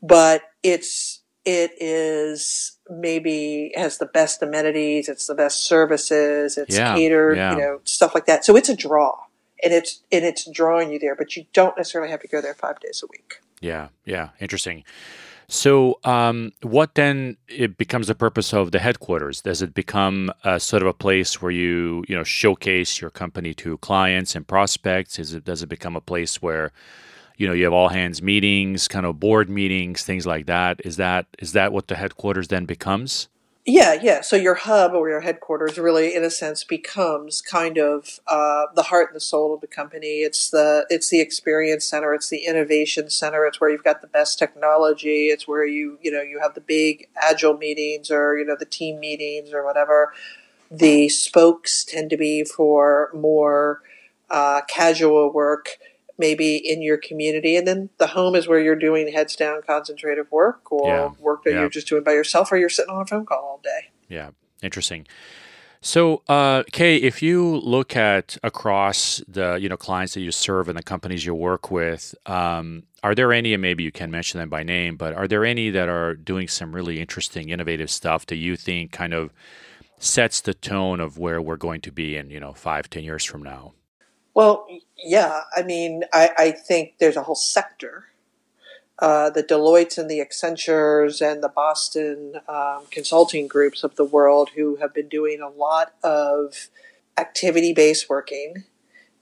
but 0.03 0.43
it's 0.63 1.21
it 1.45 1.73
is 1.79 2.77
maybe 2.91 3.73
has 3.77 3.99
the 3.99 4.07
best 4.07 4.43
amenities, 4.43 5.09
it's 5.09 5.27
the 5.27 5.35
best 5.35 5.65
services, 5.65 6.57
it's 6.57 6.77
yeah, 6.77 6.95
catered, 6.95 7.37
yeah. 7.37 7.53
you 7.53 7.59
know, 7.59 7.81
stuff 7.85 8.15
like 8.15 8.27
that. 8.27 8.45
So 8.45 8.57
it's 8.57 8.69
a 8.69 8.77
draw. 8.77 9.26
And 9.63 9.73
it's 9.73 10.03
and 10.13 10.25
it's 10.25 10.49
drawing 10.51 10.93
you 10.93 10.99
there, 10.99 11.15
but 11.17 11.37
you 11.37 11.47
don't 11.53 11.77
necessarily 11.77 12.11
have 12.11 12.21
to 12.21 12.29
go 12.29 12.41
there 12.41 12.55
five 12.55 12.79
days 12.81 13.03
a 13.03 13.07
week. 13.11 13.41
Yeah, 13.61 13.89
yeah. 14.05 14.31
Interesting. 14.41 14.85
So, 15.49 16.01
um, 16.03 16.53
what 16.63 16.97
then 16.97 17.37
it 17.47 17.79
becomes 17.79 18.09
the 18.09 18.17
purpose 18.17 18.53
of 18.53 18.73
the 18.73 18.81
headquarters? 18.81 19.43
Does 19.43 19.63
it 19.63 19.75
become 19.75 20.33
a 20.43 20.59
sort 20.59 20.83
of 20.83 20.89
a 20.89 20.93
place 20.93 21.41
where 21.41 21.53
you 21.53 22.05
you 22.09 22.17
know 22.17 22.25
showcase 22.25 23.01
your 23.01 23.11
company 23.11 23.55
to 23.55 23.79
clients 23.79 24.35
and 24.35 24.47
prospects? 24.47 25.19
Is 25.19 25.35
it 25.35 25.45
does 25.45 25.63
it 25.63 25.69
become 25.69 25.95
a 25.95 26.01
place 26.01 26.43
where 26.43 26.73
you 27.37 27.47
know 27.47 27.53
you 27.53 27.65
have 27.65 27.73
all 27.73 27.89
hands 27.89 28.21
meetings, 28.21 28.89
kind 28.89 29.07
of 29.07 29.21
board 29.21 29.49
meetings, 29.49 30.03
things 30.03 30.27
like 30.27 30.47
that? 30.47 30.81
Is 30.85 30.97
that 30.97 31.27
is 31.39 31.53
that 31.53 31.73
what 31.73 31.87
the 31.87 31.95
headquarters 31.95 32.49
then 32.49 32.65
becomes? 32.65 33.29
Yeah, 33.69 33.95
yeah. 34.01 34.21
So 34.21 34.37
your 34.37 34.55
hub 34.55 34.93
or 34.95 35.09
your 35.09 35.23
headquarters 35.23 35.77
really, 35.77 36.15
in 36.15 36.23
a 36.23 36.31
sense, 36.31 36.63
becomes 36.63 37.41
kind 37.41 37.79
of 37.79 38.21
uh, 38.29 38.67
the 38.77 38.85
heart 38.85 39.09
and 39.09 39.17
the 39.17 39.21
soul 39.21 39.53
of 39.55 39.61
the 39.61 39.67
company. 39.67 40.21
It's 40.23 40.51
the 40.51 40.87
it's 40.89 41.11
the 41.11 41.21
experience 41.21 41.85
center. 41.85 42.15
It's 42.15 42.29
the 42.29 42.45
innovation 42.47 43.11
center. 43.11 43.45
It's 43.45 43.61
where 43.61 43.69
you've 43.69 43.83
got 43.83 44.03
the 44.03 44.07
best 44.07 44.39
technology. 44.39 45.27
It's 45.31 45.49
where 45.49 45.67
you 45.67 45.99
you 46.01 46.13
know 46.13 46.23
you 46.23 46.39
have 46.41 46.55
the 46.55 46.61
big 46.61 47.09
agile 47.21 47.57
meetings 47.57 48.09
or 48.09 48.39
you 48.39 48.45
know 48.45 48.55
the 48.57 48.67
team 48.67 49.01
meetings 49.01 49.53
or 49.53 49.65
whatever. 49.65 50.13
The 50.71 51.09
spokes 51.09 51.85
tend 51.85 52.11
to 52.11 52.17
be 52.17 52.45
for 52.45 53.11
more 53.15 53.83
uh, 54.31 54.63
casual 54.69 55.33
work 55.33 55.79
maybe 56.19 56.57
in 56.57 56.83
your 56.83 56.97
community. 56.97 57.57
And 57.57 57.67
then 57.67 57.91
the 57.99 58.09
home 58.09 58.35
is 58.35 58.49
where 58.49 58.61
you're 58.61 58.77
doing 58.77 59.13
heads 59.13 59.37
down 59.37 59.63
concentrative 59.63 60.31
work 60.31 60.71
or 60.73 60.89
yeah. 60.89 61.11
work 61.19 61.45
that 61.45 61.53
yeah. 61.53 61.61
you're 61.61 61.69
just 61.69 61.89
doing 61.89 62.05
by 62.05 62.13
yourself 62.13 62.51
or 62.53 62.57
you're 62.57 62.69
sitting 62.69 62.95
on 62.95 63.03
a 63.03 63.07
phone 63.07 63.27
call 63.27 63.39
all 63.39 63.61
day. 63.63 63.91
Yeah, 64.09 64.31
interesting. 64.63 65.07
So, 65.81 66.23
uh, 66.29 66.65
Kay, 66.73 66.97
if 66.97 67.23
you 67.23 67.59
look 67.59 67.97
at 67.97 68.39
across 68.43 69.23
the 69.29 69.55
you 69.55 69.69
know 69.69 69.77
clients 69.77 70.15
that 70.15 70.21
you 70.21 70.33
serve 70.33 70.69
and 70.69 70.77
the 70.77 70.83
companies 70.83 71.25
you 71.25 71.35
work 71.35 71.71
with, 71.71 72.15
um, 72.27 72.85
are 73.05 73.15
there 73.15 73.33
any, 73.33 73.53
and 73.53 73.63
maybe 73.63 73.85
you 73.85 73.93
can 73.93 74.11
mention 74.11 74.41
them 74.41 74.49
by 74.49 74.63
name, 74.65 74.97
but 74.97 75.15
are 75.15 75.29
there 75.29 75.45
any 75.45 75.71
that 75.71 75.89
are 75.89 76.15
doing 76.15 76.49
some 76.49 76.75
really 76.75 77.01
interesting, 77.01 77.51
innovative 77.51 77.91
stuff 77.91 78.27
that 78.27 78.37
you 78.37 78.57
think 78.57 78.91
kind 78.91 79.15
of 79.15 79.33
sets 79.99 80.41
the 80.41 80.55
tone 80.55 80.99
of 80.99 81.19
where 81.19 81.41
we're 81.41 81.57
going 81.57 81.81
to 81.83 81.93
be 81.93 82.17
in 82.17 82.31
you 82.31 82.41
know 82.41 82.53
five, 82.53 82.91
ten 82.91 83.05
years 83.05 83.25
from 83.25 83.43
now? 83.43 83.75
Well, 84.37 84.67
yeah. 84.99 85.41
I 85.57 85.63
mean, 85.63 86.05
I, 86.13 86.31
I 86.37 86.51
think 86.51 86.99
there's 87.01 87.17
a 87.17 87.23
whole 87.23 87.35
sector. 87.35 88.09
Uh, 88.99 89.31
the 89.31 89.43
Deloittes 89.43 89.97
and 89.97 90.11
the 90.11 90.21
Accentures 90.21 91.23
and 91.23 91.43
the 91.43 91.49
Boston 91.49 92.35
um, 92.47 92.83
consulting 92.91 93.49
groups 93.49 93.83
of 93.83 93.97
the 93.97 94.05
world 94.05 94.51
who 94.55 94.77
have 94.77 94.93
been 94.93 95.09
doing 95.09 95.41
a 95.41 95.49
lot 95.49 95.95
of 96.05 96.69
activity 97.17 97.73
based 97.73 98.11
working 98.11 98.65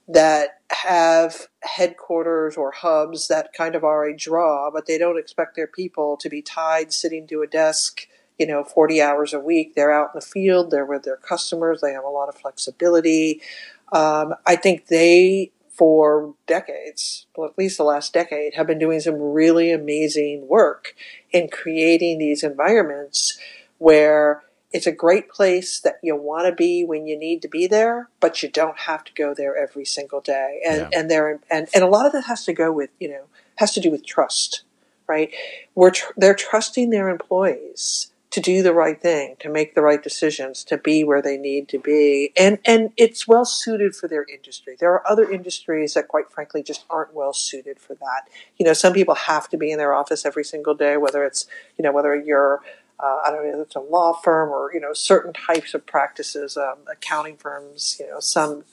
that 0.05 0.59
have 0.69 1.47
headquarters 1.61 2.57
or 2.57 2.71
hubs 2.71 3.29
that 3.29 3.53
kind 3.53 3.73
of 3.73 3.85
are 3.85 4.03
a 4.03 4.15
draw, 4.15 4.69
but 4.69 4.85
they 4.85 4.97
don't 4.97 5.17
expect 5.17 5.55
their 5.55 5.65
people 5.65 6.17
to 6.17 6.27
be 6.27 6.41
tied 6.41 6.91
sitting 6.91 7.25
to 7.27 7.41
a 7.41 7.47
desk, 7.47 8.05
you 8.37 8.45
know, 8.47 8.63
40 8.63 9.01
hours 9.01 9.33
a 9.33 9.39
week. 9.39 9.75
They're 9.75 9.91
out 9.91 10.11
in 10.13 10.19
the 10.19 10.25
field, 10.25 10.71
they're 10.71 10.85
with 10.85 11.03
their 11.03 11.17
customers, 11.17 11.81
they 11.81 11.93
have 11.93 12.03
a 12.03 12.09
lot 12.09 12.29
of 12.29 12.35
flexibility. 12.35 13.41
Um, 13.91 14.33
I 14.45 14.55
think 14.55 14.87
they, 14.87 15.51
for 15.69 16.33
decades, 16.47 17.27
well, 17.35 17.47
at 17.49 17.57
least 17.57 17.77
the 17.77 17.83
last 17.83 18.13
decade, 18.13 18.55
have 18.55 18.67
been 18.67 18.79
doing 18.79 18.99
some 18.99 19.19
really 19.19 19.71
amazing 19.71 20.47
work 20.47 20.95
in 21.31 21.49
creating 21.49 22.17
these 22.17 22.43
environments 22.43 23.37
where 23.77 24.43
it's 24.71 24.87
a 24.87 24.91
great 24.91 25.29
place 25.29 25.79
that 25.79 25.99
you 26.03 26.15
want 26.17 26.45
to 26.47 26.51
be 26.51 26.83
when 26.83 27.07
you 27.07 27.17
need 27.17 27.41
to 27.41 27.47
be 27.47 27.65
there, 27.65 28.09
but 28.19 28.43
you 28.43 28.49
don't 28.49 28.77
have 28.79 29.05
to 29.05 29.13
go 29.13 29.33
there 29.33 29.55
every 29.55 29.85
single 29.85 30.19
day. 30.19 30.59
And 30.67 30.81
yeah. 30.91 30.99
and 30.99 31.09
there 31.09 31.39
and 31.49 31.69
and 31.73 31.83
a 31.83 31.87
lot 31.87 32.05
of 32.05 32.11
that 32.11 32.25
has 32.25 32.43
to 32.45 32.53
go 32.53 32.73
with 32.73 32.89
you 32.99 33.07
know 33.07 33.23
has 33.55 33.73
to 33.75 33.79
do 33.79 33.89
with 33.89 34.05
trust, 34.05 34.63
right? 35.07 35.31
We're 35.75 35.91
tr- 35.91 36.11
they're 36.17 36.35
trusting 36.35 36.89
their 36.89 37.07
employees 37.07 38.11
to 38.35 38.41
do 38.41 38.61
the 38.61 38.73
right 38.73 39.01
thing, 39.01 39.37
to 39.39 39.47
make 39.49 39.75
the 39.75 39.81
right 39.81 40.03
decisions, 40.03 40.65
to 40.65 40.77
be 40.77 41.05
where 41.05 41.21
they 41.21 41.37
need 41.37 41.69
to 41.69 41.79
be. 41.79 42.33
And, 42.35 42.59
and 42.65 42.91
it's 42.97 43.25
well 43.25 43.45
suited 43.45 43.95
for 43.95 44.09
their 44.09 44.25
industry. 44.25 44.75
There 44.77 44.91
are 44.91 45.09
other 45.09 45.31
industries 45.31 45.93
that 45.93 46.09
quite 46.09 46.29
frankly 46.29 46.61
just 46.61 46.83
aren't 46.89 47.13
well 47.13 47.31
suited 47.31 47.79
for 47.79 47.95
that. 47.95 48.27
You 48.57 48.65
know, 48.65 48.73
some 48.73 48.91
people 48.91 49.15
have 49.15 49.47
to 49.51 49.57
be 49.57 49.71
in 49.71 49.77
their 49.77 49.93
office 49.93 50.25
every 50.25 50.43
single 50.43 50.75
day, 50.75 50.97
whether 50.97 51.23
it's, 51.23 51.47
you 51.77 51.83
know, 51.83 51.93
whether 51.93 52.13
you're, 52.13 52.59
uh, 52.99 53.21
I 53.25 53.31
don't 53.31 53.45
know, 53.45 53.61
if 53.61 53.67
it's 53.67 53.75
a 53.77 53.79
law 53.79 54.11
firm 54.11 54.49
or, 54.49 54.69
you 54.73 54.81
know, 54.81 54.91
certain 54.91 55.31
types 55.31 55.73
of 55.73 55.85
practices, 55.85 56.57
um, 56.57 56.79
accounting 56.91 57.37
firms, 57.37 57.95
you 58.01 58.07
know, 58.07 58.19
some, 58.19 58.65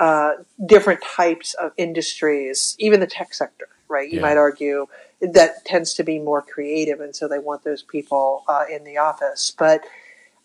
uh, 0.00 0.32
different 0.64 1.02
types 1.02 1.52
of 1.52 1.72
industries, 1.76 2.74
even 2.78 3.00
the 3.00 3.06
tech 3.06 3.34
sector, 3.34 3.68
right? 3.88 4.08
You 4.08 4.20
yeah. 4.20 4.22
might 4.22 4.38
argue, 4.38 4.86
that 5.20 5.64
tends 5.64 5.94
to 5.94 6.04
be 6.04 6.18
more 6.18 6.42
creative, 6.42 7.00
and 7.00 7.14
so 7.14 7.28
they 7.28 7.38
want 7.38 7.64
those 7.64 7.82
people 7.82 8.44
uh, 8.48 8.64
in 8.70 8.84
the 8.84 8.98
office. 8.98 9.54
But 9.56 9.82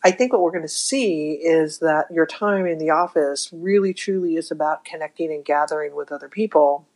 I 0.03 0.11
think 0.11 0.31
what 0.31 0.41
we're 0.41 0.51
going 0.51 0.61
to 0.63 0.67
see 0.67 1.31
is 1.33 1.79
that 1.79 2.05
your 2.11 2.25
time 2.25 2.65
in 2.65 2.77
the 2.77 2.89
office 2.89 3.49
really 3.51 3.93
truly 3.93 4.35
is 4.35 4.51
about 4.51 4.85
connecting 4.85 5.31
and 5.31 5.43
gathering 5.43 5.95
with 5.95 6.11
other 6.11 6.29
people, 6.29 6.87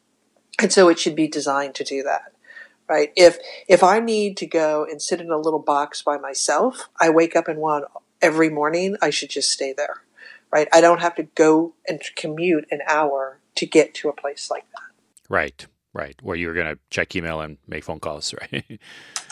and 0.60 0.72
so 0.72 0.90
it 0.90 1.00
should 1.00 1.16
be 1.16 1.28
designed 1.28 1.76
to 1.76 1.84
do 1.84 2.04
that. 2.04 2.32
Right? 2.88 3.12
If 3.16 3.38
if 3.68 3.84
I 3.84 4.00
need 4.00 4.38
to 4.38 4.46
go 4.46 4.86
and 4.90 5.02
sit 5.02 5.22
in 5.22 5.32
a 5.32 5.38
little 5.38 5.60
box 5.60 6.02
by 6.02 6.18
myself, 6.18 6.90
I 7.00 7.10
wake 7.10 7.36
up 7.36 7.48
and 7.48 7.60
want 7.60 7.86
every 8.22 8.50
morning. 8.50 8.98
I 9.02 9.10
should 9.10 9.30
just 9.30 9.50
stay 9.50 9.74
there. 9.74 10.02
Right? 10.52 10.68
I 10.72 10.82
don't 10.82 11.02
have 11.02 11.16
to 11.16 11.24
go 11.24 11.74
and 11.88 12.02
commute 12.16 12.68
an 12.70 12.82
hour 12.88 13.40
to 13.56 13.66
get 13.66 13.94
to 13.96 14.10
a 14.10 14.14
place 14.14 14.52
like 14.52 14.66
that. 14.72 15.30
Right. 15.30 15.66
Right, 15.94 16.16
where 16.24 16.36
you're 16.36 16.56
going 16.56 16.74
to 16.74 16.80
check 16.90 17.16
email 17.16 17.42
and 17.42 17.58
make 17.68 17.84
phone 17.84 18.00
calls, 18.00 18.34
right? 18.42 18.80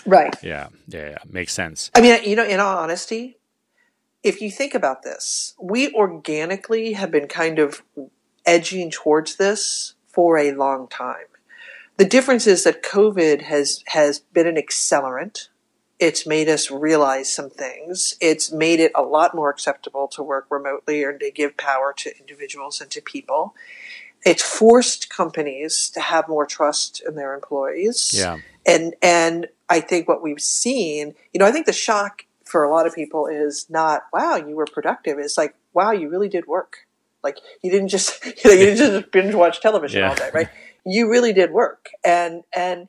right. 0.06 0.36
Yeah, 0.44 0.68
yeah, 0.88 1.10
yeah, 1.10 1.18
makes 1.28 1.54
sense. 1.54 1.90
I 1.96 2.02
mean, 2.02 2.24
you 2.24 2.36
know, 2.36 2.46
in 2.46 2.60
all 2.60 2.78
honesty, 2.78 3.40
if 4.24 4.42
you 4.42 4.52
think 4.52 4.76
about 4.76 5.02
this, 5.02 5.56
we 5.60 5.92
organically 5.94 6.94
have 6.94 7.10
been 7.10 7.28
kind 7.28 7.58
of 7.58 7.82
edging 8.46 8.92
towards 8.92 9.38
this 9.38 9.96
for 10.08 10.38
a 10.38 10.52
long 10.52 10.88
time. 10.88 11.26
The 11.98 12.06
difference 12.06 12.48
is 12.48 12.64
that 12.64 12.84
COVID 12.84 13.44
has 13.44 13.84
has 13.88 14.20
been 14.20 14.48
an 14.48 14.56
accelerant 14.56 15.50
It's 16.00 16.26
made 16.26 16.50
us 16.50 16.72
realize 16.72 17.32
some 17.32 17.52
things. 17.52 18.16
It's 18.20 18.52
made 18.52 18.80
it 18.80 18.92
a 18.96 19.04
lot 19.04 19.36
more 19.36 19.52
acceptable 19.52 20.08
to 20.10 20.24
work 20.24 20.48
remotely 20.50 21.04
or 21.04 21.16
to 21.16 21.30
give 21.30 21.58
power 21.58 21.94
to 21.98 22.18
individuals 22.20 22.82
and 22.82 22.90
to 22.90 23.02
people. 23.02 23.54
It's 24.26 24.44
forced 24.44 25.10
companies 25.10 25.90
to 25.92 26.00
have 26.00 26.28
more 26.28 26.46
trust 26.46 27.02
in 27.08 27.16
their 27.16 27.34
employees. 27.34 28.12
Yeah. 28.16 28.38
And 28.66 28.96
and 29.02 29.48
I 29.70 29.80
think 29.80 30.08
what 30.08 30.22
we've 30.22 30.42
seen, 30.42 31.16
you 31.34 31.40
know, 31.40 31.46
I 31.46 31.52
think 31.52 31.66
the 31.66 31.74
shock 31.74 32.26
for 32.52 32.64
a 32.64 32.70
lot 32.70 32.86
of 32.86 32.94
people 32.94 33.28
is 33.28 33.68
not, 33.70 34.04
wow, 34.12 34.36
you 34.36 34.56
were 34.56 34.66
productive. 34.66 35.18
It's 35.18 35.38
like, 35.38 35.56
wow, 35.74 35.92
you 35.92 36.10
really 36.10 36.28
did 36.28 36.46
work. 36.46 36.80
Like 37.24 37.38
you 37.64 37.72
didn't 37.72 37.88
just, 37.88 38.24
you 38.26 38.32
know, 38.46 38.52
you 38.52 38.66
didn't 38.66 38.78
just 38.78 39.12
binge 39.12 39.34
watch 39.34 39.62
television 39.62 40.02
yeah. 40.02 40.10
all 40.10 40.16
day, 40.16 40.30
right? 40.34 40.50
You 40.86 41.10
really 41.10 41.32
did 41.32 41.52
work. 41.52 41.90
And, 42.04 42.44
and, 42.54 42.88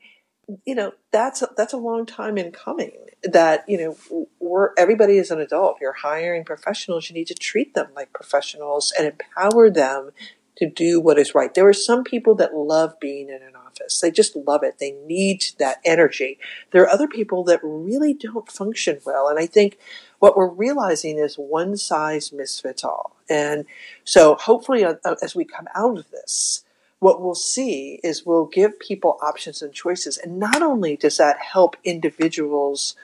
you 0.65 0.75
know, 0.75 0.91
that's, 1.11 1.41
a, 1.41 1.49
that's 1.55 1.71
a 1.71 1.77
long 1.77 2.05
time 2.05 2.37
in 2.37 2.51
coming 2.51 2.91
that, 3.23 3.63
you 3.69 3.77
know, 3.77 4.27
we're, 4.41 4.71
everybody 4.77 5.17
is 5.17 5.31
an 5.31 5.39
adult. 5.39 5.77
You're 5.79 5.93
hiring 5.93 6.43
professionals. 6.43 7.09
You 7.09 7.15
need 7.15 7.27
to 7.27 7.35
treat 7.35 7.73
them 7.73 7.87
like 7.95 8.11
professionals 8.11 8.91
and 8.97 9.07
empower 9.07 9.69
them 9.69 10.11
to 10.55 10.69
do 10.69 10.99
what 10.99 11.17
is 11.17 11.33
right. 11.33 11.53
There 11.53 11.67
are 11.67 11.73
some 11.73 12.03
people 12.03 12.35
that 12.35 12.55
love 12.55 12.99
being 12.99 13.29
in 13.29 13.41
an 13.41 13.55
office. 13.55 13.99
They 13.99 14.11
just 14.11 14.35
love 14.35 14.63
it. 14.63 14.77
They 14.79 14.91
need 14.91 15.45
that 15.57 15.79
energy. 15.83 16.39
There 16.71 16.83
are 16.83 16.89
other 16.89 17.07
people 17.07 17.43
that 17.45 17.59
really 17.63 18.13
don't 18.13 18.51
function 18.51 18.99
well. 19.05 19.27
And 19.27 19.39
I 19.39 19.47
think 19.47 19.77
what 20.19 20.37
we're 20.37 20.47
realizing 20.47 21.17
is 21.17 21.35
one 21.35 21.75
size 21.75 22.31
misfits 22.31 22.83
all. 22.83 23.15
And 23.29 23.65
so 24.03 24.35
hopefully 24.35 24.83
uh, 24.83 24.95
uh, 25.03 25.15
as 25.21 25.35
we 25.35 25.45
come 25.45 25.67
out 25.75 25.97
of 25.97 26.09
this, 26.11 26.63
what 26.99 27.21
we'll 27.21 27.35
see 27.35 27.99
is 28.03 28.25
we'll 28.25 28.45
give 28.45 28.79
people 28.79 29.17
options 29.21 29.61
and 29.61 29.73
choices. 29.73 30.17
And 30.17 30.39
not 30.39 30.61
only 30.61 30.95
does 30.95 31.17
that 31.17 31.37
help 31.39 31.75
individuals, 31.83 32.95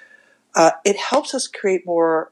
uh, 0.56 0.72
it 0.86 0.96
helps 0.96 1.34
us 1.34 1.48
create 1.48 1.86
more 1.86 2.32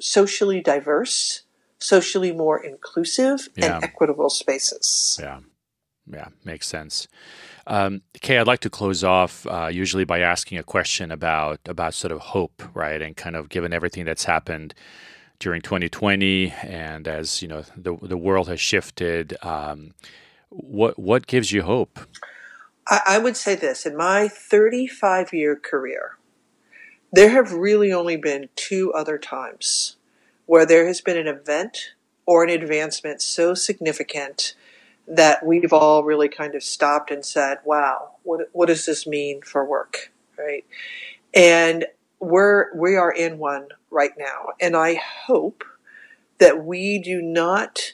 socially 0.00 0.60
diverse, 0.60 1.43
socially 1.84 2.32
more 2.32 2.58
inclusive, 2.62 3.48
yeah. 3.56 3.76
and 3.76 3.84
equitable 3.84 4.30
spaces. 4.30 5.18
Yeah. 5.20 5.40
Yeah, 6.06 6.28
makes 6.44 6.66
sense. 6.66 7.08
Um, 7.66 8.02
Kay, 8.20 8.36
I'd 8.36 8.46
like 8.46 8.60
to 8.60 8.70
close 8.70 9.02
off 9.02 9.46
uh, 9.46 9.68
usually 9.72 10.04
by 10.04 10.20
asking 10.20 10.58
a 10.58 10.62
question 10.62 11.10
about 11.10 11.60
about 11.64 11.94
sort 11.94 12.12
of 12.12 12.20
hope, 12.20 12.62
right? 12.74 13.00
And 13.00 13.16
kind 13.16 13.36
of 13.36 13.48
given 13.48 13.72
everything 13.72 14.04
that's 14.04 14.24
happened 14.24 14.74
during 15.38 15.62
2020, 15.62 16.52
and 16.62 17.08
as 17.08 17.40
you 17.40 17.48
know, 17.48 17.64
the 17.74 17.96
the 18.02 18.18
world 18.18 18.48
has 18.48 18.60
shifted. 18.60 19.36
Um, 19.42 19.94
what 20.50 20.98
what 20.98 21.26
gives 21.26 21.52
you 21.52 21.62
hope? 21.62 21.98
I, 22.86 23.00
I 23.06 23.18
would 23.18 23.36
say 23.36 23.54
this: 23.54 23.86
in 23.86 23.96
my 23.96 24.28
35 24.28 25.32
year 25.32 25.56
career, 25.56 26.18
there 27.12 27.30
have 27.30 27.50
really 27.54 27.94
only 27.94 28.16
been 28.16 28.50
two 28.56 28.92
other 28.92 29.16
times 29.16 29.96
where 30.46 30.66
there 30.66 30.86
has 30.86 31.00
been 31.00 31.16
an 31.16 31.26
event 31.26 31.92
or 32.26 32.44
an 32.44 32.50
advancement 32.50 33.20
so 33.22 33.54
significant 33.54 34.54
that 35.06 35.44
we've 35.44 35.72
all 35.72 36.04
really 36.04 36.28
kind 36.28 36.54
of 36.54 36.62
stopped 36.62 37.10
and 37.10 37.24
said, 37.24 37.58
wow, 37.64 38.12
what, 38.22 38.48
what 38.52 38.66
does 38.66 38.86
this 38.86 39.06
mean 39.06 39.42
for 39.42 39.64
work? 39.64 40.12
Right. 40.38 40.64
And 41.34 41.86
we're, 42.20 42.74
we 42.74 42.96
are 42.96 43.12
in 43.12 43.38
one 43.38 43.68
right 43.90 44.12
now. 44.18 44.48
And 44.60 44.76
I 44.76 44.94
hope 44.94 45.64
that 46.38 46.64
we 46.64 46.98
do 46.98 47.20
not 47.20 47.92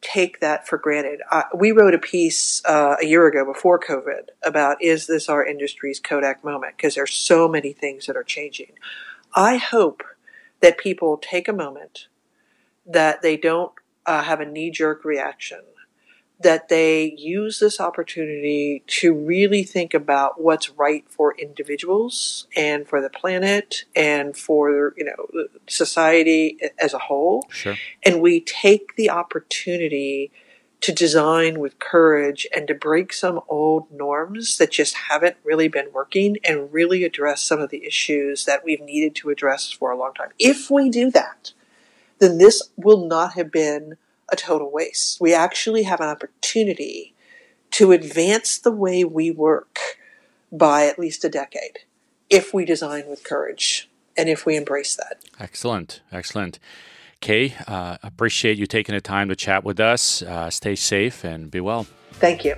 take 0.00 0.40
that 0.40 0.66
for 0.66 0.78
granted. 0.78 1.20
We 1.54 1.72
wrote 1.72 1.94
a 1.94 1.98
piece 1.98 2.62
uh, 2.64 2.96
a 3.00 3.06
year 3.06 3.26
ago 3.26 3.44
before 3.44 3.78
COVID 3.78 4.30
about 4.42 4.82
is 4.82 5.06
this 5.06 5.28
our 5.28 5.44
industry's 5.44 6.00
Kodak 6.00 6.42
moment? 6.42 6.76
Because 6.76 6.94
there's 6.94 7.12
so 7.12 7.48
many 7.48 7.72
things 7.72 8.06
that 8.06 8.16
are 8.16 8.24
changing. 8.24 8.72
I 9.34 9.56
hope 9.58 10.02
that 10.60 10.78
people 10.78 11.16
take 11.16 11.48
a 11.48 11.52
moment, 11.52 12.08
that 12.86 13.22
they 13.22 13.36
don't 13.36 13.72
uh, 14.06 14.22
have 14.22 14.40
a 14.40 14.46
knee 14.46 14.70
jerk 14.70 15.04
reaction, 15.04 15.60
that 16.40 16.68
they 16.68 17.14
use 17.18 17.60
this 17.60 17.78
opportunity 17.80 18.82
to 18.86 19.12
really 19.12 19.62
think 19.62 19.92
about 19.92 20.40
what's 20.40 20.70
right 20.70 21.04
for 21.08 21.36
individuals 21.38 22.46
and 22.56 22.88
for 22.88 23.02
the 23.02 23.10
planet 23.10 23.84
and 23.94 24.36
for 24.36 24.94
you 24.96 25.04
know 25.04 25.46
society 25.68 26.58
as 26.78 26.94
a 26.94 26.98
whole. 26.98 27.46
Sure. 27.50 27.76
And 28.04 28.22
we 28.22 28.40
take 28.40 28.96
the 28.96 29.10
opportunity 29.10 30.32
to 30.80 30.92
design 30.92 31.58
with 31.60 31.78
courage 31.78 32.46
and 32.54 32.66
to 32.66 32.74
break 32.74 33.12
some 33.12 33.40
old 33.48 33.90
norms 33.90 34.56
that 34.58 34.70
just 34.70 34.94
haven't 35.10 35.36
really 35.44 35.68
been 35.68 35.92
working 35.92 36.38
and 36.44 36.72
really 36.72 37.04
address 37.04 37.42
some 37.42 37.60
of 37.60 37.70
the 37.70 37.84
issues 37.84 38.46
that 38.46 38.64
we've 38.64 38.80
needed 38.80 39.14
to 39.14 39.30
address 39.30 39.70
for 39.70 39.90
a 39.90 39.98
long 39.98 40.14
time. 40.14 40.30
If 40.38 40.70
we 40.70 40.88
do 40.88 41.10
that, 41.10 41.52
then 42.18 42.38
this 42.38 42.70
will 42.76 43.06
not 43.06 43.34
have 43.34 43.50
been 43.50 43.96
a 44.30 44.36
total 44.36 44.70
waste. 44.70 45.20
We 45.20 45.34
actually 45.34 45.82
have 45.82 46.00
an 46.00 46.08
opportunity 46.08 47.14
to 47.72 47.92
advance 47.92 48.58
the 48.58 48.72
way 48.72 49.04
we 49.04 49.30
work 49.30 49.78
by 50.50 50.86
at 50.86 50.98
least 50.98 51.24
a 51.24 51.28
decade 51.28 51.80
if 52.28 52.54
we 52.54 52.64
design 52.64 53.06
with 53.06 53.24
courage 53.24 53.88
and 54.16 54.28
if 54.28 54.46
we 54.46 54.56
embrace 54.56 54.96
that. 54.96 55.20
Excellent. 55.38 56.00
Excellent. 56.12 56.58
Kay, 57.20 57.54
uh, 57.66 57.98
appreciate 58.02 58.58
you 58.58 58.66
taking 58.66 58.94
the 58.94 59.00
time 59.00 59.28
to 59.28 59.36
chat 59.36 59.62
with 59.64 59.78
us. 59.78 60.22
Uh, 60.22 60.50
stay 60.50 60.74
safe 60.74 61.24
and 61.24 61.50
be 61.50 61.60
well. 61.60 61.86
Thank 62.12 62.44
you. 62.44 62.56